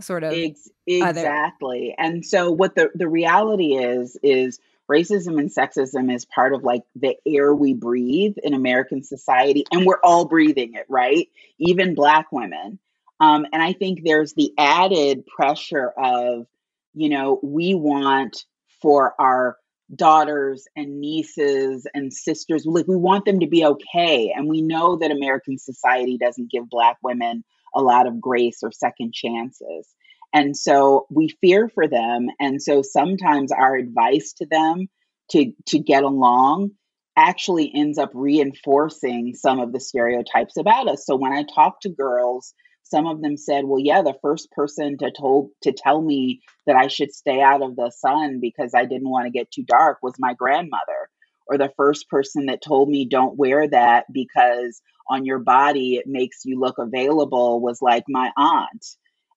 sort 0.00 0.22
of 0.24 0.32
Ex- 0.32 0.70
other- 1.02 1.20
exactly. 1.20 1.94
And 1.98 2.24
so 2.24 2.50
what 2.50 2.74
the 2.76 2.90
the 2.94 3.08
reality 3.08 3.74
is 3.74 4.16
is 4.22 4.58
racism 4.90 5.38
and 5.38 5.50
sexism 5.50 6.14
is 6.14 6.24
part 6.24 6.52
of 6.52 6.62
like 6.62 6.82
the 6.94 7.16
air 7.26 7.54
we 7.54 7.74
breathe 7.74 8.36
in 8.42 8.54
American 8.54 9.02
society 9.02 9.64
and 9.72 9.86
we're 9.86 10.00
all 10.02 10.26
breathing 10.26 10.74
it, 10.74 10.86
right? 10.88 11.28
Even 11.58 11.94
black 11.94 12.30
women. 12.30 12.78
Um, 13.20 13.46
and 13.52 13.62
I 13.62 13.72
think 13.72 14.00
there's 14.04 14.34
the 14.34 14.52
added 14.58 15.24
pressure 15.26 15.92
of, 15.96 16.46
you 16.94 17.08
know, 17.08 17.40
we 17.42 17.74
want 17.74 18.44
for 18.82 19.14
our 19.18 19.56
daughters 19.94 20.66
and 20.76 21.00
nieces 21.00 21.86
and 21.94 22.12
sisters, 22.12 22.64
like 22.66 22.88
we 22.88 22.96
want 22.96 23.24
them 23.24 23.40
to 23.40 23.46
be 23.46 23.64
okay. 23.64 24.32
And 24.34 24.48
we 24.48 24.62
know 24.62 24.96
that 24.96 25.10
American 25.10 25.58
society 25.58 26.18
doesn't 26.18 26.50
give 26.50 26.68
black 26.68 26.98
women 27.02 27.44
a 27.74 27.82
lot 27.82 28.06
of 28.06 28.20
grace 28.20 28.58
or 28.62 28.72
second 28.72 29.12
chances. 29.12 29.88
And 30.34 30.56
so 30.56 31.06
we 31.10 31.28
fear 31.40 31.68
for 31.68 31.88
them. 31.88 32.28
And 32.40 32.60
so 32.60 32.82
sometimes 32.82 33.52
our 33.52 33.76
advice 33.76 34.34
to 34.34 34.46
them 34.46 34.88
to, 35.30 35.52
to 35.68 35.78
get 35.78 36.02
along 36.02 36.72
actually 37.16 37.72
ends 37.74 37.98
up 37.98 38.10
reinforcing 38.14 39.34
some 39.34 39.60
of 39.60 39.72
the 39.72 39.80
stereotypes 39.80 40.56
about 40.58 40.88
us. 40.88 41.06
So 41.06 41.16
when 41.16 41.32
I 41.32 41.44
talk 41.44 41.80
to 41.82 41.88
girls, 41.88 42.52
some 42.82 43.06
of 43.06 43.22
them 43.22 43.36
said, 43.36 43.64
"Well, 43.64 43.80
yeah, 43.80 44.02
the 44.02 44.18
first 44.20 44.50
person 44.52 44.98
to 44.98 45.10
told 45.10 45.50
to 45.62 45.72
tell 45.72 46.02
me 46.02 46.42
that 46.66 46.76
I 46.76 46.88
should 46.88 47.12
stay 47.14 47.40
out 47.40 47.62
of 47.62 47.76
the 47.76 47.90
sun 47.90 48.40
because 48.40 48.74
I 48.74 48.84
didn't 48.84 49.08
want 49.08 49.26
to 49.26 49.30
get 49.30 49.50
too 49.50 49.62
dark 49.62 49.98
was 50.02 50.14
my 50.18 50.34
grandmother." 50.34 51.08
Or 51.46 51.58
the 51.58 51.72
first 51.76 52.08
person 52.10 52.46
that 52.46 52.62
told 52.62 52.88
me 52.88 53.06
don't 53.06 53.38
wear 53.38 53.68
that 53.68 54.06
because 54.12 54.82
on 55.08 55.24
your 55.26 55.38
body 55.38 55.96
it 55.96 56.06
makes 56.06 56.44
you 56.44 56.58
look 56.58 56.78
available 56.78 57.60
was 57.60 57.80
like 57.82 58.04
my 58.08 58.32
aunt. 58.36 58.84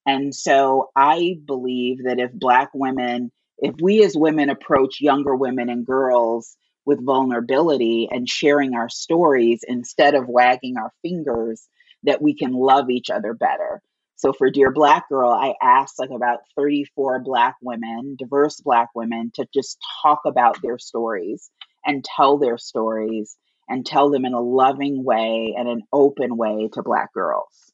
And 0.08 0.34
so 0.34 0.90
I 0.96 1.36
believe 1.46 2.06
that 2.06 2.18
if 2.18 2.32
Black 2.32 2.70
women, 2.74 3.30
if 3.58 3.76
we 3.82 4.04
as 4.06 4.16
women 4.16 4.50
approach 4.50 5.02
younger 5.02 5.36
women 5.36 5.70
and 5.70 5.86
girls 5.86 6.56
with 6.86 7.06
vulnerability 7.06 8.08
and 8.10 8.28
sharing 8.28 8.74
our 8.74 8.88
stories 8.88 9.60
instead 9.68 10.16
of 10.16 10.30
wagging 10.30 10.78
our 10.78 10.94
fingers, 11.02 11.68
that 12.04 12.22
we 12.22 12.34
can 12.34 12.54
love 12.54 12.90
each 12.90 13.10
other 13.10 13.34
better. 13.34 13.82
So 14.16 14.32
for 14.32 14.50
Dear 14.50 14.72
Black 14.72 15.10
Girl, 15.10 15.30
I 15.30 15.56
asked 15.62 16.00
like 16.00 16.10
about 16.10 16.40
34 16.56 17.20
Black 17.20 17.58
women, 17.62 18.16
diverse 18.18 18.62
Black 18.62 18.88
women, 18.96 19.32
to 19.36 19.46
just 19.54 19.78
talk 20.02 20.22
about 20.26 20.62
their 20.62 20.80
stories 20.80 21.52
and 21.86 22.02
tell 22.04 22.38
their 22.38 22.58
stories 22.58 23.36
and 23.68 23.86
tell 23.86 24.10
them 24.10 24.24
in 24.24 24.34
a 24.34 24.42
loving 24.42 25.04
way 25.04 25.54
and 25.58 25.68
an 25.68 25.82
open 25.92 26.38
way 26.38 26.70
to 26.74 26.82
Black 26.82 27.14
girls. 27.14 27.74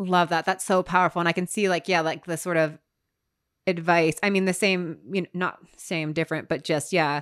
Love 0.00 0.30
that. 0.30 0.46
That's 0.46 0.64
so 0.64 0.82
powerful. 0.82 1.20
And 1.20 1.28
I 1.28 1.32
can 1.32 1.46
see 1.46 1.68
like, 1.68 1.86
yeah, 1.86 2.00
like 2.00 2.24
the 2.24 2.38
sort 2.38 2.56
of 2.56 2.78
advice. 3.66 4.18
I 4.22 4.30
mean, 4.30 4.46
the 4.46 4.54
same, 4.54 4.98
you 5.12 5.22
know, 5.22 5.28
not 5.34 5.58
same, 5.76 6.14
different, 6.14 6.48
but 6.48 6.64
just, 6.64 6.92
yeah, 6.92 7.20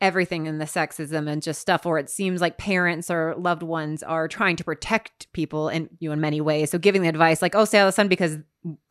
everything 0.00 0.46
in 0.46 0.58
the 0.58 0.64
sexism 0.64 1.28
and 1.28 1.42
just 1.42 1.60
stuff 1.60 1.84
where 1.84 1.98
it 1.98 2.10
seems 2.10 2.40
like 2.40 2.58
parents 2.58 3.10
or 3.10 3.34
loved 3.36 3.62
ones 3.62 4.02
are 4.02 4.28
trying 4.28 4.56
to 4.56 4.64
protect 4.64 5.32
people 5.32 5.68
and 5.68 5.88
you 5.98 6.08
know, 6.08 6.12
in 6.12 6.20
many 6.20 6.40
ways. 6.40 6.70
So 6.70 6.78
giving 6.78 7.02
the 7.02 7.08
advice 7.08 7.40
like, 7.40 7.54
oh, 7.54 7.64
stay 7.64 7.78
out 7.78 7.86
of 7.86 7.88
the 7.88 7.96
sun 7.96 8.08
because 8.08 8.38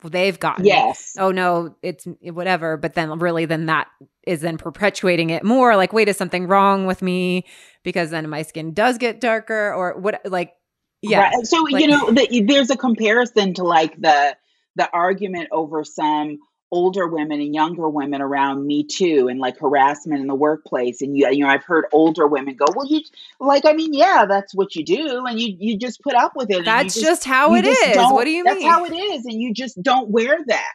they've 0.04 0.38
gotten. 0.38 0.64
Yes. 0.64 1.14
Oh 1.18 1.30
no, 1.30 1.76
it's 1.82 2.06
whatever. 2.22 2.76
But 2.76 2.94
then 2.94 3.18
really, 3.18 3.44
then 3.44 3.66
that 3.66 3.88
is 4.26 4.40
then 4.40 4.58
perpetuating 4.58 5.30
it 5.30 5.44
more. 5.44 5.76
Like, 5.76 5.92
wait, 5.92 6.08
is 6.08 6.16
something 6.16 6.46
wrong 6.46 6.86
with 6.86 7.02
me? 7.02 7.46
Because 7.82 8.10
then 8.10 8.28
my 8.28 8.42
skin 8.42 8.74
does 8.74 8.98
get 8.98 9.20
darker, 9.20 9.72
or 9.72 9.98
what? 9.98 10.20
Like, 10.24 10.54
yeah. 11.02 11.30
Right. 11.30 11.46
So 11.46 11.62
like, 11.62 11.82
you 11.82 11.88
know, 11.88 12.10
the, 12.10 12.42
there's 12.42 12.70
a 12.70 12.76
comparison 12.76 13.54
to 13.54 13.64
like 13.64 14.00
the 14.00 14.36
the 14.76 14.88
argument 14.92 15.48
over 15.52 15.84
some 15.84 16.38
older 16.70 17.06
women 17.08 17.40
and 17.40 17.54
younger 17.54 17.88
women 17.88 18.20
around 18.20 18.66
me 18.66 18.84
too 18.84 19.28
and 19.28 19.40
like 19.40 19.58
harassment 19.58 20.20
in 20.20 20.26
the 20.26 20.34
workplace 20.34 21.00
and 21.00 21.16
you 21.16 21.26
you 21.30 21.42
know 21.42 21.48
I've 21.48 21.64
heard 21.64 21.86
older 21.92 22.26
women 22.26 22.56
go 22.56 22.66
well 22.74 22.86
you 22.86 23.00
like 23.40 23.64
I 23.64 23.72
mean 23.72 23.94
yeah 23.94 24.26
that's 24.28 24.54
what 24.54 24.76
you 24.76 24.84
do 24.84 25.24
and 25.26 25.40
you 25.40 25.56
you 25.58 25.78
just 25.78 26.02
put 26.02 26.14
up 26.14 26.32
with 26.36 26.50
it 26.50 26.66
that's 26.66 26.94
just, 26.94 27.06
just, 27.06 27.24
how 27.24 27.54
it 27.54 27.64
just 27.64 27.86
is 27.86 27.96
what 27.96 28.24
do 28.24 28.30
you 28.30 28.44
that's 28.44 28.58
mean 28.58 28.66
that's 28.66 28.76
how 28.76 28.84
it 28.84 28.94
is 28.94 29.24
and 29.24 29.40
you 29.40 29.54
just 29.54 29.82
don't 29.82 30.10
wear 30.10 30.38
that 30.46 30.72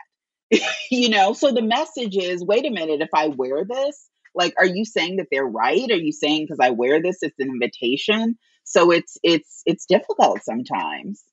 you 0.92 1.10
know 1.10 1.34
so 1.34 1.52
the 1.52 1.62
message 1.62 2.18
is 2.18 2.44
wait 2.44 2.66
a 2.66 2.72
minute 2.72 3.02
if 3.02 3.10
I 3.14 3.28
wear 3.28 3.64
this 3.64 4.10
like 4.34 4.56
are 4.58 4.66
you 4.66 4.86
saying 4.86 5.18
that 5.18 5.28
they're 5.30 5.46
right 5.46 5.92
are 5.92 5.96
you 5.96 6.12
saying 6.12 6.46
because 6.46 6.60
I 6.60 6.72
wear 6.72 7.04
this 7.04 7.22
it's 7.22 7.38
an 7.38 7.50
invitation 7.50 8.36
so 8.64 8.92
it's 8.92 9.18
it's 9.24 9.62
it's 9.66 9.86
difficult 9.86 10.40
sometimes 10.44 11.24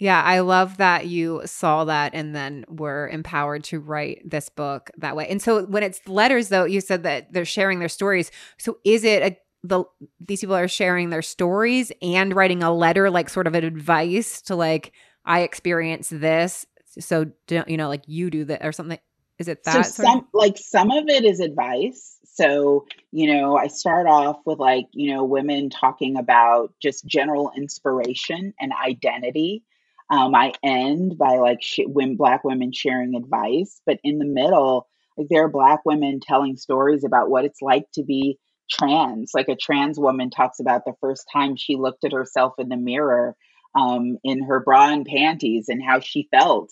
yeah, 0.00 0.22
I 0.22 0.40
love 0.40 0.78
that 0.78 1.08
you 1.08 1.42
saw 1.44 1.84
that 1.84 2.14
and 2.14 2.34
then 2.34 2.64
were 2.70 3.06
empowered 3.08 3.64
to 3.64 3.78
write 3.78 4.22
this 4.24 4.48
book 4.48 4.90
that 4.96 5.14
way. 5.14 5.28
And 5.28 5.42
so 5.42 5.66
when 5.66 5.82
it's 5.82 6.00
letters 6.08 6.48
though, 6.48 6.64
you 6.64 6.80
said 6.80 7.02
that 7.02 7.34
they're 7.34 7.44
sharing 7.44 7.80
their 7.80 7.90
stories. 7.90 8.30
So 8.56 8.78
is 8.82 9.04
it 9.04 9.22
a 9.22 9.36
the 9.62 9.84
these 10.18 10.40
people 10.40 10.56
are 10.56 10.68
sharing 10.68 11.10
their 11.10 11.20
stories 11.20 11.92
and 12.00 12.34
writing 12.34 12.62
a 12.62 12.72
letter 12.72 13.10
like 13.10 13.28
sort 13.28 13.46
of 13.46 13.54
an 13.54 13.62
advice 13.62 14.40
to 14.42 14.56
like 14.56 14.92
I 15.26 15.40
experienced 15.40 16.18
this, 16.18 16.64
so 16.98 17.26
don't 17.46 17.68
you 17.68 17.76
know 17.76 17.88
like 17.88 18.04
you 18.06 18.30
do 18.30 18.44
that 18.46 18.64
or 18.64 18.72
something 18.72 18.98
is 19.38 19.48
it 19.48 19.64
that 19.64 19.84
so 19.84 20.02
some 20.04 20.28
like 20.32 20.56
some 20.56 20.90
of 20.90 21.08
it 21.08 21.24
is 21.24 21.40
advice 21.40 22.18
so 22.40 22.86
you 23.12 23.32
know 23.32 23.56
i 23.56 23.66
start 23.66 24.06
off 24.06 24.38
with 24.46 24.58
like 24.58 24.86
you 24.92 25.14
know 25.14 25.24
women 25.24 25.70
talking 25.70 26.16
about 26.16 26.72
just 26.80 27.06
general 27.06 27.52
inspiration 27.56 28.54
and 28.60 28.72
identity 28.84 29.62
um, 30.10 30.34
I 30.34 30.52
end 30.62 31.16
by 31.16 31.36
like 31.36 31.62
sh- 31.62 31.86
when 31.86 32.16
black 32.16 32.42
women 32.42 32.72
sharing 32.72 33.14
advice, 33.14 33.80
but 33.86 33.98
in 34.02 34.18
the 34.18 34.24
middle, 34.24 34.88
like 35.16 35.28
there 35.30 35.44
are 35.44 35.48
black 35.48 35.84
women 35.84 36.18
telling 36.20 36.56
stories 36.56 37.04
about 37.04 37.30
what 37.30 37.44
it's 37.44 37.62
like 37.62 37.84
to 37.94 38.02
be 38.02 38.38
trans. 38.68 39.30
Like 39.34 39.48
a 39.48 39.54
trans 39.56 40.00
woman 40.00 40.30
talks 40.30 40.58
about 40.58 40.84
the 40.84 40.94
first 41.00 41.26
time 41.32 41.54
she 41.56 41.76
looked 41.76 42.04
at 42.04 42.12
herself 42.12 42.54
in 42.58 42.68
the 42.68 42.76
mirror 42.76 43.36
um, 43.76 44.18
in 44.24 44.42
her 44.42 44.58
bra 44.58 44.90
and 44.90 45.06
panties 45.06 45.68
and 45.68 45.80
how 45.82 46.00
she 46.00 46.28
felt. 46.32 46.70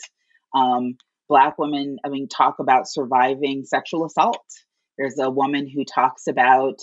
Um, 0.52 0.96
black 1.28 1.58
women, 1.58 1.98
I 2.04 2.08
mean, 2.08 2.26
talk 2.28 2.58
about 2.58 2.88
surviving 2.88 3.64
sexual 3.64 4.04
assault. 4.04 4.42
There's 4.99 5.18
a 5.18 5.30
woman 5.30 5.68
who 5.68 5.84
talks 5.84 6.26
about 6.26 6.80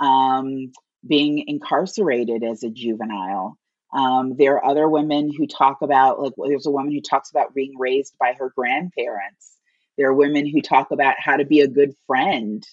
um, 0.00 0.72
being 1.06 1.44
incarcerated 1.46 2.44
as 2.44 2.62
a 2.62 2.70
juvenile. 2.70 3.58
Um, 3.92 4.36
there 4.36 4.56
are 4.56 4.64
other 4.64 4.88
women 4.88 5.32
who 5.36 5.46
talk 5.46 5.78
about, 5.82 6.20
like, 6.20 6.32
there's 6.46 6.66
a 6.66 6.70
woman 6.70 6.92
who 6.92 7.00
talks 7.00 7.30
about 7.30 7.54
being 7.54 7.74
raised 7.78 8.14
by 8.18 8.34
her 8.38 8.52
grandparents. 8.56 9.56
There 9.96 10.08
are 10.08 10.14
women 10.14 10.46
who 10.46 10.60
talk 10.60 10.90
about 10.90 11.16
how 11.18 11.36
to 11.36 11.44
be 11.44 11.60
a 11.60 11.68
good 11.68 11.94
friend. 12.06 12.66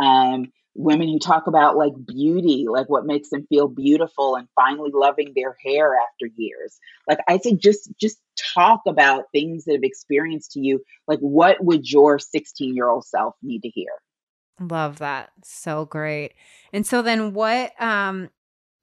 Um, 0.00 0.52
women 0.74 1.08
who 1.08 1.18
talk 1.18 1.46
about 1.46 1.76
like 1.76 1.92
beauty, 2.06 2.66
like 2.68 2.88
what 2.88 3.04
makes 3.04 3.30
them 3.30 3.46
feel 3.48 3.68
beautiful 3.68 4.36
and 4.36 4.48
finally 4.54 4.90
loving 4.94 5.32
their 5.34 5.56
hair 5.64 5.96
after 5.96 6.32
years. 6.36 6.78
Like 7.08 7.18
I 7.28 7.38
say, 7.38 7.54
just 7.54 7.90
just 8.00 8.18
talk 8.54 8.82
about 8.86 9.24
things 9.32 9.64
that 9.64 9.74
have 9.74 9.82
experienced 9.82 10.52
to 10.52 10.60
you. 10.60 10.82
Like 11.08 11.18
what 11.18 11.62
would 11.62 11.90
your 11.90 12.18
16 12.18 12.74
year 12.76 12.88
old 12.88 13.04
self 13.04 13.34
need 13.42 13.62
to 13.62 13.68
hear? 13.68 13.90
Love 14.60 14.98
that. 14.98 15.30
So 15.42 15.86
great. 15.86 16.34
And 16.72 16.86
so 16.86 17.02
then 17.02 17.32
what 17.32 17.72
um 17.80 18.28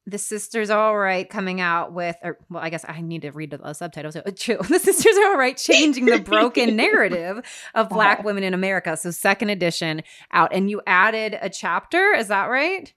the 0.07 0.17
sisters 0.17 0.69
are 0.69 0.79
all 0.79 0.97
right 0.97 1.29
coming 1.29 1.59
out 1.59 1.91
with 1.91 2.15
or 2.23 2.37
well 2.49 2.63
i 2.63 2.69
guess 2.69 2.85
i 2.87 3.01
need 3.01 3.23
to 3.23 3.31
read 3.31 3.51
the 3.51 3.73
subtitles 3.73 4.15
true 4.39 4.57
the 4.69 4.79
sisters 4.79 5.17
are 5.17 5.31
all 5.31 5.37
right 5.37 5.57
changing 5.57 6.05
the 6.05 6.19
broken 6.19 6.77
narrative 6.77 7.41
of 7.75 7.89
black 7.89 8.23
women 8.23 8.41
in 8.41 8.53
america 8.53 8.95
so 8.95 9.11
second 9.11 9.49
edition 9.49 10.01
out 10.31 10.49
and 10.53 10.69
you 10.69 10.81
added 10.87 11.37
a 11.41 11.49
chapter 11.49 12.13
is 12.13 12.29
that 12.29 12.45
right 12.45 12.93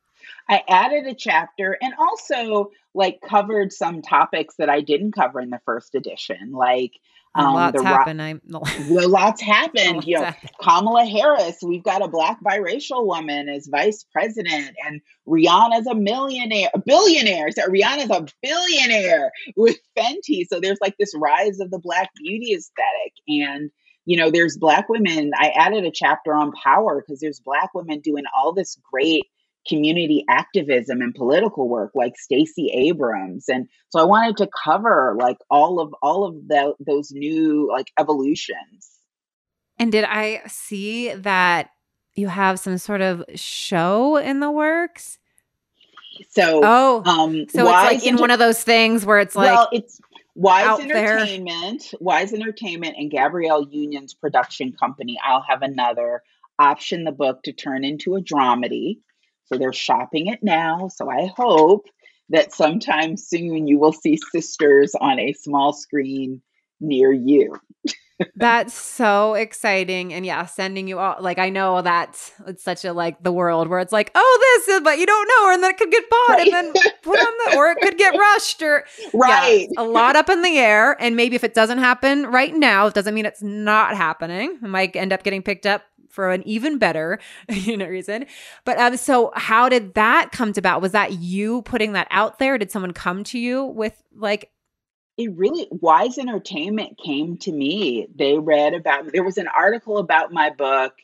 i 0.50 0.62
added 0.68 1.06
a 1.06 1.14
chapter 1.14 1.76
and 1.80 1.94
also 1.98 2.70
like 2.94 3.20
covered 3.26 3.72
some 3.72 4.02
topics 4.02 4.56
that 4.58 4.68
i 4.68 4.80
didn't 4.80 5.12
cover 5.12 5.40
in 5.40 5.50
the 5.50 5.60
first 5.64 5.94
edition 5.94 6.52
like 6.52 6.92
um, 7.34 7.54
lots 7.54 7.80
the, 7.80 7.86
happened. 7.86 8.20
I'm, 8.20 8.40
well, 8.48 9.08
lots 9.08 9.40
happened. 9.40 9.96
Lots 9.96 10.06
you 10.06 10.18
know, 10.18 10.24
happened. 10.24 10.50
Kamala 10.60 11.04
Harris. 11.04 11.58
We've 11.62 11.84
got 11.84 12.02
a 12.02 12.08
black 12.08 12.42
biracial 12.42 13.06
woman 13.06 13.48
as 13.48 13.68
vice 13.68 14.04
president, 14.12 14.74
and 14.84 15.00
Rihanna's 15.28 15.86
a 15.86 15.94
millionaire, 15.94 16.70
a 16.74 16.80
billionaire. 16.80 17.50
So 17.52 17.68
Rihanna's 17.68 18.10
a 18.10 18.26
billionaire 18.42 19.30
with 19.56 19.76
Fenty. 19.96 20.44
So 20.48 20.58
there's 20.60 20.78
like 20.80 20.96
this 20.98 21.14
rise 21.14 21.60
of 21.60 21.70
the 21.70 21.78
black 21.78 22.10
beauty 22.16 22.52
aesthetic, 22.52 23.12
and 23.28 23.70
you 24.06 24.16
know, 24.16 24.30
there's 24.30 24.58
black 24.58 24.88
women. 24.88 25.30
I 25.38 25.50
added 25.50 25.84
a 25.84 25.92
chapter 25.92 26.34
on 26.34 26.50
power 26.52 27.00
because 27.00 27.20
there's 27.20 27.38
black 27.38 27.72
women 27.74 28.00
doing 28.00 28.24
all 28.36 28.52
this 28.52 28.76
great 28.90 29.26
community 29.70 30.24
activism 30.28 31.00
and 31.00 31.14
political 31.14 31.68
work 31.68 31.92
like 31.94 32.18
Stacey 32.18 32.70
Abrams 32.74 33.48
and 33.48 33.68
so 33.90 34.00
I 34.00 34.04
wanted 34.04 34.36
to 34.38 34.48
cover 34.64 35.16
like 35.18 35.38
all 35.50 35.80
of 35.80 35.94
all 36.02 36.24
of 36.24 36.48
the, 36.48 36.74
those 36.78 37.10
new 37.10 37.68
like 37.70 37.90
evolutions. 37.98 38.88
And 39.78 39.90
did 39.90 40.04
I 40.04 40.42
see 40.46 41.12
that 41.14 41.70
you 42.14 42.28
have 42.28 42.60
some 42.60 42.78
sort 42.78 43.00
of 43.00 43.24
show 43.34 44.16
in 44.16 44.40
the 44.40 44.50
works? 44.50 45.18
So 46.30 46.60
oh, 46.62 47.02
um, 47.04 47.48
so 47.48 47.62
it's 47.62 47.70
like 47.70 48.06
in 48.06 48.16
one 48.18 48.30
of 48.30 48.38
those 48.38 48.62
things 48.62 49.06
where 49.06 49.20
it's 49.20 49.34
like 49.34 49.52
well, 49.52 49.68
it's 49.72 50.00
Wise 50.34 50.80
Entertainment, 50.80 51.88
there. 51.90 51.98
Wise 52.00 52.32
Entertainment, 52.32 52.96
and 52.98 53.10
Gabrielle 53.10 53.66
Union's 53.68 54.14
production 54.14 54.72
company. 54.72 55.18
I'll 55.24 55.44
have 55.48 55.62
another 55.62 56.22
option 56.58 57.04
the 57.04 57.12
book 57.12 57.42
to 57.44 57.52
turn 57.52 57.84
into 57.84 58.16
a 58.16 58.20
dramedy. 58.20 58.98
So 59.50 59.58
they're 59.58 59.72
shopping 59.72 60.28
it 60.28 60.40
now. 60.42 60.88
So 60.88 61.10
I 61.10 61.30
hope 61.36 61.86
that 62.28 62.52
sometime 62.52 63.16
soon 63.16 63.66
you 63.66 63.78
will 63.78 63.92
see 63.92 64.18
Sisters 64.32 64.94
on 65.00 65.18
a 65.18 65.32
small 65.32 65.72
screen 65.72 66.40
near 66.80 67.12
you. 67.12 67.56
that's 68.36 68.74
so 68.74 69.34
exciting. 69.34 70.12
And 70.12 70.24
yeah, 70.24 70.46
sending 70.46 70.86
you 70.88 70.98
all 70.98 71.16
like 71.20 71.38
I 71.38 71.48
know 71.48 71.82
that 71.82 72.32
it's 72.46 72.62
such 72.62 72.84
a 72.84 72.92
like 72.92 73.22
the 73.22 73.32
world 73.32 73.68
where 73.68 73.80
it's 73.80 73.92
like, 73.92 74.10
oh, 74.14 74.38
this 74.40 74.76
is 74.76 74.80
but 74.82 74.98
you 74.98 75.06
don't 75.06 75.28
know, 75.28 75.54
and 75.54 75.62
then 75.62 75.70
it 75.70 75.78
could 75.78 75.90
get 75.90 76.08
bought 76.08 76.28
right. 76.28 76.52
and 76.52 76.52
then 76.52 76.82
put 77.02 77.18
on 77.18 77.50
the 77.50 77.56
or 77.56 77.70
it 77.70 77.78
could 77.82 77.98
get 77.98 78.16
rushed 78.16 78.62
or 78.62 78.84
right. 79.14 79.68
Yeah, 79.70 79.82
a 79.82 79.84
lot 79.84 80.16
up 80.16 80.28
in 80.28 80.42
the 80.42 80.58
air. 80.58 80.96
And 81.00 81.16
maybe 81.16 81.36
if 81.36 81.44
it 81.44 81.54
doesn't 81.54 81.78
happen 81.78 82.26
right 82.26 82.54
now, 82.54 82.86
it 82.86 82.94
doesn't 82.94 83.14
mean 83.14 83.26
it's 83.26 83.42
not 83.42 83.96
happening. 83.96 84.58
It 84.62 84.68
might 84.68 84.94
end 84.96 85.12
up 85.12 85.22
getting 85.22 85.42
picked 85.42 85.66
up 85.66 85.82
for 86.10 86.30
an 86.30 86.42
even 86.46 86.78
better 86.78 87.18
you 87.48 87.76
know 87.76 87.86
reason 87.86 88.26
but 88.64 88.78
um 88.78 88.96
so 88.96 89.32
how 89.34 89.68
did 89.68 89.94
that 89.94 90.30
come 90.32 90.52
to 90.52 90.60
about 90.60 90.82
was 90.82 90.92
that 90.92 91.12
you 91.14 91.62
putting 91.62 91.92
that 91.92 92.08
out 92.10 92.38
there 92.38 92.58
did 92.58 92.70
someone 92.70 92.92
come 92.92 93.24
to 93.24 93.38
you 93.38 93.64
with 93.64 94.02
like 94.14 94.50
it 95.16 95.30
really 95.36 95.66
wise 95.70 96.18
entertainment 96.18 96.98
came 97.02 97.36
to 97.36 97.52
me 97.52 98.06
they 98.14 98.38
read 98.38 98.74
about 98.74 99.12
there 99.12 99.24
was 99.24 99.38
an 99.38 99.48
article 99.48 99.98
about 99.98 100.32
my 100.32 100.50
book 100.50 100.94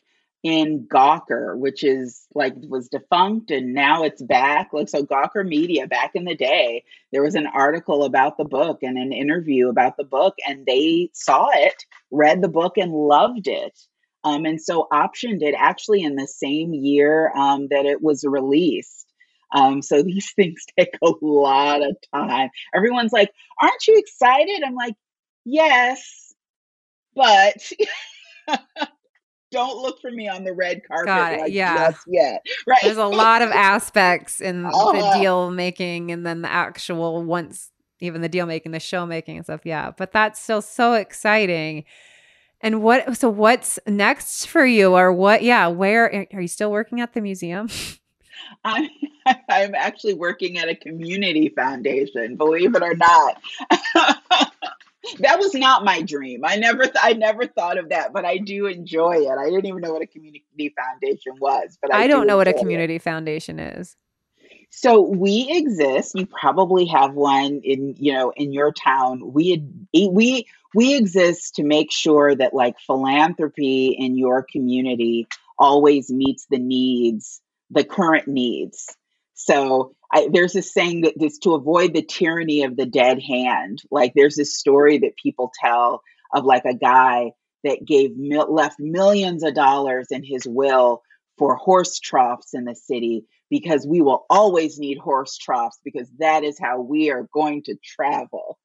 in 0.46 0.86
Gawker, 0.86 1.58
which 1.58 1.82
is 1.82 2.24
like 2.32 2.54
was 2.68 2.88
defunct 2.88 3.50
and 3.50 3.74
now 3.74 4.04
it's 4.04 4.22
back. 4.22 4.68
Like 4.72 4.88
so 4.88 5.02
Gawker 5.02 5.44
Media 5.44 5.88
back 5.88 6.12
in 6.14 6.24
the 6.24 6.36
day, 6.36 6.84
there 7.10 7.22
was 7.22 7.34
an 7.34 7.48
article 7.48 8.04
about 8.04 8.38
the 8.38 8.44
book 8.44 8.78
and 8.84 8.96
an 8.96 9.12
interview 9.12 9.68
about 9.68 9.96
the 9.96 10.04
book 10.04 10.36
and 10.46 10.64
they 10.64 11.10
saw 11.12 11.48
it, 11.52 11.84
read 12.12 12.42
the 12.42 12.48
book 12.48 12.78
and 12.78 12.92
loved 12.92 13.48
it. 13.48 13.76
Um, 14.26 14.44
and 14.44 14.60
so 14.60 14.88
optioned 14.92 15.42
it 15.42 15.54
actually 15.56 16.02
in 16.02 16.16
the 16.16 16.26
same 16.26 16.74
year 16.74 17.32
um, 17.36 17.68
that 17.70 17.86
it 17.86 18.02
was 18.02 18.24
released. 18.24 19.06
Um, 19.52 19.82
so 19.82 20.02
these 20.02 20.32
things 20.32 20.64
take 20.76 20.98
a 21.02 21.12
lot 21.22 21.82
of 21.82 21.96
time. 22.12 22.50
Everyone's 22.74 23.12
like, 23.12 23.30
Aren't 23.62 23.86
you 23.86 23.96
excited? 23.98 24.62
I'm 24.66 24.74
like, 24.74 24.96
Yes, 25.44 26.34
but 27.14 27.72
don't 29.52 29.80
look 29.80 30.00
for 30.00 30.10
me 30.10 30.28
on 30.28 30.42
the 30.42 30.52
red 30.52 30.82
carpet 30.86 31.40
like 31.40 31.52
yeah. 31.52 31.90
just 31.90 32.02
yet. 32.08 32.44
Right. 32.66 32.80
There's 32.82 32.96
a 32.96 33.06
lot 33.06 33.42
of 33.42 33.50
aspects 33.50 34.40
in 34.40 34.66
uh-huh. 34.66 34.92
the 34.92 35.20
deal 35.20 35.50
making 35.52 36.10
and 36.10 36.26
then 36.26 36.42
the 36.42 36.50
actual 36.50 37.22
once 37.22 37.70
even 38.00 38.20
the 38.20 38.28
deal 38.28 38.44
making, 38.44 38.72
the 38.72 38.80
show 38.80 39.06
making 39.06 39.36
and 39.36 39.46
stuff. 39.46 39.60
Yeah. 39.64 39.92
But 39.96 40.12
that's 40.12 40.42
still 40.42 40.60
so 40.60 40.94
exciting. 40.94 41.84
And 42.60 42.82
what, 42.82 43.16
so 43.16 43.28
what's 43.28 43.78
next 43.86 44.46
for 44.46 44.64
you 44.64 44.94
or 44.94 45.12
what, 45.12 45.42
yeah, 45.42 45.66
where 45.68 46.26
are 46.32 46.40
you 46.40 46.48
still 46.48 46.70
working 46.70 47.00
at 47.00 47.12
the 47.12 47.20
museum? 47.20 47.68
I'm, 48.64 48.88
I'm 49.48 49.74
actually 49.74 50.14
working 50.14 50.58
at 50.58 50.68
a 50.68 50.74
community 50.74 51.48
foundation, 51.50 52.36
believe 52.36 52.74
it 52.74 52.82
or 52.82 52.94
not. 52.94 53.40
that 55.18 55.38
was 55.38 55.54
not 55.54 55.84
my 55.84 56.02
dream. 56.02 56.42
I 56.44 56.56
never, 56.56 56.84
th- 56.84 56.96
I 57.00 57.12
never 57.12 57.46
thought 57.46 57.78
of 57.78 57.90
that, 57.90 58.12
but 58.12 58.24
I 58.24 58.38
do 58.38 58.66
enjoy 58.66 59.18
it. 59.18 59.38
I 59.38 59.44
didn't 59.46 59.66
even 59.66 59.80
know 59.80 59.92
what 59.92 60.02
a 60.02 60.06
community 60.06 60.74
foundation 60.76 61.34
was, 61.38 61.78
but 61.80 61.92
I, 61.92 62.04
I 62.04 62.06
don't 62.06 62.22
do 62.22 62.26
know 62.26 62.36
what 62.36 62.48
a 62.48 62.50
enjoy 62.50 62.58
it. 62.58 62.62
community 62.62 62.98
foundation 62.98 63.58
is. 63.58 63.96
So 64.70 65.00
we 65.00 65.48
exist. 65.50 66.14
You 66.14 66.26
probably 66.26 66.86
have 66.86 67.14
one 67.14 67.60
in, 67.62 67.94
you 67.98 68.12
know, 68.12 68.32
in 68.36 68.52
your 68.52 68.72
town. 68.72 69.32
We 69.32 69.64
we 69.94 70.46
we 70.76 70.94
exist 70.94 71.54
to 71.54 71.64
make 71.64 71.90
sure 71.90 72.34
that 72.34 72.52
like 72.52 72.78
philanthropy 72.86 73.96
in 73.98 74.14
your 74.14 74.42
community 74.52 75.26
always 75.58 76.10
meets 76.10 76.44
the 76.50 76.58
needs, 76.58 77.40
the 77.70 77.82
current 77.82 78.28
needs. 78.28 78.94
So 79.32 79.94
I, 80.12 80.28
there's 80.30 80.52
this 80.52 80.74
saying 80.74 81.00
that 81.00 81.14
is 81.18 81.38
to 81.38 81.54
avoid 81.54 81.94
the 81.94 82.02
tyranny 82.02 82.64
of 82.64 82.76
the 82.76 82.84
dead 82.84 83.22
hand. 83.22 83.80
Like 83.90 84.12
there's 84.14 84.36
this 84.36 84.54
story 84.54 84.98
that 84.98 85.16
people 85.16 85.50
tell 85.58 86.02
of 86.34 86.44
like 86.44 86.66
a 86.66 86.74
guy 86.74 87.32
that 87.64 87.86
gave 87.86 88.10
left 88.14 88.78
millions 88.78 89.44
of 89.44 89.54
dollars 89.54 90.08
in 90.10 90.22
his 90.22 90.46
will 90.46 91.00
for 91.38 91.56
horse 91.56 91.98
troughs 92.00 92.52
in 92.52 92.66
the 92.66 92.74
city 92.74 93.24
because 93.48 93.86
we 93.86 94.02
will 94.02 94.26
always 94.28 94.78
need 94.78 94.98
horse 94.98 95.38
troughs 95.38 95.78
because 95.82 96.10
that 96.18 96.44
is 96.44 96.58
how 96.58 96.82
we 96.82 97.10
are 97.10 97.26
going 97.32 97.62
to 97.62 97.76
travel. 97.82 98.58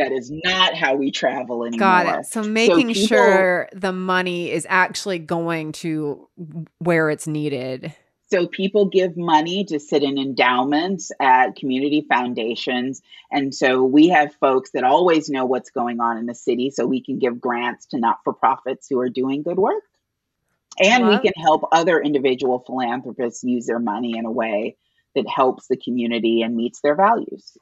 That 0.00 0.12
is 0.12 0.30
not 0.30 0.74
how 0.74 0.94
we 0.94 1.10
travel 1.10 1.64
anymore. 1.64 1.78
Got 1.78 2.20
it. 2.20 2.26
So 2.26 2.42
making 2.42 2.88
people- 2.88 3.06
sure 3.06 3.68
the 3.72 3.92
money 3.92 4.50
is 4.50 4.66
actually 4.68 5.18
going 5.18 5.72
to 5.72 6.28
where 6.78 7.10
it's 7.10 7.26
needed. 7.26 7.94
So 8.30 8.46
people 8.46 8.86
give 8.86 9.16
money 9.16 9.64
to 9.64 9.80
sit 9.80 10.04
in 10.04 10.16
endowments 10.16 11.10
at 11.20 11.56
community 11.56 12.06
foundations. 12.08 13.02
And 13.30 13.52
so 13.52 13.82
we 13.82 14.08
have 14.08 14.32
folks 14.36 14.70
that 14.70 14.84
always 14.84 15.28
know 15.28 15.44
what's 15.44 15.70
going 15.70 16.00
on 16.00 16.16
in 16.16 16.26
the 16.26 16.34
city 16.34 16.70
so 16.70 16.86
we 16.86 17.02
can 17.02 17.18
give 17.18 17.40
grants 17.40 17.86
to 17.86 17.98
not 17.98 18.18
for 18.22 18.32
profits 18.32 18.86
who 18.88 19.00
are 19.00 19.08
doing 19.08 19.42
good 19.42 19.58
work. 19.58 19.82
And 20.80 21.08
we 21.08 21.18
can 21.18 21.32
help 21.36 21.68
other 21.72 22.00
individual 22.00 22.60
philanthropists 22.60 23.42
use 23.42 23.66
their 23.66 23.80
money 23.80 24.16
in 24.16 24.24
a 24.24 24.30
way 24.30 24.76
that 25.14 25.28
helps 25.28 25.66
the 25.66 25.76
community 25.76 26.42
and 26.42 26.56
meets 26.56 26.80
their 26.80 26.94
values. 26.94 27.58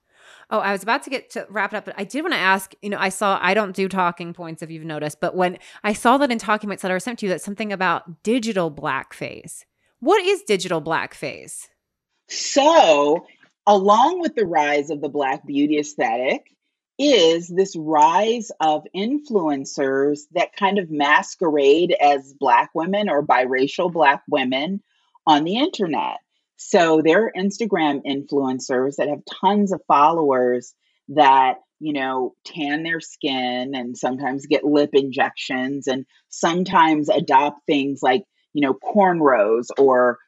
Oh, 0.50 0.60
I 0.60 0.72
was 0.72 0.82
about 0.82 1.02
to 1.02 1.10
get 1.10 1.30
to 1.30 1.46
wrap 1.50 1.74
it 1.74 1.76
up, 1.76 1.84
but 1.84 1.94
I 1.98 2.04
did 2.04 2.22
want 2.22 2.32
to 2.32 2.38
ask. 2.38 2.72
You 2.80 2.90
know, 2.90 2.98
I 2.98 3.10
saw 3.10 3.38
I 3.40 3.54
don't 3.54 3.76
do 3.76 3.88
talking 3.88 4.32
points 4.32 4.62
if 4.62 4.70
you've 4.70 4.84
noticed, 4.84 5.20
but 5.20 5.36
when 5.36 5.58
I 5.84 5.92
saw 5.92 6.16
that 6.18 6.30
in 6.30 6.38
talking 6.38 6.68
points 6.68 6.82
that 6.82 6.90
I 6.90 6.98
sent 6.98 7.18
to 7.18 7.26
you, 7.26 7.30
that 7.30 7.42
something 7.42 7.72
about 7.72 8.22
digital 8.22 8.70
blackface. 8.70 9.64
What 10.00 10.24
is 10.24 10.42
digital 10.42 10.80
blackface? 10.80 11.68
So, 12.28 13.26
along 13.66 14.20
with 14.20 14.34
the 14.34 14.46
rise 14.46 14.90
of 14.90 15.00
the 15.00 15.08
Black 15.08 15.46
beauty 15.46 15.78
aesthetic, 15.78 16.54
is 16.98 17.48
this 17.48 17.76
rise 17.76 18.50
of 18.60 18.86
influencers 18.94 20.20
that 20.32 20.54
kind 20.56 20.78
of 20.78 20.90
masquerade 20.90 21.94
as 22.00 22.32
Black 22.34 22.70
women 22.74 23.08
or 23.08 23.24
biracial 23.24 23.92
Black 23.92 24.22
women 24.28 24.82
on 25.26 25.44
the 25.44 25.56
internet. 25.56 26.18
So, 26.58 27.02
there 27.04 27.24
are 27.24 27.32
Instagram 27.36 28.02
influencers 28.04 28.96
that 28.96 29.08
have 29.08 29.22
tons 29.40 29.72
of 29.72 29.80
followers 29.86 30.74
that, 31.08 31.58
you 31.78 31.92
know, 31.92 32.34
tan 32.44 32.82
their 32.82 33.00
skin 33.00 33.74
and 33.74 33.96
sometimes 33.96 34.46
get 34.46 34.64
lip 34.64 34.90
injections 34.92 35.86
and 35.86 36.04
sometimes 36.28 37.08
adopt 37.08 37.64
things 37.66 38.00
like, 38.02 38.24
you 38.52 38.62
know, 38.62 38.74
cornrows 38.74 39.66
or 39.78 40.18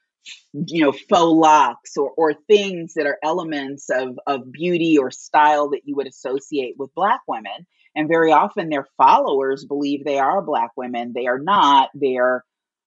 you 0.52 0.82
know 0.82 0.92
faux 0.92 1.34
locks 1.34 1.96
or 1.96 2.10
or 2.10 2.34
things 2.46 2.94
that 2.94 3.06
are 3.06 3.18
elements 3.22 3.88
of 3.90 4.18
of 4.26 4.52
beauty 4.52 4.98
or 4.98 5.10
style 5.10 5.70
that 5.70 5.82
you 5.84 5.96
would 5.96 6.06
associate 6.06 6.74
with 6.78 6.94
black 6.94 7.20
women. 7.26 7.66
And 7.96 8.06
very 8.06 8.30
often 8.30 8.68
their 8.68 8.86
followers 8.96 9.64
believe 9.64 10.04
they 10.04 10.18
are 10.18 10.42
black 10.42 10.70
women. 10.76 11.12
They 11.12 11.26
are 11.26 11.40
not. 11.40 11.90
They 11.94 12.18
are 12.18 12.44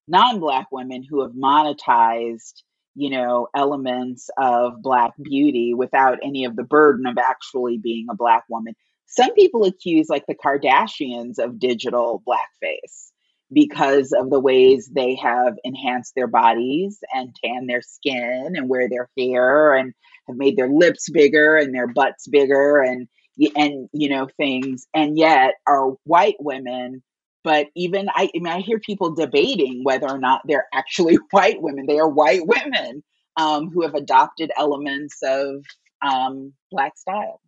non-black 0.07 0.67
women 0.71 1.03
who 1.03 1.23
have 1.23 1.31
monetized 1.31 2.61
you 2.95 3.09
know 3.09 3.47
elements 3.55 4.29
of 4.37 4.81
black 4.81 5.11
beauty 5.21 5.73
without 5.73 6.19
any 6.23 6.45
of 6.45 6.55
the 6.55 6.63
burden 6.63 7.05
of 7.05 7.17
actually 7.17 7.77
being 7.77 8.07
a 8.09 8.15
black 8.15 8.43
woman. 8.49 8.75
Some 9.07 9.33
people 9.33 9.65
accuse 9.65 10.09
like 10.09 10.25
the 10.27 10.35
kardashians 10.35 11.37
of 11.37 11.59
digital 11.59 12.23
blackface 12.27 13.11
because 13.51 14.11
of 14.11 14.29
the 14.29 14.39
ways 14.39 14.89
they 14.93 15.15
have 15.15 15.55
enhanced 15.63 16.13
their 16.15 16.27
bodies 16.27 16.99
and 17.13 17.35
tan 17.43 17.67
their 17.67 17.81
skin 17.81 18.53
and 18.55 18.69
wear 18.69 18.89
their 18.89 19.09
hair 19.17 19.73
and 19.75 19.93
have 20.27 20.37
made 20.37 20.57
their 20.57 20.69
lips 20.69 21.09
bigger 21.09 21.55
and 21.57 21.73
their 21.73 21.87
butts 21.87 22.27
bigger 22.27 22.81
and 22.81 23.07
and 23.55 23.89
you 23.93 24.09
know 24.09 24.27
things. 24.37 24.87
And 24.93 25.17
yet 25.17 25.55
are 25.67 25.95
white 26.03 26.37
women 26.39 27.03
but 27.43 27.67
even 27.75 28.09
I, 28.09 28.25
I 28.35 28.39
mean 28.39 28.47
I 28.47 28.59
hear 28.59 28.79
people 28.79 29.13
debating 29.13 29.83
whether 29.83 30.09
or 30.09 30.19
not 30.19 30.41
they're 30.47 30.67
actually 30.73 31.15
white 31.31 31.61
women 31.61 31.85
they 31.87 31.99
are 31.99 32.09
white 32.09 32.41
women 32.45 33.03
um, 33.37 33.69
who 33.71 33.81
have 33.81 33.95
adopted 33.95 34.51
elements 34.57 35.17
of 35.23 35.65
um, 36.01 36.53
black 36.71 36.97
style 36.97 37.39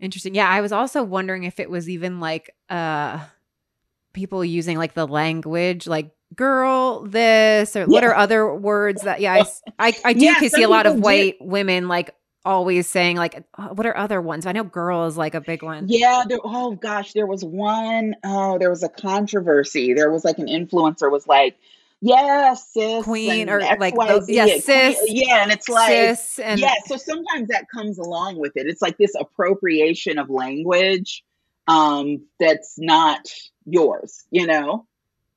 Interesting. 0.00 0.34
Yeah, 0.36 0.48
I 0.48 0.60
was 0.60 0.70
also 0.70 1.02
wondering 1.02 1.42
if 1.42 1.58
it 1.58 1.68
was 1.68 1.88
even 1.88 2.20
like 2.20 2.54
uh 2.70 3.18
people 4.12 4.44
using 4.44 4.78
like 4.78 4.94
the 4.94 5.06
language 5.06 5.86
like 5.86 6.10
girl 6.34 7.04
this 7.04 7.74
or 7.76 7.86
what 7.86 8.04
are 8.04 8.14
other 8.14 8.54
words 8.54 9.02
that 9.02 9.20
yeah 9.20 9.44
I 9.78 9.96
I 10.04 10.12
do 10.12 10.20
Yeah, 10.20 10.40
see 10.48 10.62
a 10.62 10.68
lot 10.68 10.86
of 10.86 10.92
people 10.94 11.00
do. 11.00 11.02
white 11.04 11.36
women 11.40 11.88
like 11.88 12.14
always 12.48 12.88
saying 12.88 13.16
like 13.16 13.44
uh, 13.56 13.68
what 13.68 13.86
are 13.86 13.96
other 13.96 14.20
ones? 14.20 14.46
I 14.46 14.52
know 14.52 14.64
girl 14.64 15.06
is 15.06 15.16
like 15.16 15.34
a 15.34 15.40
big 15.40 15.62
one. 15.62 15.84
Yeah, 15.88 16.24
there, 16.28 16.38
oh 16.42 16.72
gosh, 16.72 17.12
there 17.12 17.26
was 17.26 17.44
one 17.44 18.16
oh, 18.24 18.58
there 18.58 18.70
was 18.70 18.82
a 18.82 18.88
controversy. 18.88 19.94
There 19.94 20.10
was 20.10 20.24
like 20.24 20.38
an 20.38 20.46
influencer 20.46 21.10
was 21.10 21.26
like, 21.26 21.56
yeah, 22.00 22.54
sis, 22.54 23.04
Queen 23.04 23.50
or, 23.50 23.60
like, 23.60 23.94
those- 23.94 24.28
yeah, 24.28 24.46
queen- 24.64 24.96
yeah, 25.06 25.42
and 25.42 25.52
it's 25.52 25.68
like, 25.68 25.88
Cis 25.88 26.38
and 26.38 26.58
yeah, 26.58 26.74
so 26.86 26.96
sometimes 26.96 27.48
that 27.48 27.66
comes 27.68 27.98
along 27.98 28.38
with 28.38 28.56
it. 28.56 28.66
It's 28.66 28.82
like 28.82 28.96
this 28.98 29.12
appropriation 29.18 30.18
of 30.18 30.30
language 30.30 31.24
um 31.66 32.22
that's 32.40 32.78
not 32.78 33.20
yours, 33.66 34.24
you 34.30 34.46
know? 34.46 34.86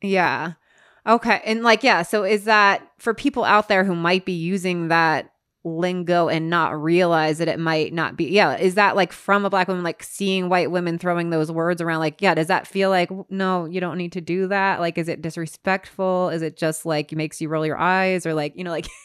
Yeah. 0.02 0.54
Okay. 1.06 1.42
And 1.46 1.64
like, 1.64 1.84
yeah. 1.84 2.04
So 2.04 2.24
is 2.24 2.46
that 2.46 2.88
for 2.98 3.14
people 3.14 3.44
out 3.44 3.68
there 3.68 3.84
who 3.84 3.96
might 3.96 4.26
be 4.26 4.34
using 4.34 4.88
that 4.90 5.31
lingo 5.64 6.28
and 6.28 6.50
not 6.50 6.82
realize 6.82 7.38
that 7.38 7.48
it 7.48 7.60
might 7.60 7.94
not 7.94 8.18
be, 8.18 8.26
yeah. 8.26 8.58
Is 8.58 8.76
that 8.76 8.96
like 8.96 9.14
from 9.14 9.46
a 9.46 9.50
black 9.50 9.68
woman, 9.68 9.84
like 9.84 10.04
seeing 10.04 10.50
white 10.50 10.72
women 10.72 10.98
throwing 10.98 11.30
those 11.30 11.52
words 11.52 11.82
around? 11.82 12.00
Like, 12.00 12.22
yeah. 12.22 12.34
Does 12.34 12.48
that 12.48 12.68
feel 12.68 12.90
like, 12.90 13.10
no, 13.30 13.66
you 13.66 13.80
don't 13.80 13.98
need 13.98 14.14
to 14.14 14.22
do 14.22 14.48
that? 14.48 14.80
Like, 14.80 14.98
is 14.98 15.08
it 15.08 15.22
disrespectful? 15.22 16.30
Is 16.30 16.42
it 16.42 16.58
just 16.58 16.86
like 16.86 17.12
makes 17.12 17.42
you 17.42 17.50
roll 17.50 17.66
your 17.66 17.78
eyes 17.78 18.26
or 18.26 18.34
like, 18.34 18.56
you 18.56 18.64
know, 18.64 18.72
like, 18.72 18.88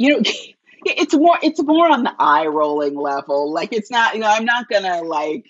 you 0.00 0.14
know 0.14 0.22
it's 0.86 1.14
more 1.14 1.38
it's 1.42 1.62
more 1.62 1.88
on 1.88 2.02
the 2.02 2.14
eye 2.18 2.46
rolling 2.46 2.96
level 2.96 3.52
like 3.52 3.72
it's 3.72 3.90
not 3.90 4.14
you 4.14 4.20
know 4.20 4.26
i'm 4.26 4.46
not 4.46 4.68
gonna 4.68 5.02
like 5.02 5.44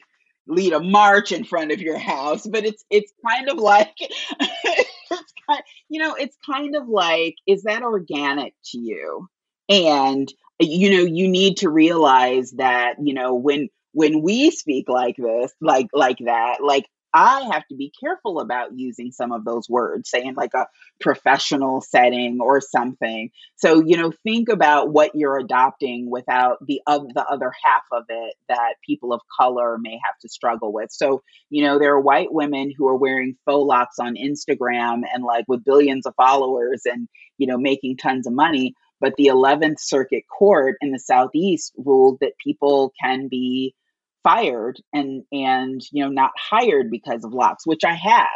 lead 0.47 0.73
a 0.73 0.81
march 0.81 1.31
in 1.31 1.45
front 1.45 1.71
of 1.71 1.81
your 1.81 1.97
house 1.97 2.47
but 2.47 2.65
it's 2.65 2.85
it's 2.91 3.13
kind 3.27 3.49
of 3.49 3.57
like 3.57 3.95
it's 4.01 5.33
kind 5.49 5.63
you 5.89 6.03
know 6.03 6.15
it's 6.15 6.37
kind 6.45 6.75
of 6.75 6.89
like 6.89 7.37
is 7.47 7.63
that 7.63 7.83
organic 7.83 8.53
to 8.65 8.79
you 8.79 9.29
and 9.71 10.33
you 10.61 10.91
know 10.91 11.05
you 11.05 11.29
need 11.29 11.59
to 11.59 11.71
realize 11.71 12.53
that 12.53 12.97
you 13.03 13.15
know 13.15 13.35
when 13.35 13.69
when 13.93 14.23
we 14.23 14.51
speak 14.51 14.89
like 14.89 15.17
this 15.17 15.53
like 15.61 15.89
like 15.95 16.19
that 16.27 16.59
like 16.63 16.87
i 17.15 17.43
have 17.53 17.67
to 17.69 17.77
be 17.77 17.93
careful 18.01 18.41
about 18.41 18.71
using 18.77 19.13
some 19.13 19.33
of 19.33 19.45
those 19.45 19.69
words 19.69 20.11
say 20.11 20.25
in 20.25 20.35
like 20.35 20.55
a 20.55 20.67
professional 21.01 21.81
setting 21.81 22.41
or 22.41 22.61
something 22.61 23.31
so, 23.57 23.83
you 23.85 23.97
know, 23.97 24.13
think 24.25 24.49
about 24.49 24.91
what 24.91 25.13
you're 25.15 25.39
adopting 25.39 26.11
without 26.11 26.59
the 26.67 26.81
of 26.87 27.13
the 27.15 27.25
other 27.27 27.53
half 27.65 27.83
of 27.93 28.05
it 28.09 28.35
that 28.49 28.75
people 28.87 29.13
of 29.13 29.21
color 29.39 29.79
may 29.81 29.99
have 30.05 30.19
to 30.23 30.29
struggle 30.29 30.73
with. 30.73 30.91
So, 30.93 31.23
you 31.51 31.65
know, 31.65 31.79
there 31.79 31.95
are 31.95 32.01
white 32.01 32.33
women 32.33 32.73
who 32.77 32.89
are 32.89 32.97
wearing 32.97 33.37
faux 33.45 33.67
locks 33.67 33.99
on 33.99 34.17
Instagram 34.17 35.03
and 35.13 35.25
like 35.25 35.45
with 35.49 35.65
billions 35.65 36.07
of 36.07 36.15
followers 36.17 36.83
and, 36.87 37.09
you 37.39 37.47
know, 37.47 37.59
making 37.59 37.99
tons 37.99 38.27
of 38.27 38.33
money. 38.33 38.75
But 39.01 39.15
the 39.17 39.27
11th 39.27 39.81
Circuit 39.81 40.25
Court 40.37 40.77
in 40.81 40.93
the 40.93 40.99
Southeast 40.99 41.73
ruled 41.77 42.19
that 42.21 42.39
people 42.45 42.93
can 43.03 43.29
be 43.29 43.75
fired 44.23 44.79
and 44.93 45.23
and 45.33 45.81
you 45.93 46.05
know 46.05 46.11
not 46.11 46.33
hired 46.37 46.91
because 46.91 47.25
of 47.25 47.33
locks, 47.33 47.67
which 47.67 47.85
I 47.85 47.95
have. 47.95 48.27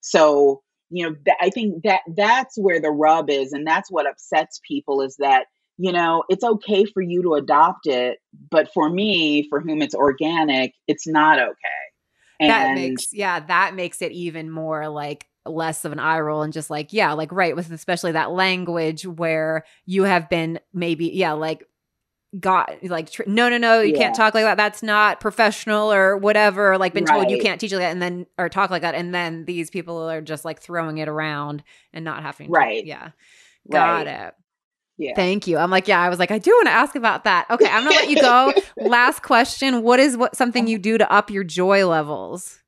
So 0.00 0.62
you 0.90 1.08
know 1.08 1.14
th- 1.24 1.36
i 1.40 1.48
think 1.50 1.84
that 1.84 2.00
that's 2.16 2.58
where 2.58 2.80
the 2.80 2.90
rub 2.90 3.30
is 3.30 3.52
and 3.52 3.64
that's 3.64 3.90
what 3.92 4.08
upsets 4.08 4.60
people 4.66 5.00
is 5.02 5.14
that 5.20 5.44
you 5.78 5.92
know 5.92 6.24
it's 6.28 6.42
okay 6.42 6.84
for 6.84 7.00
you 7.00 7.22
to 7.22 7.34
adopt 7.34 7.86
it 7.86 8.18
but 8.50 8.68
for 8.74 8.90
me 8.90 9.48
for 9.48 9.60
whom 9.60 9.80
it's 9.80 9.94
organic 9.94 10.72
it's 10.88 11.06
not 11.06 11.38
okay 11.38 11.90
that 12.48 12.74
makes, 12.74 13.12
yeah, 13.12 13.40
that 13.40 13.74
makes 13.74 14.00
it 14.02 14.12
even 14.12 14.50
more 14.50 14.88
like 14.88 15.26
less 15.46 15.84
of 15.84 15.92
an 15.92 15.98
eye 15.98 16.20
roll 16.20 16.42
and 16.42 16.52
just 16.52 16.70
like, 16.70 16.92
yeah, 16.92 17.12
like, 17.12 17.32
right, 17.32 17.56
with 17.56 17.70
especially 17.70 18.12
that 18.12 18.30
language 18.30 19.06
where 19.06 19.64
you 19.86 20.04
have 20.04 20.28
been 20.28 20.60
maybe, 20.72 21.06
yeah, 21.14 21.32
like, 21.32 21.64
got 22.38 22.72
like 22.84 23.10
tr- 23.10 23.24
no 23.26 23.48
no 23.48 23.58
no 23.58 23.80
you 23.80 23.92
Yeah. 23.92 23.98
can't 23.98 24.14
talk 24.14 24.34
like 24.34 24.44
that. 24.44 24.56
That's 24.56 24.84
not 24.84 25.18
professional 25.18 25.92
or 25.92 26.16
whatever 26.16 26.78
like 26.78 26.94
been 26.94 27.04
told 27.04 27.28
you 27.28 27.40
can't 27.42 27.60
teach 27.60 27.72
like 27.72 27.80
that 27.80 27.90
and 27.90 28.00
then 28.00 28.24
or 28.38 28.48
talk 28.48 28.70
like 28.70 28.82
that 28.82 28.94
and 28.94 29.12
then 29.12 29.46
these 29.46 29.68
people 29.68 30.08
are 30.08 30.20
just 30.20 30.44
like 30.44 30.60
throwing 30.60 30.98
it 30.98 31.08
around 31.08 31.64
and 31.92 32.04
not 32.04 32.22
having 32.22 32.46
to, 32.46 32.52
Right. 32.52 32.86
yeah. 32.86 33.10
Got 33.68 34.06
Right. 34.06 34.26
it. 34.28 34.34
Yeah. 34.96 35.14
thank 35.16 35.48
you. 35.48 35.58
I'm 35.58 35.72
like 35.72 35.88
yeah 35.88 36.00
i 36.00 36.08
was 36.08 36.20
like 36.20 36.30
i 36.30 36.38
do 36.38 36.52
want 36.52 36.66
to 36.68 36.72
ask 36.72 36.94
about 36.94 37.24
that. 37.24 37.46
Okay 37.50 37.66
i'm 37.66 37.82
gonna 37.82 37.96
let 37.96 38.08
you 38.10 38.20
go. 38.20 38.52
Last 38.76 39.24
question 39.24 39.82
what 39.82 39.98
is 39.98 40.16
what 40.16 40.36
something 40.36 40.62
uh-huh. 40.66 40.70
you 40.70 40.78
do 40.78 40.98
to 40.98 41.12
up 41.12 41.30
your 41.30 41.42
joy 41.42 41.84
levels 41.84 42.59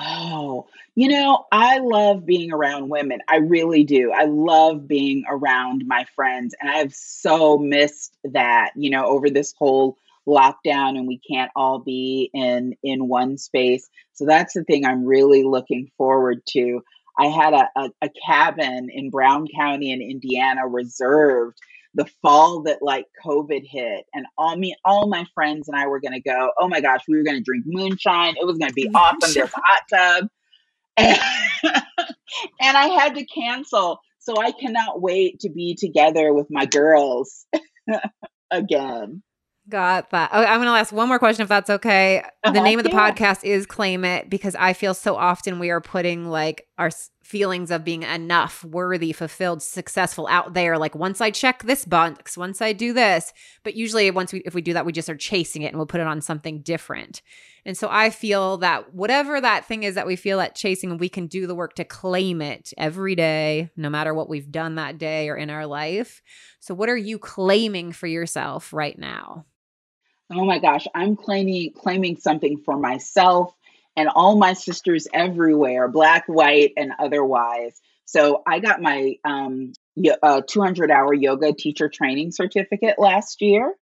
Oh, 0.00 0.66
you 0.94 1.08
know, 1.08 1.46
I 1.50 1.78
love 1.78 2.24
being 2.24 2.52
around 2.52 2.88
women. 2.88 3.20
I 3.28 3.36
really 3.36 3.82
do. 3.82 4.12
I 4.12 4.24
love 4.24 4.86
being 4.86 5.24
around 5.28 5.84
my 5.86 6.06
friends. 6.14 6.54
And 6.60 6.70
I've 6.70 6.94
so 6.94 7.58
missed 7.58 8.16
that, 8.24 8.70
you 8.76 8.90
know, 8.90 9.06
over 9.06 9.28
this 9.28 9.54
whole 9.58 9.96
lockdown 10.26 10.96
and 10.96 11.08
we 11.08 11.18
can't 11.18 11.50
all 11.56 11.80
be 11.80 12.30
in 12.32 12.76
in 12.82 13.08
one 13.08 13.38
space. 13.38 13.88
So 14.12 14.24
that's 14.24 14.54
the 14.54 14.62
thing 14.62 14.84
I'm 14.84 15.04
really 15.04 15.42
looking 15.42 15.90
forward 15.96 16.42
to. 16.50 16.80
I 17.18 17.26
had 17.26 17.52
a, 17.52 17.68
a, 17.74 17.90
a 18.02 18.08
cabin 18.24 18.90
in 18.90 19.10
Brown 19.10 19.48
County 19.56 19.90
in 19.90 20.00
Indiana 20.00 20.68
reserved 20.68 21.58
the 21.94 22.06
fall 22.22 22.62
that 22.62 22.78
like 22.82 23.06
COVID 23.24 23.62
hit, 23.66 24.04
and 24.14 24.26
all 24.36 24.56
me, 24.56 24.74
all 24.84 25.06
my 25.08 25.24
friends 25.34 25.68
and 25.68 25.76
I 25.76 25.86
were 25.86 26.00
gonna 26.00 26.20
go. 26.20 26.50
Oh 26.60 26.68
my 26.68 26.80
gosh, 26.80 27.00
we 27.08 27.16
were 27.16 27.24
gonna 27.24 27.40
drink 27.40 27.64
moonshine. 27.66 28.34
It 28.40 28.46
was 28.46 28.58
gonna 28.58 28.72
be 28.72 28.88
awesome. 28.94 29.32
There's 29.34 29.50
a 29.52 29.60
hot 29.64 29.80
tub, 29.90 30.28
and, 30.96 31.18
and 32.60 32.76
I 32.76 32.88
had 32.88 33.14
to 33.16 33.24
cancel. 33.24 34.00
So 34.20 34.40
I 34.40 34.52
cannot 34.52 35.00
wait 35.00 35.40
to 35.40 35.48
be 35.48 35.74
together 35.74 36.34
with 36.34 36.48
my 36.50 36.66
girls 36.66 37.46
again. 38.50 39.22
Got 39.68 40.10
that. 40.10 40.32
Okay, 40.32 40.46
I'm 40.46 40.60
going 40.60 40.72
to 40.72 40.78
ask 40.78 40.92
one 40.94 41.08
more 41.08 41.18
question 41.18 41.42
if 41.42 41.48
that's 41.48 41.68
okay. 41.68 42.22
The 42.42 42.48
Uh-huh, 42.50 42.62
name 42.62 42.78
of 42.78 42.84
the 42.84 42.90
yeah. 42.90 43.10
podcast 43.12 43.44
is 43.44 43.66
Claim 43.66 44.02
It 44.04 44.30
because 44.30 44.54
I 44.54 44.72
feel 44.72 44.94
so 44.94 45.14
often 45.14 45.58
we 45.58 45.68
are 45.70 45.80
putting 45.82 46.26
like 46.26 46.66
our 46.78 46.90
feelings 47.28 47.70
of 47.70 47.84
being 47.84 48.04
enough, 48.04 48.64
worthy, 48.64 49.12
fulfilled, 49.12 49.62
successful 49.62 50.26
out 50.28 50.54
there. 50.54 50.78
Like 50.78 50.94
once 50.94 51.20
I 51.20 51.30
check 51.30 51.62
this 51.62 51.84
box, 51.84 52.38
once 52.38 52.62
I 52.62 52.72
do 52.72 52.94
this. 52.94 53.34
But 53.64 53.74
usually, 53.74 54.10
once 54.10 54.32
we, 54.32 54.40
if 54.46 54.54
we 54.54 54.62
do 54.62 54.72
that, 54.72 54.86
we 54.86 54.92
just 54.92 55.10
are 55.10 55.16
chasing 55.16 55.60
it 55.60 55.66
and 55.66 55.76
we'll 55.76 55.86
put 55.86 56.00
it 56.00 56.06
on 56.06 56.22
something 56.22 56.62
different. 56.62 57.20
And 57.66 57.76
so 57.76 57.88
I 57.90 58.08
feel 58.08 58.56
that 58.58 58.94
whatever 58.94 59.38
that 59.42 59.66
thing 59.66 59.82
is 59.82 59.94
that 59.94 60.06
we 60.06 60.16
feel 60.16 60.38
that 60.38 60.54
chasing, 60.54 60.96
we 60.96 61.10
can 61.10 61.26
do 61.26 61.46
the 61.46 61.54
work 61.54 61.74
to 61.74 61.84
claim 61.84 62.40
it 62.40 62.72
every 62.78 63.14
day, 63.14 63.68
no 63.76 63.90
matter 63.90 64.14
what 64.14 64.30
we've 64.30 64.50
done 64.50 64.76
that 64.76 64.96
day 64.96 65.28
or 65.28 65.36
in 65.36 65.50
our 65.50 65.66
life. 65.66 66.22
So, 66.60 66.72
what 66.72 66.88
are 66.88 66.96
you 66.96 67.18
claiming 67.18 67.92
for 67.92 68.06
yourself 68.06 68.72
right 68.72 68.98
now? 68.98 69.44
Oh 70.32 70.46
my 70.46 70.58
gosh, 70.58 70.86
I'm 70.94 71.14
claiming 71.14 71.74
claiming 71.74 72.16
something 72.16 72.56
for 72.56 72.78
myself 72.78 73.52
and 73.98 74.08
all 74.14 74.36
my 74.36 74.52
sisters 74.52 75.08
everywhere, 75.12 75.88
black, 75.88 76.24
white, 76.28 76.72
and 76.76 76.92
otherwise. 77.00 77.80
So 78.04 78.42
I 78.46 78.60
got 78.60 78.80
my 78.80 79.16
um, 79.24 79.72
uh, 80.22 80.42
200 80.46 80.92
hour 80.92 81.12
yoga 81.12 81.52
teacher 81.52 81.88
training 81.88 82.30
certificate 82.30 82.94
last 82.98 83.42
year. 83.42 83.74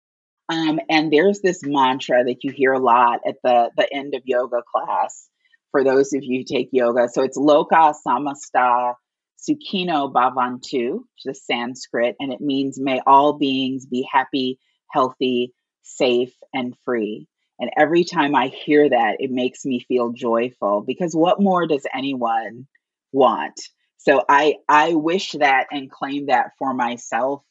Um, 0.49 0.79
and 0.89 1.13
there's 1.13 1.41
this 1.41 1.65
mantra 1.65 2.23
that 2.23 2.45
you 2.45 2.53
hear 2.53 2.73
a 2.73 2.79
lot 2.79 3.23
at 3.27 3.39
the, 3.43 3.71
the 3.77 3.93
end 3.93 4.15
of 4.15 4.23
yoga 4.25 4.63
class 4.63 5.29
for 5.73 5.83
those 5.83 6.13
of 6.13 6.23
you 6.23 6.39
who 6.39 6.45
take 6.45 6.69
yoga. 6.71 7.09
So 7.09 7.23
it's 7.25 7.37
Loka 7.37 7.93
Samasta 8.07 8.95
Sukhino 9.37 10.13
Bhavantu, 10.13 10.93
which 10.93 11.27
is 11.27 11.45
Sanskrit, 11.45 12.15
and 12.21 12.33
it 12.33 12.41
means 12.41 12.79
may 12.79 13.01
all 13.05 13.33
beings 13.33 13.85
be 13.85 14.09
happy, 14.11 14.61
healthy, 14.93 15.53
safe, 15.83 16.35
and 16.53 16.77
free. 16.85 17.27
And 17.59 17.71
every 17.77 18.05
time 18.05 18.35
I 18.35 18.49
hear 18.49 18.89
that, 18.89 19.17
it 19.21 19.31
makes 19.31 19.65
me 19.65 19.81
feel 19.87 20.11
joyful 20.13 20.83
because 20.87 21.15
what 21.15 21.41
more 21.41 21.67
does 21.67 21.87
anyone 21.95 22.67
want? 23.13 23.59
So 23.99 24.25
I 24.29 24.57
I 24.69 24.95
wish 24.95 25.33
that 25.33 25.69
and 25.71 25.91
claim 25.91 26.27
that 26.27 26.51
for 26.59 26.75
myself 26.75 27.43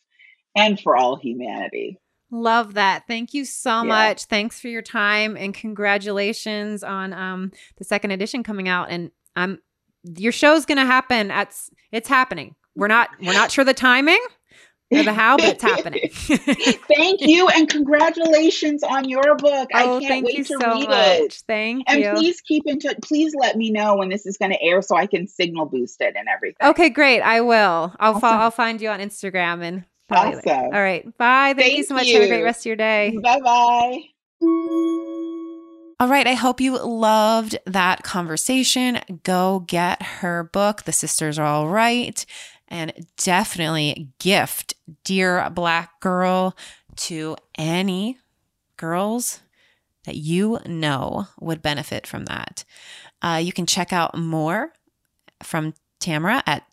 and 0.55 0.79
for 0.79 0.95
all 0.95 1.15
humanity. 1.15 1.99
Love 2.29 2.73
that. 2.73 3.03
Thank 3.07 3.33
you 3.33 3.45
so 3.45 3.83
Yeah. 3.83 3.83
much. 3.83 4.25
Thanks 4.25 4.59
for 4.59 4.67
your 4.67 4.81
time 4.81 5.37
and 5.37 5.53
congratulations 5.53 6.83
on 6.83 7.13
um 7.13 7.51
the 7.77 7.83
second 7.83 8.11
edition 8.11 8.43
coming 8.43 8.67
out 8.67 8.89
and 8.89 9.11
I'm 9.35 9.59
your 10.17 10.31
show's 10.33 10.65
going 10.65 10.77
to 10.79 10.85
happen 10.85 11.31
at 11.31 11.55
it's 11.91 12.09
happening. 12.09 12.55
We're 12.75 12.87
not 12.87 13.09
we're 13.21 13.33
not 13.33 13.51
sure 13.51 13.63
the 13.63 13.73
timing 13.73 14.19
or 14.95 15.03
the 15.03 15.13
how, 15.13 15.37
but 15.37 15.45
it's 15.45 15.63
happening. 15.63 16.09
Thank 16.87 17.21
you 17.21 17.47
and 17.49 17.69
congratulations 17.69 18.83
on 18.83 19.07
your 19.07 19.35
book. 19.35 19.69
I 19.73 19.83
oh, 19.83 19.99
can't 19.99 20.07
thank 20.07 20.25
wait 20.25 20.37
you 20.37 20.43
to 20.45 20.57
so 20.59 20.73
read 20.73 20.89
much. 20.89 21.19
it. 21.19 21.43
Thank 21.47 21.83
And 21.87 22.01
you. 22.01 22.11
please 22.11 22.41
keep 22.41 22.63
in 22.65 22.79
touch. 22.79 22.97
Please 23.03 23.33
let 23.35 23.57
me 23.57 23.71
know 23.71 23.97
when 23.97 24.09
this 24.09 24.25
is 24.25 24.37
going 24.37 24.51
to 24.51 24.61
air 24.61 24.81
so 24.81 24.95
I 24.95 25.07
can 25.07 25.27
signal 25.27 25.65
boost 25.65 26.01
it 26.01 26.15
and 26.17 26.27
everything. 26.27 26.67
Okay, 26.69 26.89
great. 26.89 27.21
I 27.21 27.41
will. 27.41 27.93
I'll 27.99 28.19
fo- 28.19 28.27
I'll 28.27 28.51
find 28.51 28.81
you 28.81 28.89
on 28.89 28.99
Instagram 28.99 29.61
and 29.63 29.85
tell 30.11 30.25
later. 30.25 30.41
Awesome. 30.49 30.65
All 30.65 30.81
right. 30.81 31.17
Bye. 31.17 31.53
Thank, 31.57 31.77
you 31.77 31.83
so 31.83 31.93
much. 31.95 32.09
Have 32.11 32.21
a 32.23 32.27
great 32.27 32.43
rest 32.43 32.61
of 32.61 32.65
your 32.67 32.75
day. 32.75 33.17
Bye 33.21 33.39
bye. 33.39 33.99
All 35.99 36.09
right. 36.09 36.27
I 36.27 36.33
hope 36.33 36.59
you 36.59 36.77
loved 36.83 37.57
that 37.65 38.03
conversation. 38.03 38.99
Go 39.23 39.59
get 39.67 40.01
her 40.01 40.43
book, 40.43 40.83
The 40.83 40.91
Sisters 40.91 41.39
Are 41.39 41.45
All 41.45 41.67
Right, 41.67 42.25
and 42.73 42.91
definitely 43.17 44.09
gift 44.17 44.73
Dear 45.03 45.47
Black 45.51 45.99
Girl 45.99 46.57
to 46.95 47.37
any 47.55 48.17
girls 48.77 49.41
that 50.05 50.15
you 50.15 50.57
know 50.65 51.27
would 51.39 51.61
benefit 51.61 52.07
from 52.07 52.25
that. 52.25 52.65
Uh, 53.21 53.39
you 53.41 53.53
can 53.53 53.67
check 53.67 53.93
out 53.93 54.17
more 54.17 54.73
from 55.43 55.75
Tamara 55.99 56.41
at 56.47 56.63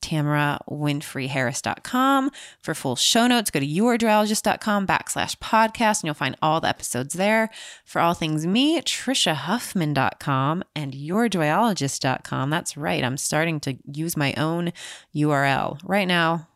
TamaraWinfreyHarris.com. 0.00 2.30
For 2.60 2.74
full 2.74 2.96
show 2.96 3.26
notes, 3.26 3.50
go 3.50 3.60
to 3.60 3.66
yourjoyologist.com 3.66 4.86
backslash 4.86 5.36
podcast 5.38 6.00
and 6.00 6.04
you'll 6.04 6.14
find 6.14 6.36
all 6.42 6.60
the 6.60 6.68
episodes 6.68 7.14
there. 7.14 7.50
For 7.84 8.00
all 8.00 8.14
things 8.14 8.46
me, 8.46 8.80
TrishaHuffman.com 8.80 10.64
and 10.74 10.92
yourjoyologist.com. 10.92 12.50
That's 12.50 12.76
right. 12.76 13.04
I'm 13.04 13.16
starting 13.16 13.60
to 13.60 13.76
use 13.92 14.16
my 14.16 14.34
own 14.34 14.72
URL. 15.14 15.80
Right 15.84 16.08
now, 16.08 16.48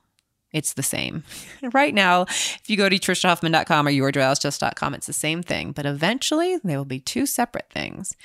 it's 0.52 0.74
the 0.74 0.82
same. 0.82 1.24
right 1.72 1.92
now, 1.92 2.22
if 2.22 2.62
you 2.68 2.76
go 2.76 2.88
to 2.88 2.96
TrishaHuffman.com 2.96 3.88
or 3.88 3.90
yourjoyologist.com, 3.90 4.94
it's 4.94 5.08
the 5.08 5.12
same 5.12 5.42
thing. 5.42 5.72
But 5.72 5.84
eventually, 5.84 6.58
they 6.62 6.76
will 6.76 6.84
be 6.84 7.00
two 7.00 7.26
separate 7.26 7.70
things. 7.70 8.16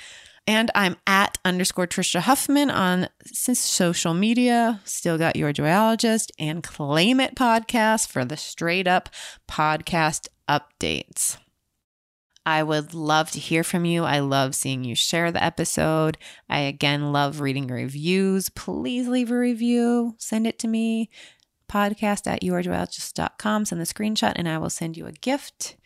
And 0.50 0.68
I'm 0.74 0.96
at 1.06 1.38
underscore 1.44 1.86
Trisha 1.86 2.18
Huffman 2.18 2.70
on 2.72 3.06
social 3.24 4.14
media. 4.14 4.80
Still 4.84 5.16
got 5.16 5.36
your 5.36 5.52
joyologist 5.52 6.32
and 6.40 6.60
Claim 6.60 7.20
It 7.20 7.36
podcast 7.36 8.08
for 8.08 8.24
the 8.24 8.36
straight 8.36 8.88
up 8.88 9.10
podcast 9.48 10.26
updates. 10.48 11.36
I 12.44 12.64
would 12.64 12.94
love 12.94 13.30
to 13.30 13.38
hear 13.38 13.62
from 13.62 13.84
you. 13.84 14.02
I 14.02 14.18
love 14.18 14.56
seeing 14.56 14.82
you 14.82 14.96
share 14.96 15.30
the 15.30 15.40
episode. 15.40 16.18
I 16.48 16.58
again 16.62 17.12
love 17.12 17.38
reading 17.38 17.68
reviews. 17.68 18.48
Please 18.48 19.06
leave 19.06 19.30
a 19.30 19.38
review. 19.38 20.16
Send 20.18 20.48
it 20.48 20.58
to 20.58 20.66
me. 20.66 21.10
Podcast 21.68 22.26
at 22.26 22.42
yourjoyologist.com. 22.42 23.66
Send 23.66 23.80
the 23.80 23.84
screenshot 23.84 24.32
and 24.34 24.48
I 24.48 24.58
will 24.58 24.68
send 24.68 24.96
you 24.96 25.06
a 25.06 25.12
gift. 25.12 25.76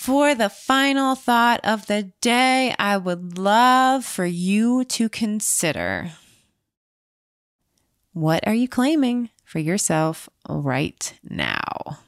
For 0.00 0.34
the 0.34 0.48
final 0.48 1.14
thought 1.14 1.60
of 1.62 1.84
the 1.84 2.04
day, 2.22 2.74
I 2.78 2.96
would 2.96 3.36
love 3.36 4.02
for 4.02 4.24
you 4.24 4.82
to 4.84 5.10
consider 5.10 6.12
what 8.14 8.48
are 8.48 8.54
you 8.54 8.66
claiming 8.66 9.28
for 9.44 9.58
yourself 9.58 10.30
right 10.48 11.12
now? 11.22 11.98